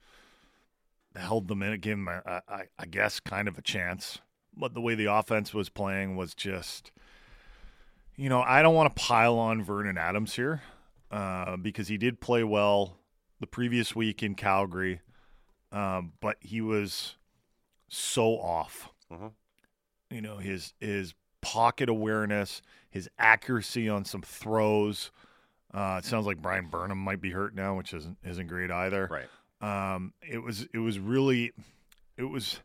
held 1.15 1.47
them 1.47 1.61
in, 1.63 1.79
gave 1.79 1.97
them, 1.97 2.07
a, 2.07 2.41
I, 2.47 2.63
I 2.79 2.85
guess, 2.85 3.19
kind 3.19 3.47
of 3.47 3.57
a 3.57 3.61
chance. 3.61 4.19
But 4.55 4.73
the 4.73 4.81
way 4.81 4.95
the 4.95 5.11
offense 5.11 5.53
was 5.53 5.69
playing 5.69 6.15
was 6.15 6.35
just, 6.35 6.91
you 8.15 8.29
know, 8.29 8.41
I 8.41 8.61
don't 8.61 8.75
want 8.75 8.95
to 8.95 9.01
pile 9.01 9.37
on 9.39 9.63
Vernon 9.63 9.97
Adams 9.97 10.35
here 10.35 10.61
uh, 11.11 11.57
because 11.57 11.87
he 11.87 11.97
did 11.97 12.19
play 12.19 12.43
well 12.43 12.97
the 13.39 13.47
previous 13.47 13.95
week 13.95 14.21
in 14.23 14.35
Calgary, 14.35 15.01
um, 15.71 16.13
but 16.21 16.37
he 16.39 16.61
was 16.61 17.15
so 17.89 18.37
off. 18.39 18.89
You 20.09 20.21
know, 20.21 20.37
his 20.37 20.73
his 20.79 21.13
pocket 21.41 21.89
awareness, 21.89 22.61
his 22.89 23.09
accuracy 23.19 23.89
on 23.89 24.05
some 24.05 24.21
throws. 24.21 25.11
Uh, 25.73 25.95
it 25.97 26.05
sounds 26.05 26.25
like 26.27 26.41
Bryan 26.41 26.67
Burnham 26.67 26.99
might 26.99 27.19
be 27.21 27.31
hurt 27.31 27.55
now, 27.55 27.75
which 27.75 27.93
isn't 27.93 28.17
isn't 28.23 28.47
great 28.47 28.69
either. 28.71 29.09
Right. 29.11 29.27
Um, 29.93 30.13
it 30.21 30.43
was 30.43 30.67
it 30.73 30.79
was 30.79 30.99
really 30.99 31.51
it 32.17 32.23
was. 32.23 32.59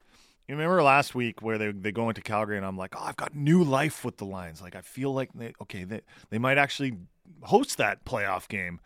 You 0.49 0.55
remember 0.55 0.83
last 0.83 1.15
week 1.15 1.43
where 1.43 1.59
they 1.59 1.73
they 1.73 1.93
go 1.93 2.09
into 2.09 2.23
Calgary 2.23 2.57
and 2.57 2.67
I'm 2.67 2.77
like, 2.77 2.95
oh, 2.97 3.05
I've 3.05 3.17
got 3.17 3.37
new 3.37 3.63
life 3.63 4.05
with 4.05 4.17
the 4.17 4.25
Lions. 4.25 4.63
Like 4.63 4.75
I 4.75 4.81
feel 4.81 5.13
like 5.13 5.31
they 5.35 5.53
okay, 5.63 5.85
they 5.85 6.01
they 6.31 6.39
might 6.39 6.59
actually 6.59 6.95
host 7.43 7.77
that 7.77 8.05
playoff 8.05 8.49
game. 8.49 8.81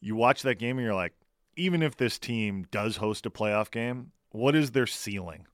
You 0.00 0.16
watch 0.16 0.42
that 0.42 0.58
game 0.58 0.78
and 0.78 0.84
you're 0.84 0.94
like, 0.94 1.12
even 1.56 1.82
if 1.82 1.96
this 1.96 2.18
team 2.18 2.66
does 2.70 2.96
host 2.96 3.26
a 3.26 3.30
playoff 3.30 3.70
game, 3.70 4.12
what 4.30 4.54
is 4.54 4.70
their 4.70 4.86
ceiling? 4.86 5.46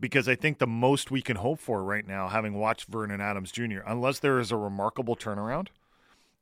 because 0.00 0.28
I 0.28 0.34
think 0.34 0.58
the 0.58 0.66
most 0.66 1.10
we 1.10 1.22
can 1.22 1.36
hope 1.36 1.60
for 1.60 1.82
right 1.82 2.06
now, 2.06 2.28
having 2.28 2.54
watched 2.54 2.88
Vernon 2.88 3.20
Adams 3.20 3.50
Jr., 3.50 3.80
unless 3.86 4.18
there 4.18 4.38
is 4.38 4.52
a 4.52 4.56
remarkable 4.56 5.16
turnaround, 5.16 5.68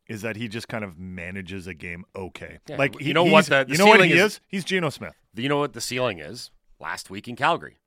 is 0.08 0.22
that 0.22 0.36
he 0.36 0.48
just 0.48 0.68
kind 0.68 0.84
of 0.84 0.98
manages 0.98 1.66
a 1.66 1.74
game 1.74 2.04
okay. 2.14 2.58
Yeah, 2.68 2.76
like 2.76 2.98
he, 2.98 3.08
you 3.08 3.14
know 3.14 3.24
what 3.24 3.46
the, 3.46 3.64
the 3.64 3.72
you 3.72 3.78
know 3.78 3.86
what 3.86 4.04
he 4.04 4.12
is? 4.12 4.34
is? 4.34 4.40
He's 4.48 4.64
Geno 4.64 4.90
Smith. 4.90 5.14
You 5.34 5.48
know 5.48 5.58
what 5.58 5.72
the 5.72 5.80
ceiling 5.80 6.18
is? 6.18 6.50
Last 6.80 7.10
week 7.10 7.28
in 7.28 7.36
Calgary. 7.36 7.78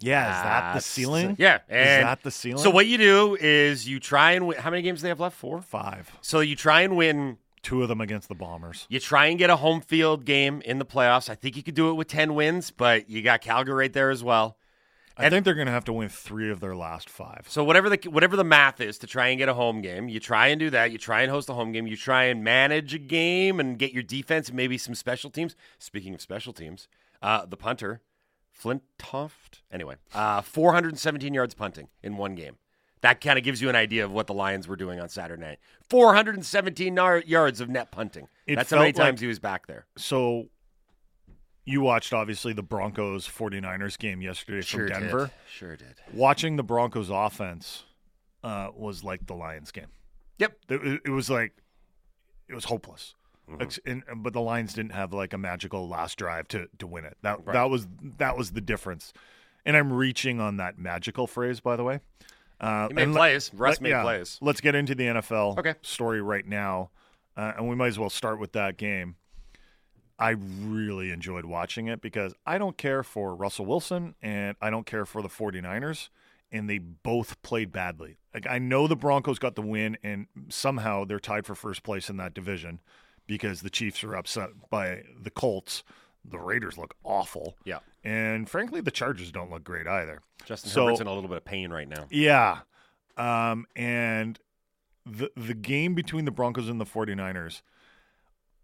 Yeah, 0.00 0.22
is 0.30 0.42
that 0.42 0.60
the 0.60 0.66
That's- 0.66 0.86
ceiling? 0.86 1.36
Yeah, 1.38 1.56
is 1.56 1.62
and 1.68 2.06
that 2.06 2.22
the 2.22 2.30
ceiling? 2.30 2.62
So 2.62 2.70
what 2.70 2.86
you 2.86 2.98
do 2.98 3.36
is 3.40 3.88
you 3.88 3.98
try 3.98 4.32
and 4.32 4.46
win. 4.46 4.58
How 4.58 4.70
many 4.70 4.82
games 4.82 5.00
do 5.00 5.04
they 5.04 5.08
have 5.08 5.20
left? 5.20 5.36
Four. 5.36 5.60
Five. 5.60 6.10
So 6.20 6.40
you 6.40 6.54
try 6.56 6.82
and 6.82 6.96
win. 6.96 7.38
Two 7.60 7.82
of 7.82 7.88
them 7.88 8.00
against 8.00 8.28
the 8.28 8.36
Bombers. 8.36 8.86
You 8.88 9.00
try 9.00 9.26
and 9.26 9.36
get 9.38 9.50
a 9.50 9.56
home 9.56 9.80
field 9.80 10.24
game 10.24 10.62
in 10.64 10.78
the 10.78 10.84
playoffs. 10.86 11.28
I 11.28 11.34
think 11.34 11.56
you 11.56 11.62
could 11.64 11.74
do 11.74 11.90
it 11.90 11.94
with 11.94 12.06
ten 12.06 12.34
wins, 12.34 12.70
but 12.70 13.10
you 13.10 13.20
got 13.20 13.40
Calgary 13.40 13.74
right 13.74 13.92
there 13.92 14.10
as 14.10 14.22
well. 14.22 14.56
I 15.20 15.28
think 15.28 15.44
they're 15.44 15.54
going 15.56 15.66
to 15.66 15.72
have 15.72 15.84
to 15.86 15.92
win 15.92 16.08
three 16.08 16.48
of 16.48 16.60
their 16.60 16.76
last 16.76 17.10
five. 17.10 17.46
So 17.48 17.64
whatever 17.64 17.90
the 17.90 18.08
whatever 18.08 18.36
the 18.36 18.44
math 18.44 18.80
is 18.80 18.98
to 18.98 19.08
try 19.08 19.26
and 19.28 19.38
get 19.38 19.48
a 19.48 19.54
home 19.54 19.82
game, 19.82 20.08
you 20.08 20.20
try 20.20 20.46
and 20.46 20.60
do 20.60 20.70
that. 20.70 20.92
You 20.92 20.98
try 20.98 21.22
and 21.22 21.30
host 21.32 21.48
a 21.48 21.54
home 21.54 21.72
game. 21.72 21.88
You 21.88 21.96
try 21.96 22.24
and 22.26 22.44
manage 22.44 22.94
a 22.94 22.98
game 22.98 23.58
and 23.58 23.76
get 23.76 23.92
your 23.92 24.04
defense 24.04 24.46
and 24.46 24.56
maybe 24.56 24.78
some 24.78 24.94
special 24.94 25.28
teams. 25.28 25.56
Speaking 25.80 26.14
of 26.14 26.20
special 26.20 26.52
teams, 26.52 26.86
uh, 27.20 27.44
the 27.44 27.56
punter, 27.56 28.00
Flint 28.58 28.82
Toft. 28.98 29.62
Anyway, 29.72 29.94
uh, 30.12 30.42
417 30.42 31.32
yards 31.32 31.54
punting 31.54 31.88
in 32.02 32.16
one 32.16 32.34
game. 32.34 32.56
That 33.00 33.20
kind 33.20 33.38
of 33.38 33.44
gives 33.44 33.62
you 33.62 33.68
an 33.68 33.76
idea 33.76 34.04
of 34.04 34.10
what 34.10 34.26
the 34.26 34.34
Lions 34.34 34.66
were 34.66 34.74
doing 34.74 34.98
on 34.98 35.08
Saturday 35.08 35.40
night. 35.40 35.58
417 35.88 36.92
nar- 36.92 37.18
yards 37.24 37.60
of 37.60 37.68
net 37.68 37.92
punting. 37.92 38.26
It 38.46 38.56
That's 38.56 38.70
how 38.70 38.78
many 38.78 38.90
felt 38.92 38.98
like- 38.98 39.06
times 39.12 39.20
he 39.20 39.28
was 39.28 39.38
back 39.38 39.68
there. 39.68 39.86
So 39.96 40.48
you 41.64 41.80
watched 41.80 42.12
obviously 42.12 42.52
the 42.52 42.62
Broncos 42.64 43.28
49ers 43.28 43.96
game 43.96 44.20
yesterday 44.20 44.62
Sure 44.62 44.88
from 44.88 44.94
did. 45.00 45.00
Denver. 45.06 45.30
Sure 45.48 45.76
did. 45.76 45.94
Watching 46.12 46.56
the 46.56 46.64
Broncos 46.64 47.10
offense 47.10 47.84
uh, 48.42 48.70
was 48.74 49.04
like 49.04 49.26
the 49.26 49.34
Lions 49.34 49.70
game. 49.70 49.86
Yep. 50.38 50.56
It, 50.70 51.00
it 51.04 51.10
was 51.10 51.30
like 51.30 51.52
it 52.48 52.54
was 52.54 52.64
hopeless. 52.64 53.14
Mm-hmm. 53.50 53.90
And- 54.10 54.22
but 54.22 54.32
the 54.32 54.40
Lions 54.40 54.74
didn't 54.74 54.92
have 54.92 55.12
like 55.12 55.32
a 55.32 55.38
magical 55.38 55.88
last 55.88 56.18
drive 56.18 56.48
to 56.48 56.68
to 56.78 56.86
win 56.86 57.04
it. 57.04 57.16
That 57.22 57.44
Right. 57.46 57.54
that 57.54 57.70
was 57.70 57.86
that 58.18 58.36
was 58.36 58.52
the 58.52 58.60
difference. 58.60 59.12
And 59.64 59.76
I'm 59.76 59.92
reaching 59.92 60.40
on 60.40 60.56
that 60.58 60.78
magical 60.78 61.26
phrase, 61.26 61.60
by 61.60 61.76
the 61.76 61.84
way. 61.84 62.00
Uh, 62.60 62.88
He 62.88 62.94
made 62.94 63.12
plays. 63.12 63.52
Russ 63.54 63.76
let- 63.76 63.82
made 63.82 63.90
yeah, 63.90 64.02
plays. 64.02 64.38
Let's 64.40 64.60
get 64.60 64.74
into 64.74 64.94
the 64.94 65.04
NFL 65.08 65.56
Okay. 65.58 65.74
story 65.82 66.20
right 66.20 66.46
now, 66.46 66.90
uh, 67.36 67.52
and 67.56 67.68
we 67.68 67.76
might 67.76 67.88
as 67.88 67.98
well 67.98 68.10
start 68.10 68.38
with 68.40 68.52
that 68.52 68.76
game. 68.76 69.16
I 70.18 70.30
really 70.30 71.12
enjoyed 71.12 71.44
watching 71.44 71.86
it 71.86 72.00
because 72.00 72.34
I 72.44 72.58
don't 72.58 72.76
care 72.76 73.04
for 73.04 73.36
Russell 73.36 73.66
Wilson 73.66 74.16
and 74.20 74.56
I 74.60 74.70
don't 74.70 74.84
care 74.86 75.06
for 75.06 75.22
the 75.22 75.28
49ers, 75.28 76.08
and 76.50 76.68
they 76.68 76.78
both 76.78 77.40
played 77.42 77.70
badly. 77.70 78.18
Like 78.34 78.46
I 78.48 78.58
know 78.58 78.88
the 78.88 78.96
Broncos 78.96 79.38
got 79.38 79.54
the 79.54 79.62
win, 79.62 79.96
and 80.02 80.26
somehow 80.48 81.04
they're 81.04 81.20
tied 81.20 81.46
for 81.46 81.54
first 81.54 81.82
place 81.84 82.10
in 82.10 82.16
that 82.16 82.34
division 82.34 82.80
because 83.28 83.60
the 83.60 83.70
Chiefs 83.70 84.02
are 84.02 84.16
upset 84.16 84.50
by 84.70 85.02
the 85.22 85.30
Colts. 85.30 85.84
The 86.24 86.38
Raiders 86.38 86.76
look 86.76 86.96
awful. 87.04 87.56
Yeah. 87.64 87.78
And 88.02 88.48
frankly, 88.50 88.80
the 88.80 88.90
Chargers 88.90 89.30
don't 89.30 89.50
look 89.50 89.62
great 89.62 89.86
either. 89.86 90.20
Justin 90.44 90.70
So- 90.70 90.84
Herbert's 90.86 91.00
in 91.00 91.06
a 91.06 91.14
little 91.14 91.28
bit 91.28 91.36
of 91.36 91.44
pain 91.44 91.70
right 91.70 91.88
now. 91.88 92.06
Yeah. 92.10 92.60
Um, 93.16 93.66
and 93.76 94.38
the 95.06 95.30
the 95.36 95.54
game 95.54 95.94
between 95.94 96.24
the 96.24 96.30
Broncos 96.30 96.68
and 96.68 96.80
the 96.80 96.84
49ers, 96.84 97.62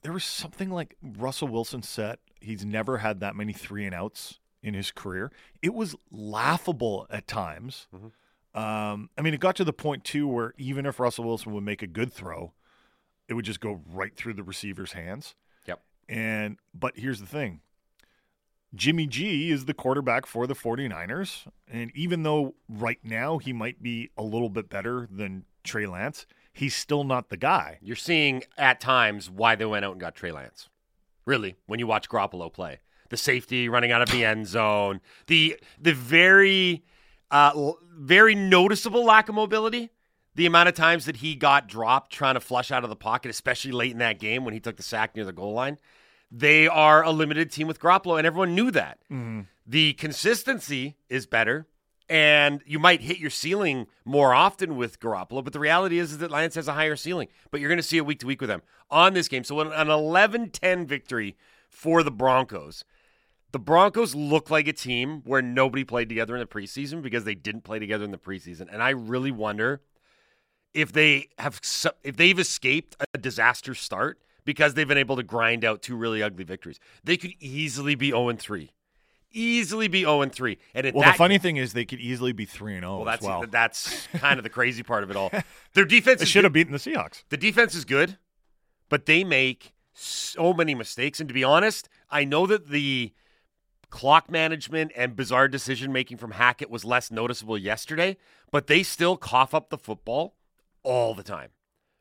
there 0.02 0.12
was 0.12 0.24
something 0.24 0.70
like 0.70 0.96
Russell 1.02 1.48
Wilson 1.48 1.82
said 1.82 2.18
he's 2.40 2.64
never 2.64 2.98
had 2.98 3.20
that 3.20 3.34
many 3.36 3.52
three 3.52 3.84
and 3.86 3.94
outs 3.94 4.40
in 4.62 4.74
his 4.74 4.90
career. 4.90 5.32
It 5.62 5.74
was 5.74 5.94
laughable 6.10 7.06
at 7.10 7.26
times. 7.26 7.86
Um, 8.54 9.10
I 9.18 9.22
mean, 9.22 9.34
it 9.34 9.40
got 9.40 9.56
to 9.56 9.64
the 9.64 9.72
point 9.72 10.04
too 10.04 10.28
where 10.28 10.54
even 10.58 10.86
if 10.86 11.00
Russell 11.00 11.24
Wilson 11.24 11.52
would 11.52 11.64
make 11.64 11.82
a 11.82 11.86
good 11.86 12.12
throw, 12.12 12.52
it 13.28 13.34
would 13.34 13.44
just 13.44 13.60
go 13.60 13.80
right 13.90 14.14
through 14.14 14.34
the 14.34 14.42
receiver's 14.42 14.92
hands. 14.92 15.34
Yep. 15.66 15.80
And 16.08 16.58
but 16.74 16.96
here's 16.96 17.20
the 17.20 17.26
thing. 17.26 17.60
Jimmy 18.74 19.06
G 19.06 19.50
is 19.50 19.66
the 19.66 19.74
quarterback 19.74 20.26
for 20.26 20.46
the 20.46 20.54
49ers. 20.54 21.46
And 21.68 21.92
even 21.94 22.24
though 22.24 22.54
right 22.68 22.98
now 23.04 23.38
he 23.38 23.52
might 23.52 23.82
be 23.82 24.10
a 24.16 24.22
little 24.22 24.48
bit 24.48 24.68
better 24.68 25.08
than 25.10 25.44
Trey 25.62 25.86
Lance, 25.86 26.26
he's 26.52 26.74
still 26.74 27.04
not 27.04 27.28
the 27.28 27.36
guy. 27.36 27.78
You're 27.80 27.96
seeing 27.96 28.42
at 28.58 28.80
times 28.80 29.30
why 29.30 29.54
they 29.54 29.64
went 29.64 29.84
out 29.84 29.92
and 29.92 30.00
got 30.00 30.14
Trey 30.14 30.32
Lance. 30.32 30.68
Really, 31.24 31.56
when 31.66 31.78
you 31.78 31.86
watch 31.86 32.08
Garoppolo 32.08 32.52
play, 32.52 32.80
the 33.08 33.16
safety 33.16 33.68
running 33.68 33.92
out 33.92 34.02
of 34.02 34.10
the 34.10 34.24
end 34.24 34.46
zone, 34.46 35.00
the 35.26 35.58
the 35.80 35.94
very 35.94 36.84
uh, 37.30 37.72
very 37.96 38.34
noticeable 38.34 39.04
lack 39.04 39.28
of 39.28 39.34
mobility. 39.34 39.90
The 40.36 40.46
amount 40.46 40.68
of 40.68 40.74
times 40.74 41.04
that 41.04 41.16
he 41.16 41.36
got 41.36 41.68
dropped 41.68 42.12
trying 42.12 42.34
to 42.34 42.40
flush 42.40 42.70
out 42.70 42.82
of 42.82 42.90
the 42.90 42.96
pocket, 42.96 43.30
especially 43.30 43.72
late 43.72 43.92
in 43.92 43.98
that 43.98 44.18
game 44.18 44.44
when 44.44 44.54
he 44.54 44.60
took 44.60 44.76
the 44.76 44.82
sack 44.82 45.14
near 45.14 45.24
the 45.24 45.32
goal 45.32 45.52
line. 45.52 45.78
They 46.30 46.66
are 46.66 47.04
a 47.04 47.12
limited 47.12 47.52
team 47.52 47.68
with 47.68 47.78
Garoppolo, 47.78 48.18
and 48.18 48.26
everyone 48.26 48.54
knew 48.54 48.72
that. 48.72 48.98
Mm-hmm. 49.10 49.42
The 49.66 49.92
consistency 49.92 50.96
is 51.08 51.26
better, 51.26 51.68
and 52.08 52.60
you 52.66 52.80
might 52.80 53.00
hit 53.00 53.18
your 53.18 53.30
ceiling 53.30 53.86
more 54.04 54.34
often 54.34 54.76
with 54.76 54.98
Garoppolo. 54.98 55.44
But 55.44 55.52
the 55.52 55.60
reality 55.60 55.98
is, 55.98 56.12
is 56.12 56.18
that 56.18 56.32
Lance 56.32 56.56
has 56.56 56.66
a 56.66 56.72
higher 56.72 56.96
ceiling. 56.96 57.28
But 57.52 57.60
you're 57.60 57.70
going 57.70 57.78
to 57.78 57.84
see 57.84 57.98
it 57.98 58.06
week 58.06 58.18
to 58.20 58.26
week 58.26 58.40
with 58.40 58.50
them 58.50 58.62
on 58.90 59.14
this 59.14 59.28
game. 59.28 59.44
So 59.44 59.60
an 59.60 59.72
an 59.72 59.86
11-10 59.86 60.86
victory 60.86 61.36
for 61.70 62.02
the 62.02 62.10
Broncos. 62.10 62.84
The 63.52 63.60
Broncos 63.60 64.16
look 64.16 64.50
like 64.50 64.66
a 64.66 64.72
team 64.72 65.22
where 65.24 65.40
nobody 65.40 65.84
played 65.84 66.08
together 66.08 66.34
in 66.34 66.40
the 66.40 66.46
preseason 66.46 67.02
because 67.02 67.22
they 67.22 67.36
didn't 67.36 67.62
play 67.62 67.78
together 67.78 68.04
in 68.04 68.10
the 68.10 68.18
preseason, 68.18 68.66
and 68.68 68.82
I 68.82 68.90
really 68.90 69.30
wonder 69.30 69.80
if 70.74 70.92
they 70.92 71.28
have 71.38 71.60
if 72.02 72.16
they've 72.16 72.38
escaped 72.38 72.96
a 73.14 73.18
disaster 73.18 73.74
start 73.74 74.18
because 74.44 74.74
they've 74.74 74.88
been 74.88 74.98
able 74.98 75.16
to 75.16 75.22
grind 75.22 75.64
out 75.64 75.80
two 75.82 75.96
really 75.96 76.22
ugly 76.22 76.44
victories. 76.44 76.78
They 77.02 77.16
could 77.16 77.32
easily 77.40 77.94
be 77.94 78.10
0 78.10 78.32
3. 78.32 78.70
Easily 79.32 79.88
be 79.88 80.00
0 80.00 80.26
3. 80.26 80.58
And 80.74 80.92
Well, 80.92 81.04
that, 81.04 81.12
the 81.12 81.18
funny 81.18 81.38
thing 81.38 81.56
is 81.56 81.72
they 81.72 81.84
could 81.84 82.00
easily 82.00 82.32
be 82.32 82.44
3 82.44 82.74
and 82.74 82.82
0 82.82 82.98
well, 82.98 83.08
as 83.08 83.14
that's 83.14 83.22
well. 83.26 83.44
that's 83.50 84.06
kind 84.14 84.38
of 84.38 84.44
the 84.44 84.50
crazy 84.50 84.82
part 84.82 85.02
of 85.02 85.10
it 85.10 85.16
all. 85.16 85.30
Their 85.74 85.84
defense 85.84 86.20
They 86.20 86.26
should 86.26 86.44
have 86.44 86.52
beaten 86.52 86.72
the 86.72 86.78
Seahawks. 86.78 87.24
The 87.30 87.36
defense 87.36 87.74
is 87.74 87.84
good, 87.84 88.18
but 88.88 89.06
they 89.06 89.24
make 89.24 89.72
so 89.92 90.52
many 90.52 90.74
mistakes. 90.74 91.20
And 91.20 91.28
to 91.28 91.34
be 91.34 91.44
honest, 91.44 91.88
I 92.10 92.24
know 92.24 92.46
that 92.46 92.68
the 92.68 93.12
clock 93.90 94.28
management 94.28 94.90
and 94.96 95.14
bizarre 95.14 95.46
decision 95.46 95.92
making 95.92 96.16
from 96.16 96.32
Hackett 96.32 96.68
was 96.68 96.84
less 96.84 97.12
noticeable 97.12 97.56
yesterday, 97.56 98.16
but 98.50 98.66
they 98.66 98.82
still 98.82 99.16
cough 99.16 99.54
up 99.54 99.70
the 99.70 99.78
football 99.78 100.34
all 100.84 101.14
the 101.14 101.22
time. 101.22 101.50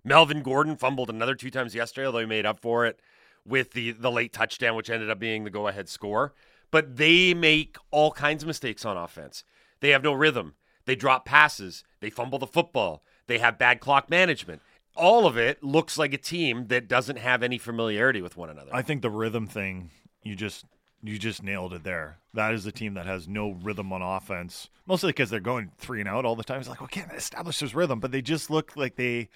Melvin 0.03 0.43
Gordon 0.43 0.75
fumbled 0.75 1.09
another 1.09 1.35
two 1.35 1.49
times 1.49 1.73
yesterday, 1.73 2.05
although 2.05 2.19
he 2.19 2.25
made 2.25 2.45
up 2.45 2.59
for 2.59 2.85
it 2.85 2.99
with 3.45 3.71
the 3.71 3.91
the 3.91 4.11
late 4.11 4.33
touchdown, 4.33 4.75
which 4.75 4.89
ended 4.89 5.09
up 5.09 5.19
being 5.19 5.43
the 5.43 5.49
go 5.49 5.67
ahead 5.67 5.89
score. 5.89 6.33
But 6.71 6.97
they 6.97 7.33
make 7.33 7.77
all 7.91 8.11
kinds 8.11 8.43
of 8.43 8.47
mistakes 8.47 8.85
on 8.85 8.97
offense. 8.97 9.43
They 9.79 9.89
have 9.89 10.03
no 10.03 10.13
rhythm. 10.13 10.55
They 10.85 10.95
drop 10.95 11.25
passes. 11.25 11.83
They 11.99 12.09
fumble 12.09 12.39
the 12.39 12.47
football. 12.47 13.03
They 13.27 13.37
have 13.39 13.57
bad 13.57 13.79
clock 13.79 14.09
management. 14.09 14.61
All 14.95 15.25
of 15.25 15.37
it 15.37 15.63
looks 15.63 15.97
like 15.97 16.13
a 16.13 16.17
team 16.17 16.67
that 16.67 16.87
doesn't 16.87 17.17
have 17.17 17.41
any 17.41 17.57
familiarity 17.57 18.21
with 18.21 18.37
one 18.37 18.49
another. 18.49 18.71
I 18.73 18.81
think 18.81 19.01
the 19.01 19.09
rhythm 19.09 19.47
thing 19.47 19.91
you 20.23 20.35
just 20.35 20.65
you 21.03 21.19
just 21.19 21.43
nailed 21.43 21.73
it 21.73 21.83
there. 21.83 22.17
That 22.33 22.53
is 22.53 22.65
a 22.65 22.71
team 22.71 22.93
that 22.93 23.05
has 23.05 23.27
no 23.27 23.51
rhythm 23.51 23.91
on 23.91 24.01
offense, 24.01 24.69
mostly 24.87 25.09
because 25.09 25.29
they're 25.29 25.41
going 25.41 25.71
three 25.77 25.99
and 25.99 26.07
out 26.07 26.25
all 26.25 26.35
the 26.35 26.43
time. 26.43 26.59
It's 26.59 26.69
like, 26.69 26.81
we 26.81 26.87
can't 26.87 27.11
establish 27.11 27.59
this 27.59 27.75
rhythm, 27.75 27.99
but 27.99 28.11
they 28.11 28.21
just 28.21 28.49
look 28.49 28.75
like 28.75 28.95
they 28.95 29.29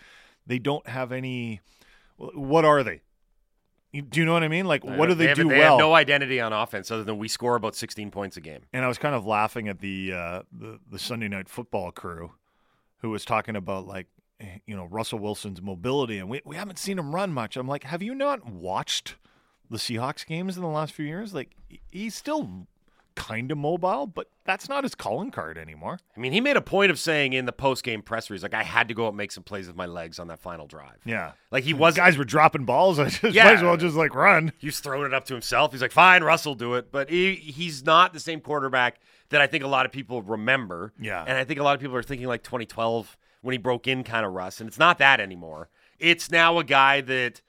they 0.47 0.59
don't 0.59 0.87
have 0.87 1.11
any. 1.11 1.61
What 2.15 2.65
are 2.65 2.83
they? 2.83 3.01
Do 3.93 4.19
you 4.19 4.25
know 4.25 4.33
what 4.33 4.43
I 4.43 4.47
mean? 4.47 4.65
Like, 4.65 4.83
what 4.83 5.07
do 5.07 5.15
they, 5.15 5.27
have, 5.27 5.37
do 5.37 5.47
they 5.47 5.59
well? 5.59 5.77
have 5.77 5.79
no 5.79 5.93
identity 5.93 6.39
on 6.39 6.53
offense 6.53 6.91
other 6.91 7.03
than 7.03 7.17
we 7.17 7.27
score 7.27 7.55
about 7.55 7.75
16 7.75 8.11
points 8.11 8.37
a 8.37 8.41
game. 8.41 8.61
and 8.73 8.83
I 8.83 8.87
was 8.87 8.97
kind 8.97 9.15
of 9.15 9.25
laughing 9.25 9.67
at 9.67 9.79
the 9.79 10.13
uh, 10.13 10.41
the 10.51 10.79
the 10.89 10.99
Sunday 10.99 11.27
night 11.27 11.49
football 11.49 11.91
crew, 11.91 12.31
who 12.99 13.09
was 13.09 13.25
talking 13.25 13.55
about 13.55 13.87
like 13.87 14.07
you 14.65 14.75
know 14.75 14.85
Russell 14.85 15.19
Wilson's 15.19 15.61
mobility, 15.61 16.17
and 16.17 16.29
we 16.29 16.41
we 16.45 16.55
haven't 16.55 16.79
seen 16.79 16.97
him 16.97 17.13
run 17.13 17.33
much. 17.33 17.57
I'm 17.57 17.67
like, 17.67 17.83
have 17.83 18.01
you 18.01 18.15
not 18.15 18.45
watched 18.45 19.15
the 19.69 19.77
Seahawks 19.77 20.25
games 20.25 20.55
in 20.55 20.61
the 20.63 20.69
last 20.69 20.93
few 20.93 21.05
years? 21.05 21.33
Like, 21.33 21.51
he's 21.91 22.15
still 22.15 22.67
kind 23.15 23.51
of 23.51 23.57
mobile, 23.57 24.05
but 24.05 24.27
that's 24.45 24.69
not 24.69 24.83
his 24.83 24.93
calling 24.93 25.31
card 25.31 25.57
anymore. 25.57 25.97
I 26.15 26.19
mean, 26.19 26.33
he 26.33 26.39
made 26.39 26.55
a 26.55 26.61
point 26.61 26.91
of 26.91 26.99
saying 26.99 27.33
in 27.33 27.45
the 27.47 27.51
post 27.51 27.83
game 27.83 28.03
presser, 28.03 28.35
he's 28.35 28.43
like, 28.43 28.53
I 28.53 28.61
had 28.61 28.87
to 28.89 28.93
go 28.93 29.05
out 29.05 29.09
and 29.09 29.17
make 29.17 29.31
some 29.31 29.43
plays 29.43 29.65
with 29.65 29.75
my 29.75 29.87
legs 29.87 30.19
on 30.19 30.27
that 30.27 30.39
final 30.39 30.67
drive. 30.67 30.97
Yeah, 31.03 31.31
Like 31.49 31.63
he 31.63 31.73
was 31.73 31.95
guys 31.95 32.15
were 32.15 32.23
dropping 32.25 32.65
balls. 32.65 32.99
I 32.99 33.09
just 33.09 33.23
Yeah. 33.35 33.45
might 33.45 33.55
as 33.55 33.63
well 33.63 33.75
just 33.75 33.95
like 33.95 34.13
run. 34.13 34.53
He 34.59 34.67
was 34.67 34.79
throwing 34.79 35.07
it 35.07 35.15
up 35.15 35.25
to 35.25 35.33
himself. 35.33 35.71
He's 35.71 35.81
like, 35.81 35.91
fine, 35.91 36.23
Russell, 36.23 36.53
do 36.53 36.75
it. 36.75 36.91
But 36.91 37.09
he, 37.09 37.33
he's 37.33 37.83
not 37.83 38.13
the 38.13 38.19
same 38.19 38.39
quarterback 38.39 38.99
that 39.29 39.41
I 39.41 39.47
think 39.47 39.63
a 39.63 39.67
lot 39.67 39.87
of 39.87 39.91
people 39.91 40.21
remember. 40.21 40.93
Yeah. 40.99 41.23
And 41.27 41.37
I 41.39 41.43
think 41.43 41.59
a 41.59 41.63
lot 41.63 41.73
of 41.73 41.81
people 41.81 41.95
are 41.97 42.03
thinking 42.03 42.27
like 42.27 42.43
2012 42.43 43.17
when 43.41 43.53
he 43.53 43.57
broke 43.57 43.87
in 43.87 44.03
kind 44.03 44.27
of 44.27 44.33
Russ. 44.33 44.59
And 44.61 44.67
it's 44.67 44.77
not 44.79 44.99
that 44.99 45.19
anymore. 45.19 45.69
It's 45.97 46.29
now 46.29 46.59
a 46.59 46.63
guy 46.63 47.01
that 47.01 47.41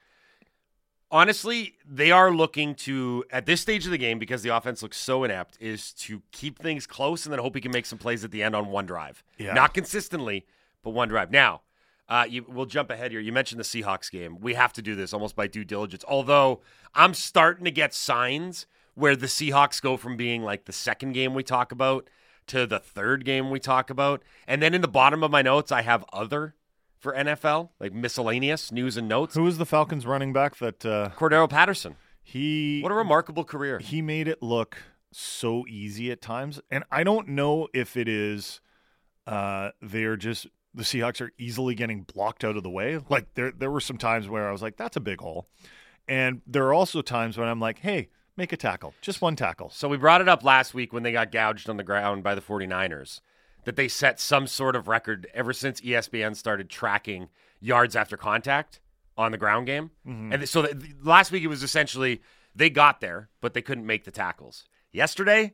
honestly, 1.11 1.75
they 1.87 2.11
are 2.11 2.31
looking 2.31 2.75
to 2.75 3.23
at 3.31 3.45
this 3.45 3.61
stage 3.61 3.85
of 3.85 3.91
the 3.91 3.97
game 3.97 4.19
because 4.19 4.43
the 4.43 4.55
offense 4.55 4.81
looks 4.81 4.97
so 4.97 5.23
inept 5.23 5.57
is 5.59 5.93
to 5.93 6.21
keep 6.31 6.59
things 6.59 6.85
close 6.85 7.25
and 7.25 7.33
then 7.33 7.39
hope 7.39 7.55
he 7.55 7.61
can 7.61 7.71
make 7.71 7.85
some 7.85 7.99
plays 7.99 8.23
at 8.23 8.31
the 8.31 8.43
end 8.43 8.55
on 8.55 8.67
one 8.67 8.85
drive. 8.85 9.23
Yeah. 9.37 9.53
Not 9.53 9.73
consistently, 9.73 10.45
but 10.83 10.91
one 10.91 11.09
drive. 11.09 11.31
Now, 11.31 11.61
uh, 12.07 12.25
you, 12.27 12.45
we'll 12.47 12.65
jump 12.65 12.89
ahead 12.89 13.11
here. 13.11 13.19
You 13.19 13.31
mentioned 13.31 13.59
the 13.59 13.63
Seahawks 13.63 14.11
game. 14.11 14.39
We 14.39 14.55
have 14.55 14.73
to 14.73 14.81
do 14.81 14.95
this 14.95 15.13
almost 15.13 15.35
by 15.35 15.47
due 15.47 15.63
diligence. 15.63 16.03
Although 16.07 16.61
I'm 16.95 17.13
starting 17.13 17.65
to 17.65 17.71
get 17.71 17.93
signs 17.93 18.65
where 18.95 19.15
the 19.15 19.27
Seahawks 19.27 19.81
go 19.81 19.95
from 19.95 20.17
being 20.17 20.43
like 20.43 20.65
the 20.65 20.73
second 20.73 21.13
game 21.13 21.33
we 21.33 21.43
talk 21.43 21.71
about 21.71 22.09
to 22.47 22.65
the 22.65 22.79
third 22.79 23.25
game 23.25 23.51
we 23.51 23.59
talk 23.59 23.91
about, 23.91 24.23
and 24.47 24.61
then 24.61 24.73
in 24.73 24.81
the 24.81 24.87
bottom 24.87 25.23
of 25.23 25.29
my 25.29 25.43
notes 25.43 25.71
I 25.71 25.83
have 25.83 26.03
other 26.11 26.55
for 26.99 27.13
NFL, 27.13 27.69
like 27.79 27.93
miscellaneous 27.93 28.71
news 28.71 28.97
and 28.97 29.07
notes. 29.07 29.35
Who 29.35 29.43
was 29.43 29.57
the 29.57 29.65
Falcons 29.65 30.05
running 30.05 30.33
back 30.33 30.57
that 30.57 30.85
uh, 30.85 31.09
Cordarrelle 31.15 31.49
Patterson? 31.49 31.95
He 32.21 32.81
what 32.81 32.91
a 32.91 32.95
remarkable 32.95 33.43
career. 33.43 33.79
He 33.79 34.01
made 34.01 34.27
it 34.27 34.43
look 34.43 34.77
so 35.11 35.65
easy 35.67 36.11
at 36.11 36.21
times, 36.21 36.61
and 36.69 36.83
I 36.91 37.03
don't 37.03 37.29
know 37.29 37.67
if 37.73 37.97
it 37.97 38.07
is 38.07 38.59
uh, 39.25 39.71
they're 39.81 40.17
just 40.17 40.47
the 40.73 40.83
Seahawks 40.83 41.21
are 41.21 41.31
easily 41.39 41.73
getting 41.73 42.03
blocked 42.03 42.43
out 42.43 42.55
of 42.55 42.63
the 42.63 42.69
way. 42.69 42.99
Like 43.09 43.33
there 43.33 43.51
there 43.51 43.71
were 43.71 43.81
some 43.81 43.97
times 43.97 44.27
where 44.27 44.47
I 44.47 44.51
was 44.51 44.61
like, 44.61 44.77
that's 44.77 44.97
a 44.97 45.01
big 45.01 45.21
hole, 45.21 45.47
and 46.07 46.41
there 46.45 46.65
are 46.67 46.73
also 46.73 47.01
times 47.01 47.37
when 47.37 47.47
I'm 47.47 47.59
like, 47.59 47.79
hey. 47.79 48.09
Make 48.37 48.53
a 48.53 48.57
tackle, 48.57 48.93
just 49.01 49.21
one 49.21 49.35
tackle. 49.35 49.69
So 49.69 49.89
we 49.89 49.97
brought 49.97 50.21
it 50.21 50.29
up 50.29 50.45
last 50.45 50.73
week 50.73 50.93
when 50.93 51.03
they 51.03 51.11
got 51.11 51.29
gouged 51.29 51.69
on 51.69 51.75
the 51.75 51.83
ground 51.83 52.23
by 52.23 52.35
the 52.35 52.41
49ers 52.41 53.19
that 53.69 53.75
they 53.75 53.87
set 53.87 54.19
some 54.19 54.47
sort 54.47 54.75
of 54.75 54.87
record 54.87 55.27
ever 55.31 55.53
since 55.53 55.79
ESPN 55.81 56.35
started 56.35 56.71
tracking 56.71 57.29
yards 57.59 57.95
after 57.95 58.17
contact 58.17 58.79
on 59.15 59.31
the 59.31 59.37
ground 59.37 59.67
game. 59.67 59.91
Mhm. 60.07 60.33
And 60.33 60.49
so 60.49 60.67
last 61.03 61.31
week 61.31 61.43
it 61.43 61.47
was 61.49 61.61
essentially 61.61 62.19
they 62.55 62.71
got 62.71 62.99
there, 62.99 63.29
but 63.41 63.53
they 63.53 63.61
couldn't 63.61 63.85
make 63.85 64.05
the 64.05 64.11
tackles. 64.11 64.65
Yesterday, 64.91 65.53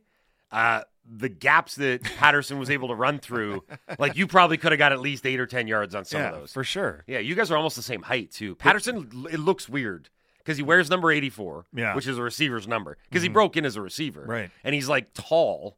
uh, 0.50 0.84
the 1.04 1.28
gaps 1.28 1.74
that 1.74 2.02
Patterson 2.16 2.58
was 2.58 2.70
able 2.70 2.88
to 2.88 2.94
run 2.94 3.18
through, 3.18 3.64
like 3.98 4.16
you 4.16 4.26
probably 4.26 4.56
could 4.56 4.72
have 4.72 4.78
got 4.78 4.92
at 4.92 5.00
least 5.00 5.26
eight 5.26 5.38
or 5.38 5.46
10 5.46 5.66
yards 5.66 5.94
on 5.94 6.06
some 6.06 6.22
yeah, 6.22 6.28
of 6.30 6.40
those. 6.40 6.52
for 6.54 6.64
sure. 6.64 7.04
Yeah, 7.06 7.18
you 7.18 7.34
guys 7.34 7.50
are 7.50 7.56
almost 7.58 7.76
the 7.76 7.82
same 7.82 8.00
height, 8.00 8.30
too. 8.30 8.54
Patterson, 8.54 9.10
it 9.30 9.40
looks 9.40 9.68
weird 9.68 10.08
because 10.38 10.56
he 10.56 10.62
wears 10.62 10.88
number 10.88 11.10
84, 11.12 11.66
Yeah. 11.74 11.94
which 11.94 12.06
is 12.06 12.16
a 12.16 12.22
receiver's 12.22 12.66
number, 12.66 12.96
because 13.10 13.22
he 13.22 13.28
Mhm. 13.28 13.34
broke 13.34 13.58
in 13.58 13.66
as 13.66 13.76
a 13.76 13.82
receiver. 13.82 14.24
Right. 14.24 14.50
And 14.64 14.74
he's 14.74 14.88
like 14.88 15.12
tall, 15.12 15.76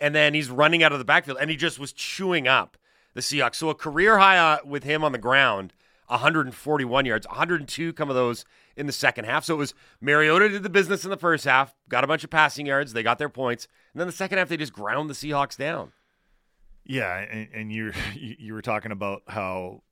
and 0.00 0.14
then 0.14 0.34
he's 0.34 0.50
running 0.50 0.82
out 0.82 0.92
of 0.92 0.98
the 0.98 1.04
backfield, 1.04 1.38
and 1.40 1.50
he 1.50 1.56
just 1.56 1.78
was 1.78 1.92
chewing 1.92 2.48
up 2.48 2.76
the 3.14 3.20
Seahawks. 3.20 3.56
So 3.56 3.68
a 3.70 3.74
career 3.74 4.18
high 4.18 4.38
uh, 4.38 4.58
with 4.64 4.84
him 4.84 5.04
on 5.04 5.12
the 5.12 5.18
ground, 5.18 5.72
141 6.06 7.06
yards, 7.06 7.26
102 7.26 7.92
come 7.92 8.08
of 8.08 8.16
those 8.16 8.44
in 8.76 8.86
the 8.86 8.92
second 8.92 9.26
half. 9.26 9.44
So 9.44 9.54
it 9.54 9.58
was 9.58 9.74
Mariota 10.00 10.48
did 10.48 10.62
the 10.62 10.70
business 10.70 11.04
in 11.04 11.10
the 11.10 11.16
first 11.16 11.44
half, 11.44 11.74
got 11.88 12.04
a 12.04 12.06
bunch 12.06 12.24
of 12.24 12.30
passing 12.30 12.66
yards, 12.66 12.92
they 12.92 13.02
got 13.02 13.18
their 13.18 13.28
points, 13.28 13.68
and 13.92 14.00
then 14.00 14.06
the 14.06 14.12
second 14.12 14.38
half 14.38 14.48
they 14.48 14.56
just 14.56 14.72
ground 14.72 15.10
the 15.10 15.14
Seahawks 15.14 15.56
down. 15.56 15.92
Yeah, 16.84 17.16
and, 17.18 17.48
and 17.52 17.72
you 17.72 17.92
you 18.14 18.54
were 18.54 18.62
talking 18.62 18.92
about 18.92 19.22
how 19.28 19.82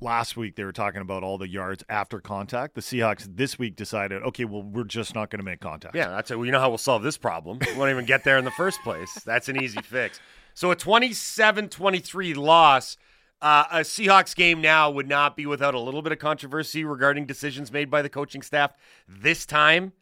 last 0.00 0.36
week 0.36 0.56
they 0.56 0.64
were 0.64 0.72
talking 0.72 1.00
about 1.00 1.22
all 1.22 1.38
the 1.38 1.48
yards 1.48 1.84
after 1.88 2.20
contact. 2.20 2.74
The 2.74 2.80
Seahawks 2.80 3.26
this 3.36 3.58
week 3.58 3.76
decided, 3.76 4.22
okay, 4.22 4.44
well, 4.44 4.62
we're 4.62 4.84
just 4.84 5.14
not 5.14 5.30
going 5.30 5.40
to 5.40 5.44
make 5.44 5.60
contact. 5.60 5.94
Yeah, 5.94 6.08
that's 6.08 6.30
it. 6.30 6.36
Well, 6.36 6.46
you 6.46 6.52
know 6.52 6.60
how 6.60 6.68
we'll 6.68 6.78
solve 6.78 7.02
this 7.02 7.18
problem. 7.18 7.58
We 7.66 7.74
won't 7.74 7.90
even 7.90 8.04
get 8.04 8.24
there 8.24 8.38
in 8.38 8.44
the 8.44 8.50
first 8.52 8.80
place. 8.82 9.12
That's 9.24 9.48
an 9.48 9.62
easy 9.62 9.80
fix. 9.82 10.20
So 10.54 10.70
a 10.70 10.76
27-23 10.76 12.36
loss. 12.36 12.96
Uh, 13.42 13.64
a 13.70 13.78
Seahawks 13.80 14.34
game 14.34 14.62
now 14.62 14.90
would 14.90 15.08
not 15.08 15.36
be 15.36 15.44
without 15.44 15.74
a 15.74 15.78
little 15.78 16.00
bit 16.00 16.12
of 16.12 16.18
controversy 16.18 16.84
regarding 16.84 17.26
decisions 17.26 17.70
made 17.70 17.90
by 17.90 18.00
the 18.00 18.08
coaching 18.08 18.40
staff. 18.40 18.72
This 19.06 19.44
time, 19.44 19.92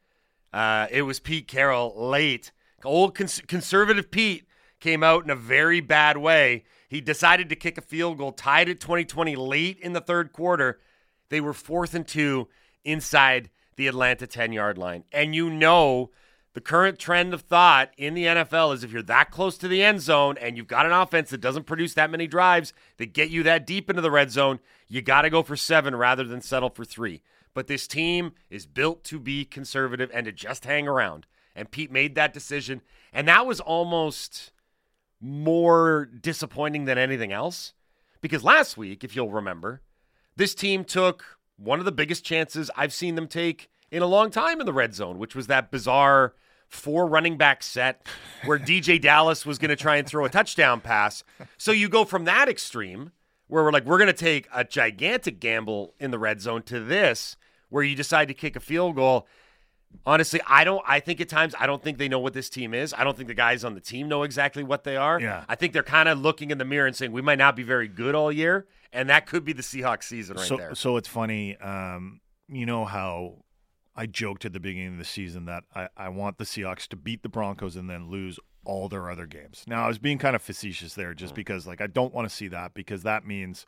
uh, 0.53 0.87
it 0.91 1.03
was 1.03 1.19
Pete 1.19 1.49
Carroll 1.49 1.93
late. 1.97 2.53
Old 2.85 3.17
cons- 3.17 3.43
conservative 3.49 4.11
Pete 4.13 4.45
came 4.79 5.03
out 5.03 5.25
in 5.25 5.31
a 5.31 5.37
very 5.37 5.81
bad 5.81 6.17
way. 6.17 6.63
He 6.95 7.01
decided 7.01 7.49
to 7.49 7.57
kick 7.57 7.77
a 7.77 7.81
field 7.81 8.19
goal, 8.19 8.31
tied 8.31 8.69
at 8.69 8.79
2020 8.79 9.35
late 9.35 9.81
in 9.81 9.95
the 9.95 10.01
third 10.01 10.33
quarter. 10.33 10.79
They 11.29 11.41
were 11.41 11.53
fourth 11.53 11.93
and 11.93 12.07
two 12.07 12.47
inside 12.85 13.51
the 13.75 13.89
Atlanta 13.89 14.29
10 14.29 14.53
yard 14.53 14.79
line. 14.79 15.03
And 15.11 15.35
you 15.35 15.51
know, 15.51 16.13
the 16.53 16.61
current 16.61 17.01
trend 17.01 17.35
of 17.35 17.41
thought 17.41 17.91
in 17.97 18.15
the 18.15 18.27
NFL 18.27 18.75
is 18.75 18.85
if 18.85 18.93
you're 18.93 19.03
that 19.03 19.33
close 19.33 19.59
to 19.59 19.67
the 19.67 19.83
end 19.83 20.03
zone 20.03 20.39
and 20.41 20.57
you've 20.57 20.69
got 20.69 20.87
an 20.87 20.93
offense 20.93 21.31
that 21.31 21.41
doesn't 21.41 21.67
produce 21.67 21.95
that 21.95 22.13
many 22.13 22.29
drives 22.29 22.73
that 22.99 23.13
get 23.13 23.29
you 23.29 23.43
that 23.43 23.67
deep 23.67 23.91
into 23.91 24.01
the 24.01 24.13
red 24.13 24.31
zone, 24.31 24.61
you 24.87 25.03
got 25.03 25.23
to 25.23 25.31
go 25.31 25.43
for 25.43 25.57
seven 25.57 25.97
rather 25.97 26.23
than 26.23 26.41
settle 26.41 26.71
for 26.71 26.85
three. 26.85 27.23
But 27.55 27.67
this 27.67 27.89
team 27.89 28.35
is 28.51 28.67
built 28.67 29.03
to 29.07 29.19
be 29.19 29.45
conservative 29.45 30.13
and 30.15 30.27
to 30.27 30.31
just 30.31 30.65
hang 30.65 30.87
around. 30.87 31.27
And 31.57 31.73
Pete 31.73 31.91
made 31.91 32.15
that 32.15 32.33
decision. 32.33 32.83
And 33.13 33.27
that 33.27 33.47
was 33.47 33.59
almost 33.59 34.53
more 35.25 36.05
disappointing 36.05 36.85
than 36.85 36.99
anything 36.99 37.33
else. 37.33 37.73
Because 38.21 38.45
last 38.45 38.77
week, 38.77 39.03
if 39.03 39.17
you'll 39.17 39.31
remember, 39.31 39.81
this 40.37 40.55
team 40.55 40.85
took 40.85 41.39
one 41.57 41.79
of 41.79 41.85
the 41.85 41.93
biggest 41.93 42.25
chances 42.25 42.71
I've 42.77 42.93
seen 42.93 43.15
them 43.15 43.27
take 43.27 43.71
in 43.91 44.03
a 44.03 44.07
long 44.07 44.31
time 44.31 44.61
in 44.61 44.67
the 44.67 44.73
red 44.73 44.95
zone, 44.95 45.19
which 45.19 45.35
was 45.35 45.47
that 45.47 45.71
bizarre 45.71 46.35
four 46.69 47.07
running 47.07 47.39
back 47.39 47.63
set 47.63 48.07
where 48.45 48.59
DeeJay 48.61 49.01
Dallas 49.01 49.47
was 49.47 49.59
going 49.59 49.71
to 49.71 49.77
try 49.77 49.97
and 49.97 50.07
throw 50.07 50.25
a 50.25 50.31
touchdown 50.31 50.81
pass. 50.81 51.25
So 51.57 51.73
you 51.73 51.89
go 51.89 52.05
from 52.05 52.25
that 52.25 52.49
extreme 52.49 53.13
where 53.47 53.65
we're 53.65 53.73
like, 53.73 53.85
we're 53.85 53.99
going 53.99 54.09
to 54.09 54.13
take 54.13 54.49
a 54.53 54.65
gigantic 54.65 55.41
gamble 55.41 55.95
in 55.99 56.11
the 56.11 56.19
red 56.19 56.41
zone 56.41 56.63
to 56.65 56.81
this 56.81 57.37
where 57.71 57.83
you 57.83 57.97
decide 57.97 58.29
to 58.29 58.35
kick 58.35 58.57
a 58.57 58.61
field 58.61 58.97
goal. 58.97 59.27
Honestly, 60.07 60.41
I 60.47 60.65
don't. 60.65 60.83
I 60.87 61.01
think 61.01 61.21
at 61.21 61.29
times 61.29 61.55
I 61.59 61.67
don't 61.67 61.83
think 61.83 61.99
they 61.99 62.09
know 62.09 62.19
what 62.19 62.35
this 62.35 62.51
team 62.51 62.75
is. 62.75 62.93
I 62.93 63.05
don't 63.05 63.17
think 63.17 63.29
the 63.29 63.35
guys 63.35 63.65
on 63.65 63.75
the 63.75 63.81
team 63.81 64.09
know 64.09 64.23
exactly 64.23 64.63
what 64.63 64.85
they 64.85 64.97
are. 64.97 65.21
Yeah. 65.21 65.45
I 65.49 65.55
think 65.55 65.73
they're 65.73 65.83
kind 65.83 66.09
of 66.09 66.19
looking 66.19 66.51
in 66.51 66.59
the 66.59 66.65
mirror 66.65 66.87
and 66.87 66.95
saying 66.95 67.13
we 67.13 67.23
might 67.23 67.39
not 67.39 67.57
be 67.57 67.63
very 67.63 67.89
good 67.89 68.15
all 68.15 68.31
year, 68.31 68.67
and 68.93 69.09
that 69.09 69.27
could 69.27 69.45
be 69.45 69.53
the 69.53 69.63
Seahawks 69.63 70.05
season 70.05 70.37
right 70.37 70.47
so, 70.47 70.57
there. 70.57 70.75
So 70.75 70.97
it's 70.97 71.09
funny. 71.09 71.57
Um, 71.57 72.21
you 72.49 72.67
know 72.67 72.85
how 72.85 73.45
I 73.97 74.07
joked 74.07 74.45
at 74.45 74.53
the 74.53 74.61
beginning 74.61 74.93
of 74.93 74.99
the 74.99 75.05
season 75.05 75.47
that 75.47 75.65
I, 75.75 75.89
I 75.97 76.09
want 76.09 76.39
the 76.39 76.45
Seahawks 76.45 76.87
to 76.89 76.97
beat 76.97 77.23
the 77.23 77.29
Broncos 77.29 77.77
and 77.77 77.89
then 77.89 78.11
lose 78.11 78.39
all 78.65 78.89
their 78.89 79.11
other 79.11 79.27
games. 79.27 79.65
Now 79.67 79.85
I 79.85 79.89
was 79.89 79.99
being 79.99 80.19
kind 80.19 80.35
of 80.35 80.43
facetious 80.43 80.95
there, 80.95 81.15
just 81.15 81.35
because 81.35 81.67
like 81.67 81.81
I 81.81 81.87
don't 81.87 82.15
want 82.15 82.29
to 82.29 82.35
see 82.35 82.49
that 82.49 82.75
because 82.75 83.03
that 83.03 83.27
means 83.27 83.67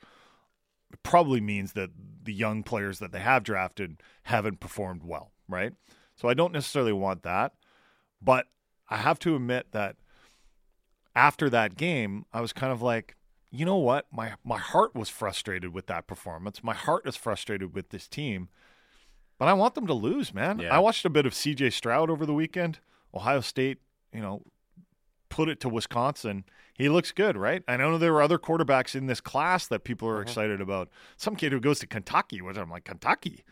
it 0.92 1.02
probably 1.02 1.40
means 1.40 1.72
that 1.74 1.90
the 2.22 2.32
young 2.32 2.62
players 2.62 2.98
that 2.98 3.12
they 3.12 3.20
have 3.20 3.42
drafted 3.42 4.02
haven't 4.24 4.60
performed 4.60 5.02
well, 5.04 5.32
right? 5.48 5.72
So 6.16 6.28
I 6.28 6.34
don't 6.34 6.52
necessarily 6.52 6.92
want 6.92 7.22
that, 7.22 7.52
but 8.20 8.46
I 8.88 8.96
have 8.96 9.18
to 9.20 9.36
admit 9.36 9.68
that 9.72 9.96
after 11.14 11.48
that 11.50 11.76
game, 11.76 12.24
I 12.32 12.40
was 12.40 12.52
kind 12.52 12.72
of 12.72 12.82
like, 12.82 13.16
you 13.50 13.64
know 13.64 13.76
what? 13.76 14.06
My 14.10 14.34
my 14.44 14.58
heart 14.58 14.94
was 14.94 15.08
frustrated 15.08 15.72
with 15.72 15.86
that 15.86 16.06
performance. 16.06 16.62
My 16.62 16.74
heart 16.74 17.06
is 17.06 17.16
frustrated 17.16 17.74
with 17.74 17.90
this 17.90 18.08
team. 18.08 18.48
But 19.38 19.48
I 19.48 19.52
want 19.52 19.74
them 19.74 19.86
to 19.86 19.94
lose, 19.94 20.32
man. 20.32 20.60
Yeah. 20.60 20.74
I 20.74 20.78
watched 20.78 21.04
a 21.04 21.10
bit 21.10 21.26
of 21.26 21.34
CJ 21.34 21.72
Stroud 21.72 22.08
over 22.08 22.24
the 22.24 22.32
weekend. 22.32 22.78
Ohio 23.14 23.40
State, 23.40 23.78
you 24.12 24.20
know, 24.20 24.42
put 25.28 25.48
it 25.48 25.60
to 25.60 25.68
Wisconsin. 25.68 26.44
He 26.74 26.88
looks 26.88 27.12
good, 27.12 27.36
right? 27.36 27.62
I 27.68 27.76
know 27.76 27.98
there 27.98 28.12
were 28.12 28.22
other 28.22 28.38
quarterbacks 28.38 28.94
in 28.94 29.06
this 29.06 29.20
class 29.20 29.66
that 29.66 29.84
people 29.84 30.08
are 30.08 30.14
mm-hmm. 30.14 30.22
excited 30.22 30.60
about. 30.60 30.88
Some 31.16 31.36
kid 31.36 31.52
who 31.52 31.60
goes 31.60 31.78
to 31.80 31.86
Kentucky, 31.86 32.40
which 32.40 32.56
I'm 32.56 32.70
like, 32.70 32.84
Kentucky? 32.84 33.44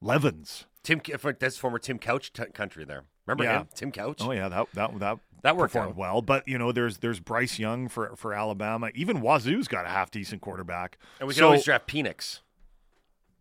Levens. 0.00 0.66
Tim, 0.82 1.00
that's 1.38 1.56
former 1.56 1.78
Tim 1.78 1.98
Couch 1.98 2.32
t- 2.32 2.44
country 2.46 2.84
there. 2.84 3.04
Remember 3.26 3.44
Yeah. 3.44 3.60
him, 3.60 3.68
Tim 3.74 3.92
Couch? 3.92 4.18
Oh 4.22 4.32
yeah, 4.32 4.48
that 4.48 4.68
that 4.74 4.98
that 5.00 5.18
That 5.42 5.56
worked 5.56 5.72
performed 5.74 5.92
out. 5.92 5.96
well. 5.98 6.22
But 6.22 6.48
you 6.48 6.56
know, 6.58 6.72
there's 6.72 6.98
there's 6.98 7.20
Bryce 7.20 7.58
Young 7.58 7.88
for 7.88 8.16
for 8.16 8.32
Alabama. 8.32 8.90
Even 8.94 9.20
Wazzu's 9.20 9.68
got 9.68 9.84
a 9.84 9.88
half 9.88 10.10
decent 10.10 10.40
quarterback. 10.40 10.98
And 11.20 11.28
we 11.28 11.34
can 11.34 11.40
So- 11.40 11.46
always 11.46 11.64
draft 11.64 11.86
Penix. 11.88 12.40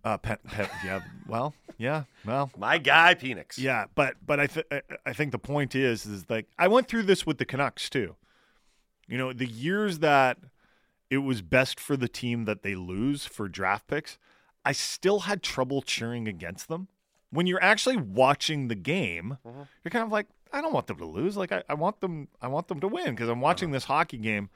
Uh, 0.04 0.16
Pe- 0.18 0.38
Pe- 0.48 0.68
yeah, 0.86 1.02
well, 1.28 1.54
yeah, 1.78 2.04
well, 2.24 2.50
My 2.58 2.78
guy, 2.78 3.14
Penix. 3.16 3.58
yeah, 3.58 3.86
but 3.96 4.16
but 4.26 4.40
I 4.40 4.48
th- 4.48 4.66
I- 4.72 4.82
I 5.08 5.14
think 5.14 5.32
the 5.32 5.40
point 5.40 5.76
is 5.76 6.06
is 6.06 6.30
like 6.30 6.48
I 6.58 6.68
went 6.68 6.88
through 6.88 7.04
this 7.04 7.26
with 7.26 7.38
the 7.40 7.46
Canucks 7.46 7.90
too. 7.90 8.16
You 9.08 9.18
know, 9.18 9.34
the 9.34 9.48
years 9.48 10.00
that 10.00 10.38
it 11.10 11.20
was 11.20 11.42
best 11.42 11.80
for 11.80 11.96
the 11.98 12.08
team 12.10 12.46
that 12.46 12.62
they 12.62 12.76
lose 12.76 13.26
for 13.26 13.48
draft 13.48 13.88
picks, 13.88 14.18
I 14.66 14.72
still 14.74 15.22
had 15.22 15.42
trouble 15.42 15.82
cheering 15.82 16.28
against 16.28 16.68
them. 16.68 16.90
When 17.32 17.46
you're 17.48 17.64
actually 17.64 17.98
watching 17.98 18.68
the 18.68 18.76
game, 18.76 19.38
mm-hmm. 19.46 19.64
you're 19.84 19.92
kind 19.92 20.06
of 20.06 20.12
like, 20.12 20.28
I 20.54 20.62
don't 20.62 20.74
want 20.74 20.88
them 20.88 20.98
to 20.98 21.06
lose. 21.06 21.36
Like 21.36 21.52
I, 21.52 21.64
I 21.70 21.74
want 21.74 22.00
them 22.00 22.28
I 22.42 22.48
want 22.48 22.68
them 22.68 22.80
to 22.80 22.88
win 22.88 23.16
because 23.16 23.30
I'm 23.30 23.42
watching 23.42 23.70
uh-huh. 23.70 23.76
this 23.76 23.84
hockey 23.86 24.18
game. 24.18 24.50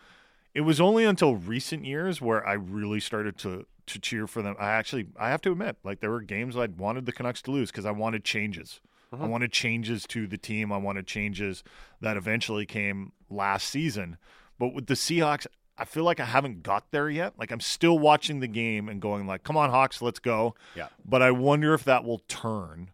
It 0.54 0.62
was 0.62 0.82
only 0.82 1.06
until 1.06 1.36
recent 1.36 1.86
years 1.86 2.22
where 2.22 2.46
I 2.46 2.54
really 2.54 3.00
started 3.00 3.38
to 3.40 3.66
to 3.88 4.00
cheer 4.00 4.28
for 4.28 4.42
them. 4.42 4.56
I 4.60 4.72
actually 4.72 5.08
I 5.20 5.30
have 5.30 5.42
to 5.42 5.52
admit, 5.52 5.78
like 5.84 6.00
there 6.00 6.12
were 6.12 6.22
games 6.22 6.56
I 6.56 6.68
wanted 6.68 7.06
the 7.06 7.12
Canucks 7.12 7.42
to 7.44 7.52
lose 7.52 7.72
because 7.72 7.86
I 7.86 7.92
wanted 7.92 8.24
changes. 8.24 8.80
I 9.12 9.18
mm-hmm. 9.18 9.28
wanted 9.28 9.52
changes 9.52 10.08
to 10.08 10.26
the 10.26 10.38
team. 10.38 10.72
I 10.72 10.78
wanted 10.78 11.06
changes 11.06 11.64
that 12.00 12.16
eventually 12.16 12.66
came 12.66 13.12
last 13.30 13.68
season. 13.68 14.18
But 14.58 14.74
with 14.74 14.88
the 14.88 14.94
Seahawks, 14.94 15.48
I 15.78 15.86
feel 15.86 16.04
like 16.04 16.20
I 16.20 16.26
haven't 16.26 16.64
got 16.64 16.92
there 16.92 17.10
yet. 17.10 17.34
Like 17.38 17.52
I'm 17.52 17.60
still 17.60 17.98
watching 17.98 18.40
the 18.40 18.48
game 18.48 18.88
and 18.90 19.02
going 19.02 19.26
like, 19.28 19.44
"Come 19.44 19.58
on, 19.58 19.70
Hawks, 19.70 20.02
let's 20.02 20.20
go." 20.20 20.56
Yeah. 20.76 20.88
But 21.04 21.22
I 21.22 21.32
wonder 21.32 21.74
if 21.74 21.84
that 21.86 22.04
will 22.04 22.20
turn 22.28 22.92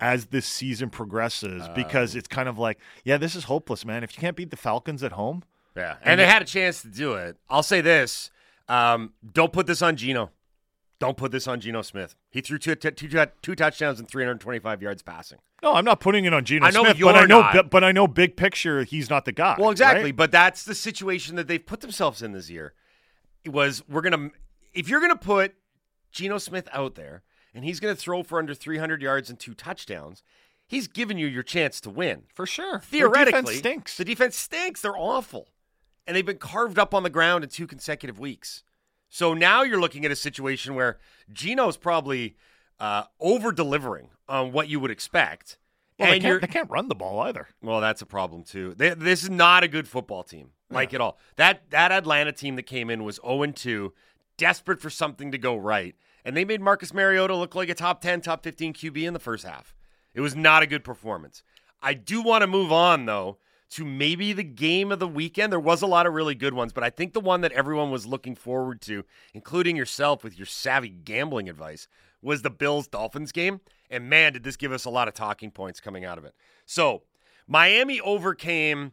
as 0.00 0.26
this 0.26 0.46
season 0.46 0.90
progresses 0.90 1.68
because 1.76 2.16
it's 2.16 2.26
kind 2.26 2.48
of 2.48 2.58
like, 2.58 2.78
yeah, 3.04 3.16
this 3.18 3.36
is 3.36 3.44
hopeless, 3.44 3.84
man. 3.84 4.02
If 4.02 4.16
you 4.16 4.20
can't 4.20 4.36
beat 4.36 4.50
the 4.50 4.56
Falcons 4.56 5.02
at 5.02 5.12
home, 5.12 5.44
Yeah, 5.76 5.96
and 6.02 6.18
they 6.18 6.26
had 6.26 6.42
a 6.42 6.44
chance 6.44 6.82
to 6.82 6.88
do 6.88 7.14
it. 7.14 7.36
I'll 7.48 7.62
say 7.62 7.80
this: 7.80 8.30
um, 8.68 9.12
don't 9.32 9.52
put 9.52 9.66
this 9.66 9.82
on 9.82 9.96
Geno. 9.96 10.30
Don't 11.02 11.16
put 11.16 11.32
this 11.32 11.48
on 11.48 11.58
Geno 11.58 11.82
Smith. 11.82 12.14
He 12.30 12.40
threw 12.40 12.58
two 12.58 12.76
two 12.76 13.56
touchdowns 13.56 13.98
and 13.98 14.08
325 14.08 14.82
yards 14.82 15.02
passing. 15.02 15.38
no, 15.60 15.74
I'm 15.74 15.84
not 15.84 15.98
putting 15.98 16.26
it 16.26 16.32
on 16.32 16.44
Geno 16.44 16.64
I 16.64 16.70
know 16.70 16.84
Smith, 16.84 16.98
but 17.00 17.16
I 17.16 17.24
know, 17.24 17.40
not. 17.40 17.70
but 17.70 17.82
I 17.82 17.90
know 17.90 18.06
big 18.06 18.36
picture, 18.36 18.84
he's 18.84 19.10
not 19.10 19.24
the 19.24 19.32
guy. 19.32 19.56
Well, 19.58 19.70
exactly, 19.70 20.04
right? 20.04 20.16
but 20.16 20.30
that's 20.30 20.62
the 20.62 20.76
situation 20.76 21.34
that 21.34 21.48
they've 21.48 21.66
put 21.66 21.80
themselves 21.80 22.22
in 22.22 22.30
this 22.30 22.48
year. 22.48 22.74
It 23.42 23.48
was 23.48 23.82
we're 23.88 24.02
gonna 24.02 24.30
if 24.74 24.88
you're 24.88 25.00
gonna 25.00 25.16
put 25.16 25.56
Geno 26.12 26.38
Smith 26.38 26.68
out 26.72 26.94
there 26.94 27.24
and 27.52 27.64
he's 27.64 27.80
gonna 27.80 27.96
throw 27.96 28.22
for 28.22 28.38
under 28.38 28.54
300 28.54 29.02
yards 29.02 29.28
and 29.28 29.40
two 29.40 29.54
touchdowns, 29.54 30.22
he's 30.68 30.86
giving 30.86 31.18
you 31.18 31.26
your 31.26 31.42
chance 31.42 31.80
to 31.80 31.90
win. 31.90 32.22
for 32.32 32.46
sure. 32.46 32.80
Their 32.92 33.10
Theoretically, 33.10 33.40
defense 33.40 33.58
stinks. 33.58 33.96
The 33.96 34.04
defense 34.04 34.36
stinks. 34.36 34.82
They're 34.82 34.96
awful. 34.96 35.48
And 36.06 36.16
they've 36.16 36.24
been 36.24 36.38
carved 36.38 36.78
up 36.78 36.94
on 36.94 37.02
the 37.02 37.10
ground 37.10 37.42
in 37.42 37.50
two 37.50 37.66
consecutive 37.66 38.20
weeks. 38.20 38.62
So 39.12 39.34
now 39.34 39.62
you're 39.62 39.78
looking 39.78 40.06
at 40.06 40.10
a 40.10 40.16
situation 40.16 40.74
where 40.74 40.96
Geno's 41.30 41.76
probably 41.76 42.34
uh, 42.80 43.04
over 43.20 43.52
delivering 43.52 44.08
on 44.26 44.52
what 44.52 44.70
you 44.70 44.80
would 44.80 44.90
expect. 44.90 45.58
Well, 45.98 46.10
they 46.10 46.18
can't, 46.18 46.40
they 46.40 46.46
can't 46.46 46.70
run 46.70 46.88
the 46.88 46.94
ball 46.94 47.20
either. 47.20 47.48
well, 47.60 47.82
that's 47.82 48.00
a 48.00 48.06
problem 48.06 48.42
too. 48.42 48.72
They, 48.74 48.94
this 48.94 49.22
is 49.22 49.28
not 49.28 49.64
a 49.64 49.68
good 49.68 49.86
football 49.86 50.22
team, 50.22 50.52
like 50.70 50.94
at 50.94 51.02
all. 51.02 51.18
That 51.36 51.68
that 51.68 51.92
Atlanta 51.92 52.32
team 52.32 52.56
that 52.56 52.62
came 52.62 52.88
in 52.88 53.04
was 53.04 53.20
0 53.22 53.44
2, 53.52 53.92
desperate 54.38 54.80
for 54.80 54.88
something 54.88 55.30
to 55.30 55.36
go 55.36 55.58
right, 55.58 55.94
and 56.24 56.34
they 56.34 56.46
made 56.46 56.62
Marcus 56.62 56.94
Mariota 56.94 57.36
look 57.36 57.54
like 57.54 57.68
a 57.68 57.74
top 57.74 58.00
10, 58.00 58.22
top 58.22 58.42
15 58.42 58.72
QB 58.72 59.06
in 59.06 59.12
the 59.12 59.20
first 59.20 59.44
half. 59.44 59.74
It 60.14 60.22
was 60.22 60.34
not 60.34 60.62
a 60.62 60.66
good 60.66 60.84
performance. 60.84 61.42
I 61.82 61.92
do 61.92 62.22
want 62.22 62.40
to 62.40 62.46
move 62.46 62.72
on 62.72 63.04
though 63.04 63.36
to 63.72 63.84
maybe 63.86 64.32
the 64.32 64.42
game 64.42 64.92
of 64.92 64.98
the 64.98 65.08
weekend. 65.08 65.50
There 65.50 65.60
was 65.60 65.80
a 65.80 65.86
lot 65.86 66.06
of 66.06 66.12
really 66.12 66.34
good 66.34 66.52
ones, 66.52 66.72
but 66.72 66.84
I 66.84 66.90
think 66.90 67.14
the 67.14 67.20
one 67.20 67.40
that 67.40 67.52
everyone 67.52 67.90
was 67.90 68.06
looking 68.06 68.34
forward 68.34 68.80
to, 68.82 69.04
including 69.32 69.76
yourself 69.76 70.22
with 70.22 70.38
your 70.38 70.46
savvy 70.46 70.90
gambling 70.90 71.48
advice, 71.48 71.88
was 72.20 72.42
the 72.42 72.50
Bills 72.50 72.86
Dolphins 72.86 73.32
game. 73.32 73.60
And 73.88 74.10
man, 74.10 74.34
did 74.34 74.44
this 74.44 74.56
give 74.56 74.72
us 74.72 74.84
a 74.84 74.90
lot 74.90 75.08
of 75.08 75.14
talking 75.14 75.50
points 75.50 75.80
coming 75.80 76.04
out 76.04 76.18
of 76.18 76.24
it. 76.24 76.34
So, 76.66 77.02
Miami 77.46 78.00
overcame 78.00 78.92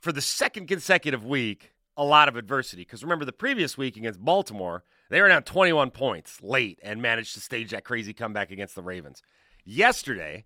for 0.00 0.12
the 0.12 0.22
second 0.22 0.66
consecutive 0.66 1.24
week 1.24 1.72
a 1.96 2.04
lot 2.04 2.28
of 2.28 2.36
adversity. 2.36 2.82
Because 2.82 3.02
remember, 3.02 3.24
the 3.24 3.32
previous 3.32 3.76
week 3.76 3.96
against 3.96 4.24
Baltimore, 4.24 4.84
they 5.10 5.20
were 5.20 5.28
down 5.28 5.42
21 5.42 5.90
points 5.90 6.42
late 6.42 6.78
and 6.82 7.02
managed 7.02 7.34
to 7.34 7.40
stage 7.40 7.70
that 7.70 7.84
crazy 7.84 8.12
comeback 8.12 8.50
against 8.50 8.74
the 8.74 8.82
Ravens. 8.82 9.22
Yesterday, 9.64 10.44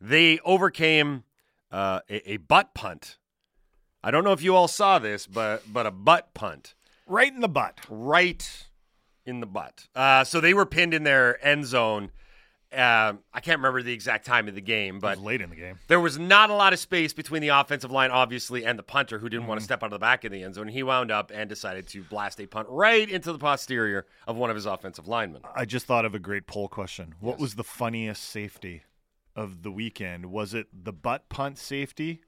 they 0.00 0.38
overcame 0.40 1.24
uh, 1.76 2.00
a, 2.08 2.32
a 2.32 2.36
butt 2.38 2.74
punt. 2.74 3.18
I 4.02 4.10
don't 4.10 4.24
know 4.24 4.32
if 4.32 4.42
you 4.42 4.54
all 4.54 4.68
saw 4.68 4.98
this, 4.98 5.26
but 5.26 5.62
but 5.72 5.84
a 5.86 5.90
butt 5.90 6.32
punt 6.34 6.74
Right 7.06 7.32
in 7.32 7.40
the 7.40 7.48
butt. 7.48 7.78
right 7.88 8.66
in 9.24 9.40
the 9.40 9.46
butt. 9.46 9.88
Uh, 9.94 10.24
so 10.24 10.40
they 10.40 10.54
were 10.54 10.66
pinned 10.66 10.94
in 10.94 11.02
their 11.04 11.44
end 11.44 11.66
zone. 11.66 12.10
Um 12.72 13.20
I 13.32 13.40
can't 13.40 13.58
remember 13.58 13.80
the 13.82 13.92
exact 13.92 14.26
time 14.26 14.48
of 14.48 14.54
the 14.56 14.60
game, 14.60 14.96
It 14.96 15.00
but 15.00 15.16
was 15.18 15.24
late 15.26 15.40
in 15.40 15.50
the 15.50 15.56
game. 15.56 15.78
there 15.88 16.00
was 16.00 16.18
not 16.18 16.50
a 16.50 16.54
lot 16.54 16.72
of 16.72 16.78
space 16.80 17.12
between 17.12 17.40
the 17.42 17.48
offensive 17.48 17.90
line, 17.92 18.10
obviously, 18.10 18.64
and 18.64 18.76
the 18.78 18.82
punter 18.82 19.18
who 19.20 19.28
didn't 19.28 19.42
Mm-hmm. 19.42 19.48
want 19.50 19.60
to 19.60 19.64
step 19.64 19.82
out 19.82 19.86
of 19.86 19.92
the 19.92 19.98
back 20.00 20.24
of 20.24 20.32
the 20.32 20.42
end 20.42 20.54
zone. 20.56 20.68
He 20.68 20.82
wound 20.82 21.10
up 21.12 21.30
and 21.34 21.48
decided 21.48 21.86
to 21.88 22.02
blast 22.02 22.40
a 22.40 22.46
punt 22.46 22.66
right 22.70 23.08
into 23.08 23.32
the 23.32 23.38
posterior 23.38 24.04
of 24.26 24.36
one 24.36 24.50
of 24.50 24.56
his 24.56 24.66
offensive 24.66 25.06
linemen. 25.06 25.42
I 25.54 25.64
just 25.64 25.86
thought 25.86 26.04
of 26.04 26.14
a 26.14 26.18
great 26.18 26.46
poll 26.48 26.68
question. 26.68 27.14
What 27.20 27.38
was 27.38 27.54
the 27.54 27.64
funniest 27.64 28.22
safety 28.24 28.82
of 29.36 29.62
the 29.62 29.70
weekend? 29.70 30.26
Was 30.26 30.52
it 30.54 30.66
the 30.72 30.92
butt 30.92 31.28
punt 31.28 31.58
safety, 31.58 32.22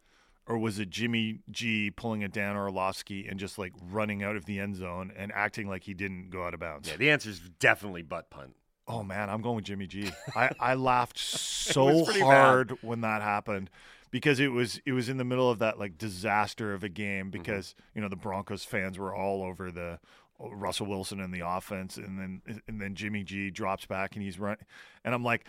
or 0.46 0.56
was 0.58 0.78
it 0.78 0.90
Jimmy 0.90 1.40
G 1.50 1.90
pulling 1.90 2.22
it 2.22 2.32
down 2.32 2.56
Orlovsky 2.56 3.26
and 3.26 3.40
just 3.40 3.58
like 3.58 3.72
running 3.90 4.22
out 4.22 4.36
of 4.36 4.44
the 4.44 4.60
end 4.60 4.76
zone 4.76 5.12
and 5.16 5.32
acting 5.32 5.68
like 5.68 5.82
he 5.84 5.94
didn't 5.94 6.30
go 6.30 6.44
out 6.46 6.54
of 6.54 6.60
bounds? 6.60 6.88
Yeah, 6.88 6.96
the 6.96 7.10
answer 7.10 7.30
is 7.30 7.40
definitely 7.58 8.02
butt 8.02 8.30
punt. 8.30 8.54
Oh 8.86 9.02
man, 9.02 9.28
I'm 9.28 9.42
going 9.42 9.56
with 9.56 9.64
Jimmy 9.64 9.86
G. 9.86 10.10
I, 10.36 10.50
I 10.60 10.74
laughed 10.76 11.18
so 11.18 12.04
pretty 12.04 12.20
bad. 12.20 12.26
hard 12.26 12.78
when 12.82 13.00
that 13.02 13.20
happened 13.22 13.68
because 14.10 14.40
it 14.40 14.48
was 14.52 14.80
it 14.86 14.92
was 14.92 15.08
in 15.10 15.16
the 15.18 15.24
middle 15.24 15.50
of 15.50 15.58
that 15.58 15.78
like 15.78 15.98
disaster 15.98 16.72
of 16.72 16.82
a 16.84 16.88
game 16.88 17.26
Mm-hmm. 17.26 17.30
because 17.42 17.74
you 17.94 18.00
know 18.00 18.08
the 18.08 18.16
Broncos 18.16 18.64
fans 18.64 18.98
were 18.98 19.14
all 19.14 19.42
over 19.42 19.70
the 19.70 19.98
Russell 20.40 20.86
Wilson 20.86 21.20
and 21.20 21.34
the 21.34 21.42
offense 21.46 21.96
and 21.98 22.18
then 22.18 22.60
and 22.66 22.80
then 22.80 22.94
Jimmy 22.94 23.24
G 23.24 23.50
drops 23.50 23.84
back 23.84 24.14
and 24.14 24.22
he's 24.24 24.38
run 24.38 24.56
and 25.04 25.12
I'm 25.14 25.24
like 25.24 25.44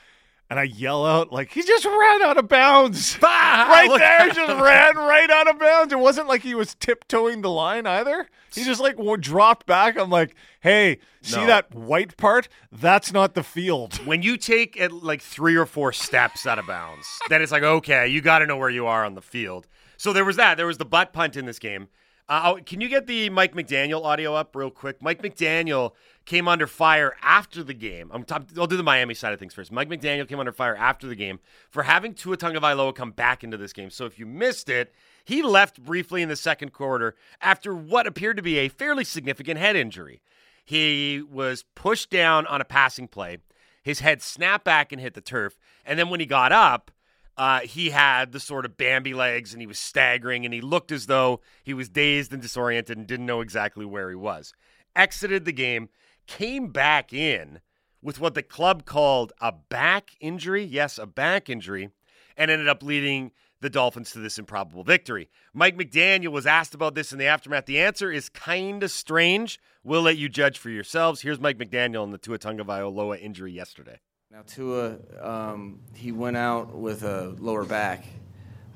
and 0.50 0.60
I 0.60 0.64
yell 0.64 1.06
out 1.06 1.32
like 1.32 1.52
he 1.52 1.62
just 1.62 1.86
ran 1.86 2.22
out 2.24 2.38
of 2.38 2.48
bounds. 2.48 3.18
right 3.24 3.88
Look 3.88 4.00
there, 4.00 4.22
at 4.22 4.28
just 4.36 4.62
ran 4.62 4.96
right 4.98 5.30
out 5.30 5.48
of 5.50 5.60
bounds. 5.60 5.94
It 5.94 6.00
wasn't 6.00 6.28
like 6.28 6.42
he 6.42 6.56
was 6.56 6.76
tiptoeing 6.76 7.42
the 7.42 7.50
line 7.50 7.86
either. 7.86 8.28
He 8.54 8.64
just 8.64 8.82
like 8.82 8.98
dropped 9.20 9.66
back. 9.68 9.96
I'm 9.98 10.10
like, 10.10 10.36
hey, 10.62 10.98
see 11.22 11.38
No. 11.40 11.46
that 11.48 11.74
white 11.76 12.18
part? 12.18 12.50
That's 12.72 13.12
not 13.14 13.36
the 13.36 13.44
field. 13.44 14.00
When 14.06 14.24
you 14.24 14.38
take 14.38 14.80
at 14.80 14.92
like 14.92 15.22
three 15.22 15.56
or 15.56 15.66
four 15.68 15.94
steps 15.94 16.48
out 16.48 16.58
of 16.58 16.66
bounds, 16.66 17.08
then 17.30 17.42
it's 17.44 17.52
like, 17.52 17.64
okay, 17.64 18.08
you 18.08 18.22
got 18.22 18.40
to 18.40 18.48
know 18.48 18.58
where 18.58 18.70
you 18.72 18.88
are 18.88 19.06
on 19.06 19.14
the 19.14 19.22
field. 19.22 19.68
So 19.98 20.14
there 20.14 20.26
was 20.26 20.38
that. 20.38 20.56
There 20.58 20.66
was 20.66 20.78
the 20.80 20.86
butt 20.86 21.14
punt 21.14 21.36
in 21.38 21.46
this 21.46 21.60
game. 21.60 21.90
Uh, 22.30 22.42
oh, 22.46 22.60
can 22.64 22.80
you 22.80 22.88
get 22.88 23.08
the 23.08 23.28
Mike 23.32 23.56
McDaniel 23.56 24.06
audio 24.06 24.36
up 24.36 24.56
real 24.56 24.70
quick? 24.70 25.02
Mike 25.02 25.20
McDaniel 25.24 25.94
came 26.26 26.48
under 26.48 26.68
fire 26.68 27.16
after 27.24 27.64
the 27.64 27.74
game. 27.74 28.12
I'm 28.14 28.24
t- 28.24 28.36
I'll 28.56 28.68
do 28.68 28.78
the 28.78 28.84
Miami 28.84 29.16
side 29.16 29.34
of 29.34 29.40
things 29.40 29.56
first. 29.56 29.72
Mike 29.72 29.90
McDaniel 29.90 30.28
came 30.28 30.40
under 30.40 30.52
fire 30.52 30.76
after 30.76 31.08
the 31.08 31.16
game 31.16 31.40
for 31.72 31.82
having 31.82 32.14
Tua 32.14 32.38
Tagovailoa 32.38 32.94
come 32.94 33.10
back 33.10 33.44
into 33.44 33.58
this 33.58 33.74
game. 33.74 33.90
So 33.90 34.06
if 34.06 34.20
you 34.20 34.28
missed 34.28 34.70
it, 34.70 34.94
he 35.26 35.42
left 35.42 35.84
briefly 35.84 36.22
in 36.22 36.30
the 36.30 36.36
second 36.36 36.72
quarter 36.72 37.16
after 37.42 37.74
what 37.74 38.06
appeared 38.06 38.38
to 38.38 38.44
be 38.44 38.60
a 38.60 38.70
fairly 38.70 39.04
significant 39.04 39.60
head 39.60 39.76
injury. 39.76 40.22
He 40.64 41.24
was 41.28 41.66
pushed 41.74 42.12
down 42.12 42.46
on 42.46 42.62
a 42.62 42.66
passing 42.66 43.08
play. 43.08 43.40
His 43.82 44.02
head 44.02 44.22
snapped 44.22 44.66
back 44.66 44.92
and 44.92 45.02
hit 45.02 45.16
the 45.16 45.22
turf. 45.22 45.58
And 45.84 45.98
then 45.98 46.10
when 46.10 46.20
he 46.20 46.28
got 46.28 46.52
up, 46.52 46.92
uh, 47.40 47.62
he 47.62 47.90
had 47.90 48.34
the 48.34 48.40
sort 48.40 48.66
of 48.66 48.76
Bambi 48.76 49.14
legs 49.14 49.54
and 49.54 49.62
he 49.62 49.66
was 49.66 49.80
staggering 49.80 50.44
and 50.44 50.54
he 50.54 50.60
looked 50.60 50.92
as 50.92 51.06
though 51.06 51.40
he 51.64 51.74
was 51.74 51.88
dazed 51.88 52.34
and 52.34 52.42
disoriented 52.42 52.98
and 52.98 53.08
didn't 53.08 53.26
know 53.26 53.40
exactly 53.40 53.86
where 53.86 54.10
he 54.10 54.16
was. 54.16 54.54
Exited 54.94 55.46
the 55.46 55.54
game, 55.54 55.88
came 56.28 56.68
back 56.68 57.14
in 57.14 57.62
with 58.02 58.20
what 58.20 58.34
the 58.34 58.44
club 58.44 58.84
called 58.84 59.32
a 59.40 59.54
back 59.54 60.12
injury. 60.20 60.66
Yes, 60.66 60.98
a 60.98 61.06
back 61.06 61.50
injury, 61.50 61.92
and 62.36 62.52
ended 62.52 62.68
up 62.68 62.84
leading 62.84 63.32
the 63.62 63.70
Dolphins 63.70 64.12
to 64.12 64.20
this 64.20 64.38
improbable 64.38 64.84
victory. 64.84 65.30
Mike 65.54 65.78
McDaniel 65.78 66.34
was 66.34 66.46
asked 66.46 66.74
about 66.74 66.94
this 66.94 67.14
in 67.14 67.20
the 67.20 67.26
aftermath. 67.26 67.68
The 67.68 67.80
answer 67.80 68.12
is 68.12 68.28
kind 68.28 68.84
of 68.84 68.92
strange. 68.92 69.62
We'll 69.82 70.02
let 70.02 70.18
you 70.18 70.28
judge 70.28 70.58
for 70.58 70.70
yourselves. 70.70 71.22
Here's 71.22 71.40
Mike 71.40 71.58
McDaniel 71.58 72.04
on 72.04 72.12
the 72.12 72.18
Tua 72.18 72.38
Tagovailoa 72.38 73.22
injury 73.22 73.54
yesterday. 73.54 74.00
Now 74.32 74.44
Tua, 74.46 74.98
um, 75.20 75.80
he 75.96 76.12
went 76.12 76.38
out 76.38 76.76
with 76.76 77.02
a 77.02 77.36
lower 77.40 77.66
back, 77.66 78.06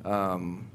um, 0.04 0.68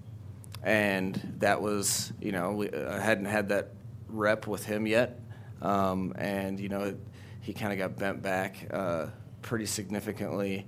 and 0.62 1.34
that 1.40 1.60
was 1.60 2.12
you 2.20 2.30
know 2.30 2.52
we, 2.52 2.70
I 2.70 3.00
hadn't 3.00 3.24
had 3.24 3.48
that 3.48 3.70
rep 4.08 4.46
with 4.46 4.64
him 4.64 4.86
yet, 4.86 5.18
um, 5.62 6.14
and 6.16 6.60
you 6.60 6.68
know 6.68 6.94
he 7.40 7.52
kind 7.52 7.72
of 7.72 7.78
got 7.80 7.98
bent 7.98 8.22
back 8.22 8.68
uh, 8.72 9.06
pretty 9.42 9.66
significantly 9.66 10.64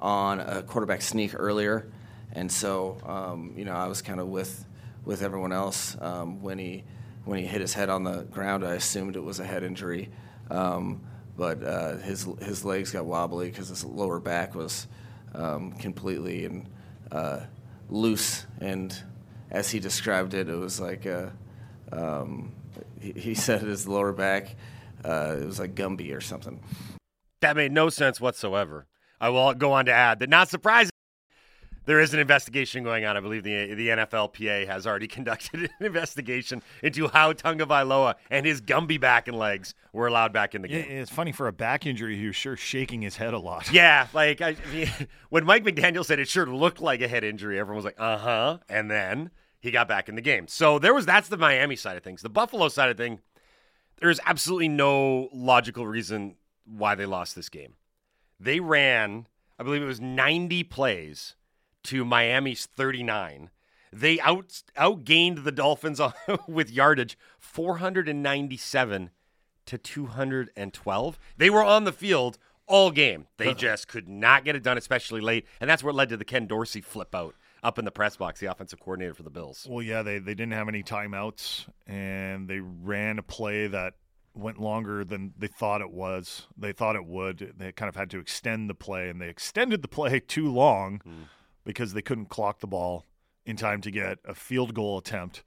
on 0.00 0.40
a 0.40 0.64
quarterback 0.64 1.00
sneak 1.00 1.30
earlier, 1.32 1.86
and 2.32 2.50
so 2.50 2.98
um, 3.06 3.54
you 3.56 3.64
know 3.64 3.74
I 3.74 3.86
was 3.86 4.02
kind 4.02 4.18
of 4.18 4.26
with 4.26 4.66
with 5.04 5.22
everyone 5.22 5.52
else 5.52 5.96
um, 6.00 6.42
when 6.42 6.58
he 6.58 6.82
when 7.26 7.38
he 7.38 7.46
hit 7.46 7.60
his 7.60 7.74
head 7.74 7.90
on 7.90 8.02
the 8.02 8.22
ground. 8.22 8.66
I 8.66 8.74
assumed 8.74 9.14
it 9.14 9.22
was 9.22 9.38
a 9.38 9.44
head 9.44 9.62
injury. 9.62 10.10
Um, 10.50 11.02
but 11.36 11.62
uh, 11.62 11.96
his 11.98 12.26
his 12.42 12.64
legs 12.64 12.92
got 12.92 13.04
wobbly 13.04 13.50
because 13.50 13.68
his 13.68 13.84
lower 13.84 14.20
back 14.20 14.54
was 14.54 14.86
um, 15.34 15.72
completely 15.72 16.44
and 16.44 16.68
uh, 17.10 17.40
loose. 17.88 18.46
And 18.60 18.96
as 19.50 19.70
he 19.70 19.80
described 19.80 20.34
it, 20.34 20.48
it 20.48 20.56
was 20.56 20.80
like 20.80 21.06
uh 21.06 21.30
um, 21.90 22.52
he, 23.00 23.12
he 23.12 23.34
said 23.46 23.62
his 23.62 23.86
lower 23.88 24.12
back 24.12 24.56
uh, 25.04 25.36
it 25.40 25.46
was 25.46 25.58
like 25.58 25.74
Gumby 25.74 26.14
or 26.16 26.20
something. 26.20 26.60
That 27.40 27.56
made 27.56 27.72
no 27.72 27.88
sense 27.88 28.20
whatsoever. 28.20 28.86
I 29.20 29.30
will 29.30 29.54
go 29.54 29.72
on 29.72 29.86
to 29.86 29.92
add 29.92 30.20
that, 30.20 30.28
not 30.28 30.48
surprising, 30.48 30.91
there 31.84 32.00
is 32.00 32.14
an 32.14 32.20
investigation 32.20 32.84
going 32.84 33.04
on. 33.04 33.16
I 33.16 33.20
believe 33.20 33.42
the 33.42 33.74
the 33.74 33.88
NFLPA 33.88 34.66
has 34.66 34.86
already 34.86 35.08
conducted 35.18 35.62
an 35.62 35.86
investigation 35.86 36.62
into 36.82 37.08
how 37.08 37.32
Tagovailoa 37.32 38.14
and 38.30 38.46
his 38.46 38.60
Gumby 38.60 39.00
back 39.00 39.28
and 39.28 39.38
legs 39.38 39.74
were 39.92 40.06
allowed 40.06 40.32
back 40.32 40.54
in 40.54 40.62
the 40.62 40.68
game. 40.68 40.86
it's 40.88 41.10
funny 41.10 41.32
for 41.32 41.48
a 41.48 41.52
back 41.52 41.86
injury. 41.86 42.16
He 42.16 42.26
was 42.26 42.36
sure 42.36 42.56
shaking 42.56 43.02
his 43.02 43.16
head 43.16 43.34
a 43.34 43.38
lot. 43.38 43.70
Yeah, 43.72 44.06
like 44.12 44.42
I, 44.42 44.56
when 45.30 45.44
Mike 45.44 45.64
McDaniel 45.64 46.04
said 46.04 46.18
it 46.18 46.28
sure 46.28 46.46
looked 46.46 46.80
like 46.80 47.00
a 47.00 47.08
head 47.08 47.24
injury, 47.24 47.58
everyone 47.58 47.76
was 47.76 47.84
like, 47.84 47.98
"Uh 47.98 48.18
huh," 48.18 48.58
and 48.68 48.90
then 48.90 49.30
he 49.60 49.70
got 49.70 49.88
back 49.88 50.08
in 50.08 50.14
the 50.14 50.20
game. 50.20 50.46
So 50.46 50.78
there 50.78 50.92
was 50.92 51.06
that's 51.06 51.28
the 51.28 51.38
Miami 51.38 51.76
side 51.76 51.96
of 51.96 52.02
things. 52.02 52.20
The 52.20 52.28
Buffalo 52.28 52.68
side 52.68 52.90
of 52.90 52.96
thing, 52.96 53.20
there's 54.00 54.20
absolutely 54.26 54.68
no 54.68 55.30
logical 55.32 55.86
reason 55.86 56.36
why 56.64 56.94
they 56.94 57.06
lost 57.06 57.34
this 57.34 57.48
game. 57.48 57.74
They 58.38 58.60
ran, 58.60 59.26
I 59.58 59.62
believe 59.62 59.82
it 59.82 59.86
was 59.86 60.00
90 60.00 60.64
plays 60.64 61.34
to 61.84 62.04
Miami's 62.04 62.66
39. 62.66 63.50
They 63.92 64.18
out 64.20 64.62
outgained 64.76 65.44
the 65.44 65.52
Dolphins 65.52 66.00
with 66.48 66.70
yardage 66.70 67.18
497 67.38 69.10
to 69.66 69.78
212. 69.78 71.18
They 71.36 71.50
were 71.50 71.62
on 71.62 71.84
the 71.84 71.92
field 71.92 72.38
all 72.66 72.90
game. 72.90 73.26
They 73.36 73.54
just 73.54 73.88
could 73.88 74.08
not 74.08 74.44
get 74.44 74.56
it 74.56 74.62
done, 74.62 74.78
especially 74.78 75.20
late, 75.20 75.46
and 75.60 75.68
that's 75.68 75.84
what 75.84 75.94
led 75.94 76.08
to 76.10 76.16
the 76.16 76.24
Ken 76.24 76.46
Dorsey 76.46 76.80
flip 76.80 77.14
out 77.14 77.34
up 77.62 77.78
in 77.78 77.84
the 77.84 77.90
press 77.92 78.16
box, 78.16 78.40
the 78.40 78.46
offensive 78.46 78.80
coordinator 78.80 79.14
for 79.14 79.22
the 79.22 79.30
Bills. 79.30 79.66
Well, 79.68 79.82
yeah, 79.82 80.02
they 80.02 80.18
they 80.18 80.34
didn't 80.34 80.52
have 80.52 80.68
any 80.68 80.82
timeouts, 80.82 81.66
and 81.86 82.48
they 82.48 82.60
ran 82.60 83.18
a 83.18 83.22
play 83.22 83.66
that 83.66 83.94
went 84.34 84.58
longer 84.58 85.04
than 85.04 85.34
they 85.38 85.46
thought 85.48 85.82
it 85.82 85.90
was. 85.92 86.46
They 86.56 86.72
thought 86.72 86.96
it 86.96 87.04
would. 87.04 87.52
They 87.58 87.70
kind 87.72 87.88
of 87.90 87.96
had 87.96 88.08
to 88.10 88.18
extend 88.18 88.70
the 88.70 88.74
play, 88.74 89.10
and 89.10 89.20
they 89.20 89.28
extended 89.28 89.82
the 89.82 89.88
play 89.88 90.18
too 90.26 90.50
long 90.50 91.02
Mm. 91.06 91.28
Because 91.64 91.92
they 91.92 92.02
couldn't 92.02 92.26
clock 92.28 92.60
the 92.60 92.66
ball 92.66 93.04
in 93.46 93.56
time 93.56 93.80
to 93.82 93.90
get 93.90 94.18
a 94.24 94.34
field 94.34 94.74
goal 94.74 94.98
attempt. 94.98 95.42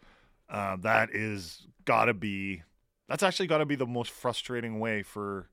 Uh, 0.50 0.76
that 0.82 1.10
is 1.14 1.68
got 1.86 2.06
to 2.06 2.14
be. 2.14 2.64
That's 3.08 3.24
actually 3.24 3.48
got 3.48 3.60
to 3.60 3.66
be 3.66 3.76
the 3.76 3.86
most 3.86 4.12
frustrating 4.12 4.80
way 4.80 5.04
for 5.04 5.50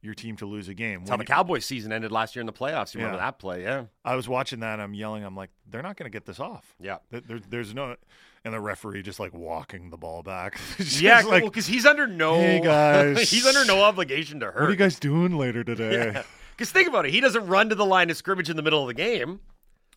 your 0.00 0.14
team 0.14 0.36
to 0.36 0.46
lose 0.46 0.68
a 0.68 0.74
game. 0.74 1.00
That's 1.00 1.10
how 1.10 1.16
the 1.16 1.24
Cowboys 1.24 1.64
season 1.66 1.92
ended 1.92 2.12
last 2.12 2.36
year 2.36 2.40
in 2.40 2.46
the 2.46 2.52
playoffs. 2.52 2.94
You 2.94 3.00
remember 3.00 3.18
that 3.18 3.38
play? 3.40 3.62
Yeah. 3.62 3.86
I 4.04 4.14
was 4.14 4.28
watching 4.28 4.60
that. 4.60 4.78
I'm 4.78 4.94
yelling. 4.94 5.24
I'm 5.24 5.34
like, 5.34 5.50
they're 5.68 5.82
not 5.82 5.96
going 5.96 6.10
to 6.10 6.14
get 6.14 6.24
this 6.24 6.38
off. 6.38 6.74
Yeah. 6.80 6.98
There, 7.10 7.20
there- 7.20 7.40
there's 7.40 7.74
no, 7.74 7.96
and 8.44 8.54
the 8.54 8.60
referee 8.60 9.02
just 9.02 9.18
like 9.18 9.34
walking 9.34 9.90
the 9.90 9.96
ball 9.96 10.22
back. 10.22 10.60
Yeah, 10.78 11.22
like, 11.22 11.42
because 11.44 11.66
he's 11.66 11.84
under 11.84 12.06
no 12.06 12.36
Hey, 12.36 12.60
guys. 12.64 13.28
he's 13.30 13.44
under 13.46 13.64
no 13.64 13.82
obligation 13.82 14.38
to 14.40 14.46
hurt. 14.46 14.60
what 14.60 14.68
are 14.68 14.70
you 14.70 14.76
guys 14.76 14.98
doing 15.00 15.36
later 15.36 15.64
today? 15.64 16.22
Because 16.56 16.72
think 16.72 16.88
about 16.88 17.06
it, 17.06 17.12
he 17.12 17.20
doesn't 17.20 17.46
run 17.46 17.68
to 17.68 17.76
the 17.76 17.86
line 17.86 18.10
of 18.10 18.16
scrimmage 18.16 18.50
in 18.50 18.56
the 18.56 18.62
middle 18.62 18.80
of 18.82 18.88
the 18.88 18.94
game, 18.94 19.38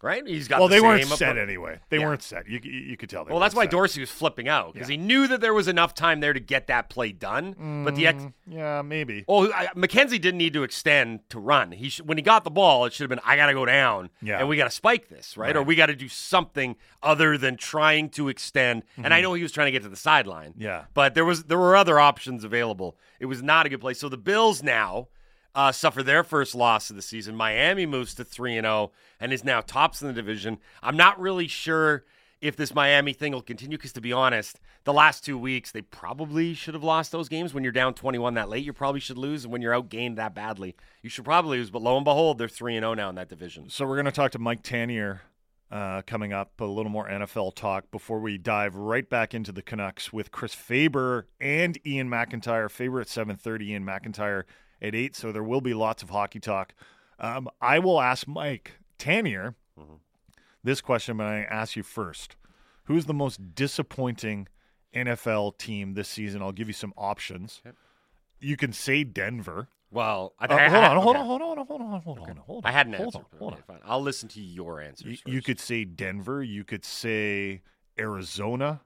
right? 0.04 0.26
He's 0.26 0.48
got 0.48 0.60
well, 0.60 0.68
the 0.68 0.76
they 0.76 0.82
weren't 0.82 1.06
set 1.06 1.38
anyway. 1.38 1.80
They 1.90 2.00
Yeah. 2.00 2.06
weren't 2.06 2.24
set. 2.24 2.48
You, 2.50 2.60
you, 2.64 2.72
you 2.72 2.98
could 2.98 3.10
tell. 3.10 3.26
Well, 3.26 3.40
that's 3.40 3.56
why 3.56 3.64
set. 3.64 3.72
Dorsey 3.72 4.00
was 4.02 4.10
flipping 4.12 4.48
out 4.48 4.74
because 4.74 4.88
he 4.88 4.98
knew 4.98 5.28
that 5.28 5.42
there 5.42 5.54
was 5.54 5.68
enough 5.68 5.94
time 5.94 6.20
there 6.20 6.34
to 6.34 6.40
get 6.40 6.68
that 6.68 6.90
play 6.90 7.12
done. 7.12 7.84
But 7.86 7.96
the 7.96 8.08
ex- 8.08 8.22
Mm, 8.24 8.34
yeah, 8.48 8.82
maybe. 8.82 9.26
oh, 9.28 9.52
I, 9.52 9.68
McKenzie 9.76 10.20
didn't 10.22 10.38
need 10.38 10.54
to 10.54 10.64
extend 10.64 11.22
to 11.30 11.40
run. 11.40 11.72
He 11.72 11.90
sh- 11.90 12.02
when 12.02 12.18
he 12.18 12.22
got 12.22 12.44
the 12.44 12.52
ball, 12.52 12.86
it 12.86 12.94
should 12.94 13.04
have 13.04 13.10
been 13.10 13.22
I 13.26 13.36
got 13.36 13.48
to 13.48 13.54
go 13.54 13.66
down 13.66 14.10
Yeah. 14.22 14.40
and 14.40 14.48
we 14.50 14.58
got 14.58 14.66
to 14.66 14.72
spike 14.72 15.10
this, 15.10 15.38
right? 15.38 15.56
Or 15.56 15.64
we 15.64 15.76
got 15.76 15.86
to 15.88 15.96
do 15.96 16.08
something 16.08 16.76
other 17.04 17.38
than 17.38 17.58
trying 17.58 18.10
to 18.12 18.28
extend. 18.30 18.84
And 18.98 19.14
I 19.14 19.22
know 19.22 19.34
he 19.34 19.44
was 19.44 19.52
trying 19.52 19.68
to 19.68 19.72
get 19.72 19.84
to 19.84 19.90
the 19.90 19.96
sideline. 19.96 20.52
Mm-hmm. 20.52 20.62
Yeah. 20.62 20.86
but 20.94 21.14
there 21.16 21.26
was 21.26 21.44
there 21.46 21.58
were 21.58 21.76
other 21.76 22.00
options 22.00 22.44
available. 22.44 22.98
It 23.20 23.26
was 23.28 23.42
not 23.44 23.66
a 23.66 23.70
good 23.70 23.82
play. 23.82 23.94
So 23.94 24.10
the 24.10 24.18
Bills 24.18 24.62
now 24.64 25.08
uh, 25.56 25.72
suffer 25.72 26.04
their 26.04 26.24
first 26.24 26.56
loss 26.56 26.90
of 26.90 26.96
the 26.96 27.02
season. 27.02 27.36
Miami 27.36 27.86
moves 27.86 28.14
to 28.16 28.24
three 28.24 28.58
and 28.58 28.66
zero 28.66 28.92
and 29.20 29.34
is 29.34 29.44
now 29.44 29.62
tops 29.62 30.02
in 30.02 30.08
the 30.08 30.14
division. 30.14 30.58
I'm 30.82 30.98
not 30.98 31.20
really 31.20 31.48
sure 31.48 32.06
if 32.42 32.56
this 32.56 32.74
Miami 32.74 33.14
thing 33.14 33.34
will 33.34 33.42
continue 33.42 33.78
because, 33.78 33.94
to 33.94 34.02
be 34.02 34.12
honest, 34.12 34.60
the 34.84 34.94
last 34.94 35.24
two 35.24 35.38
weeks 35.38 35.72
they 35.72 35.82
probably 35.82 36.54
should 36.54 36.74
have 36.74 36.84
lost 36.84 37.12
those 37.12 37.30
games. 37.30 37.54
When 37.54 37.64
you're 37.64 37.72
down 37.72 37.94
21 37.94 38.34
that 38.34 38.50
late, 38.50 38.66
you 38.66 38.74
probably 38.74 39.00
should 39.00 39.18
lose, 39.18 39.44
and 39.44 39.54
when 39.54 39.62
you're 39.62 39.74
outgained 39.74 40.16
that 40.16 40.34
badly, 40.34 40.76
you 41.02 41.10
should 41.10 41.26
probably 41.26 41.60
lose. 41.60 41.70
But 41.70 41.84
lo 41.84 41.96
and 41.96 42.06
behold, 42.06 42.38
they're 42.38 42.48
three 42.48 42.76
and 42.76 42.84
zero 42.84 42.96
now 42.96 43.10
in 43.10 43.16
that 43.16 43.30
division. 43.30 43.70
So 43.70 43.86
we're 43.86 43.96
going 43.96 44.06
to 44.06 44.12
talk 44.12 44.32
to 44.32 44.40
Mike 44.40 44.64
Tanier 44.64 45.20
uh, 45.72 46.02
coming 46.02 46.34
up. 46.34 46.60
A 46.60 46.66
little 46.66 46.92
more 46.92 47.08
NFL 47.08 47.56
talk 47.56 47.92
before 47.92 48.20
we 48.20 48.38
dive 48.38 48.76
right 48.76 49.08
back 49.08 49.34
into 49.34 49.52
the 49.52 49.62
Canucks 49.62 50.12
with 50.12 50.32
Chris 50.32 50.56
Faber 50.56 51.28
and 51.40 51.78
Ian 51.86 52.10
McIntyre. 52.10 52.70
Faber 52.72 53.02
at 53.02 53.08
seven 53.08 53.38
thirty, 53.38 53.72
Ian 53.72 53.86
McIntyre 53.86 54.44
at 54.82 54.96
eight. 54.96 55.16
So 55.16 55.32
there 55.32 55.44
will 55.44 55.62
be 55.62 55.74
lots 55.74 56.02
of 56.04 56.10
hockey 56.10 56.40
talk. 56.40 56.74
Um, 57.20 57.50
I 57.62 57.80
will 57.80 58.02
ask 58.02 58.28
Mike 58.28 58.74
Tanier 59.00 59.56
this 60.64 60.82
question, 60.82 61.18
but 61.18 61.26
I 61.28 61.44
ask 61.44 61.76
you 61.76 61.84
first: 61.84 62.36
Who's 62.86 63.06
the 63.06 63.14
most 63.14 63.56
disappointing 63.56 64.48
NFL 64.96 65.58
team 65.58 65.94
this 65.94 66.10
season? 66.10 66.42
I'll 66.42 66.52
give 66.52 66.68
you 66.68 66.74
some 66.74 66.94
options. 66.98 67.62
You 68.40 68.58
can 68.58 68.74
say 68.74 69.04
Denver. 69.04 69.68
Well, 69.92 70.34
I, 70.40 70.46
Uh, 70.46 70.56
I- 70.56 70.70
hold 70.70 70.84
I- 70.84 70.88
on, 70.88 71.02
hold 71.02 71.16
on, 71.18 71.26
hold 71.26 71.42
on, 71.42 71.48
hold 71.68 71.82
on, 71.82 72.02
hold 72.02 72.20
on, 72.20 72.38
hold 72.38 72.66
on. 72.66 72.70
I 72.70 72.72
had 72.72 72.88
an 72.88 72.94
hold 72.94 73.08
answer. 73.16 73.18
on, 73.34 73.40
hold 73.40 73.54
okay, 73.54 73.62
on. 73.70 73.78
fine. 73.80 73.82
I'll 73.86 74.02
listen 74.02 74.30
to 74.30 74.42
your 74.42 74.80
answers. 74.80 75.06
You, 75.06 75.18
first. 75.18 75.28
you 75.28 75.42
could 75.42 75.60
say 75.60 75.84
Denver. 75.84 76.42
You 76.42 76.64
could 76.64 76.86
say 76.86 77.62
Arizona. 78.00 78.82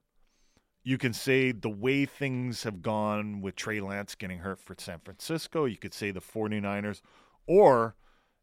You 0.87 0.97
can 0.99 1.13
say 1.13 1.51
the 1.51 1.69
way 1.69 2.05
things 2.05 2.61
have 2.63 2.81
gone 2.81 3.41
with 3.41 3.55
Trey 3.55 3.81
Lance 3.81 4.13
getting 4.15 4.39
hurt 4.39 4.59
for 4.59 4.75
San 4.77 4.99
Francisco. 4.99 5.65
You 5.65 5.77
could 5.77 5.93
say 5.95 6.11
the 6.11 6.21
49ers. 6.21 7.01
Or 7.47 7.95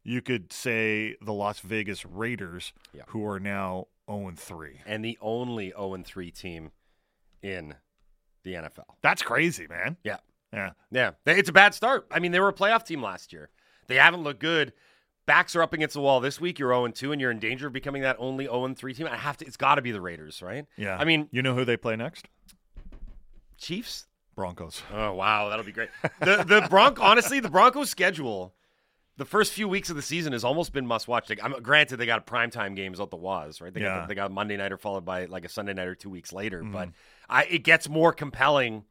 you 0.03 0.21
could 0.21 0.51
say 0.51 1.15
the 1.21 1.31
Las 1.33 1.61
Vegas 1.61 2.05
Raiders, 2.05 2.73
Yeah. 2.93 3.03
who 3.07 3.25
are 3.25 3.39
now 3.39 3.87
0 4.09 4.33
3. 4.35 4.81
and 4.85 5.03
the 5.05 5.17
only 5.21 5.69
0 5.69 6.03
3 6.03 6.31
team 6.31 6.71
in 7.41 7.75
the 8.43 8.55
NFL. 8.55 8.97
That's 9.01 9.21
crazy, 9.21 9.65
man. 9.67 9.95
Yeah. 10.03 10.17
Yeah. 10.51 10.71
Yeah. 10.91 11.11
It's 11.25 11.49
a 11.49 11.53
bad 11.53 11.73
start. 11.73 12.05
I 12.11 12.19
mean, 12.19 12.33
they 12.33 12.41
were 12.41 12.49
a 12.49 12.53
playoff 12.53 12.85
team 12.85 13.01
last 13.01 13.31
year. 13.31 13.49
They 13.87 13.95
haven't 13.95 14.21
looked 14.23 14.41
good. 14.41 14.73
Backs 15.25 15.55
are 15.55 15.61
up 15.61 15.73
against 15.73 15.93
the 15.93 16.01
wall 16.01 16.19
this 16.19 16.41
week. 16.41 16.59
You're 16.59 16.71
0 16.73 16.87
2, 16.89 17.11
and 17.13 17.21
you're 17.21 17.31
in 17.31 17.39
danger 17.39 17.67
of 17.67 17.73
becoming 17.73 18.01
that 18.01 18.17
only 18.19 18.45
0 18.45 18.73
3 18.73 18.93
team. 18.93 19.07
I 19.07 19.15
have 19.15 19.37
to, 19.37 19.45
it's 19.45 19.57
got 19.57 19.75
to 19.75 19.81
be 19.81 19.91
the 19.91 20.01
Raiders, 20.01 20.41
right? 20.41 20.65
Yeah. 20.75 20.97
I 20.97 21.05
mean, 21.05 21.29
you 21.31 21.41
know 21.41 21.55
who 21.55 21.63
they 21.65 21.77
play 21.77 21.95
next? 21.95 22.27
Chiefs? 23.57 24.07
Broncos. 24.35 24.81
Oh, 24.91 25.13
wow. 25.13 25.49
That'll 25.49 25.63
be 25.65 25.71
great. 25.71 25.89
The, 26.19 26.43
the 26.43 26.67
Bronco, 26.69 27.01
honestly, 27.03 27.39
the 27.39 27.49
Broncos 27.49 27.89
schedule, 27.89 28.53
the 29.17 29.25
first 29.25 29.53
few 29.53 29.67
weeks 29.67 29.89
of 29.91 29.95
the 29.95 30.01
season 30.01 30.33
has 30.33 30.43
almost 30.43 30.73
been 30.73 30.87
must 30.87 31.07
watch. 31.07 31.31
I'm, 31.41 31.61
granted, 31.61 31.97
they 31.97 32.07
got 32.07 32.25
primetime 32.25 32.75
games 32.75 32.99
out 32.99 33.11
the 33.11 33.15
was, 33.15 33.61
right? 33.61 33.71
They, 33.73 33.81
Yeah. 33.81 33.99
got, 33.99 34.07
they 34.07 34.15
got 34.15 34.31
Monday 34.31 34.57
nighter 34.57 34.77
followed 34.77 35.05
by 35.05 35.25
like 35.25 35.45
a 35.45 35.49
Sunday 35.49 35.73
nighter 35.73 35.93
two 35.95 36.09
weeks 36.09 36.33
later. 36.33 36.61
Mm-hmm. 36.61 36.71
But 36.71 36.89
I, 37.29 37.43
it 37.45 37.59
gets 37.63 37.87
more 37.87 38.11
compelling 38.11 38.85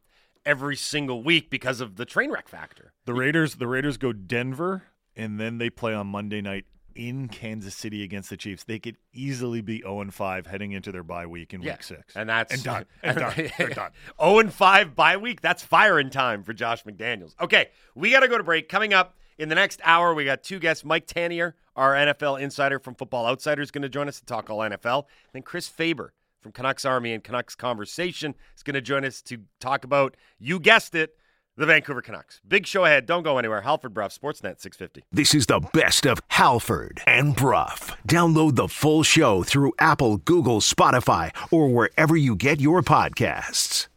every 0.45 0.77
single 0.77 1.21
week 1.23 1.49
because 1.49 1.81
of 1.81 1.97
the 1.97 2.05
train 2.05 2.31
wreck 2.31 2.47
factor. 2.47 2.93
The 3.05 3.13
Raiders 3.13 3.55
the 3.55 3.67
Raiders 3.67 3.97
go 3.97 4.13
Denver 4.13 4.83
and 5.15 5.39
then 5.39 5.57
they 5.57 5.69
play 5.69 5.93
on 5.93 6.07
Monday 6.07 6.41
night 6.41 6.65
in 6.95 7.27
Kansas 7.27 7.75
City 7.75 8.03
against 8.03 8.29
the 8.29 8.37
Chiefs. 8.37 8.63
They 8.65 8.77
could 8.77 8.97
easily 9.13 9.61
be 9.61 9.79
0 9.81 10.01
and 10.01 10.13
5 10.13 10.45
heading 10.45 10.73
into 10.73 10.91
their 10.91 11.01
bye 11.03 11.25
week 11.25 11.53
in 11.53 11.61
Yeah. 11.63 11.73
week 11.73 11.83
6. 11.83 12.15
And 12.15 12.29
that's 12.29 12.53
and 12.53 12.63
done. 12.63 12.85
And 13.03 13.17
done. 13.17 13.33
They're 13.57 13.69
done. 13.69 13.91
0 14.21 14.39
and 14.39 14.53
5 14.53 14.95
bye 14.95 15.17
week. 15.17 15.41
That's 15.41 15.63
firing 15.63 16.09
time 16.11 16.43
for 16.43 16.53
Josh 16.53 16.83
McDaniels. 16.83 17.33
Okay, 17.41 17.69
we 17.95 18.11
got 18.11 18.19
to 18.19 18.27
go 18.27 18.37
to 18.37 18.43
break. 18.43 18.69
Coming 18.69 18.93
up 18.93 19.15
in 19.39 19.49
the 19.49 19.55
next 19.55 19.81
hour, 19.83 20.13
we 20.13 20.23
got 20.25 20.43
two 20.43 20.59
guests. 20.59 20.85
Mike 20.85 21.07
Tanier, 21.07 21.53
our 21.75 21.93
NFL 21.95 22.39
insider 22.39 22.77
from 22.77 22.93
Football 22.93 23.25
Outsiders, 23.25 23.71
going 23.71 23.81
to 23.81 23.89
join 23.89 24.07
us 24.07 24.19
to 24.19 24.25
talk 24.25 24.51
all 24.51 24.59
NFL. 24.59 25.05
Then 25.33 25.41
Chris 25.41 25.67
Faber 25.67 26.13
from 26.41 26.51
Canucks 26.51 26.85
Army 26.85 27.13
and 27.13 27.23
Canucks 27.23 27.55
Conversation 27.55 28.35
is 28.55 28.61
going 28.61 28.75
to 28.75 28.81
join 28.81 29.03
us 29.03 29.21
to 29.23 29.39
talk 29.59 29.83
about, 29.83 30.15
you 30.37 30.59
guessed 30.59 30.93
it, 30.93 31.15
the 31.57 31.65
Vancouver 31.65 32.01
Canucks. 32.01 32.41
Big 32.47 32.65
show 32.65 32.85
ahead. 32.85 33.05
Don't 33.05 33.23
go 33.23 33.37
anywhere. 33.37 33.61
Halford 33.61 33.93
Brough, 33.93 34.07
Sportsnet 34.07 34.59
650. 34.59 35.03
This 35.11 35.33
is 35.35 35.45
the 35.45 35.61
best 35.73 36.05
of 36.05 36.19
Halford 36.29 37.01
and 37.05 37.35
Brough. 37.35 37.75
Download 38.07 38.55
the 38.55 38.67
full 38.67 39.03
show 39.03 39.43
through 39.43 39.73
Apple, 39.79 40.17
Google, 40.17 40.59
Spotify, 40.59 41.31
or 41.51 41.69
wherever 41.69 42.15
you 42.15 42.35
get 42.35 42.59
your 42.59 42.81
podcasts. 42.81 43.87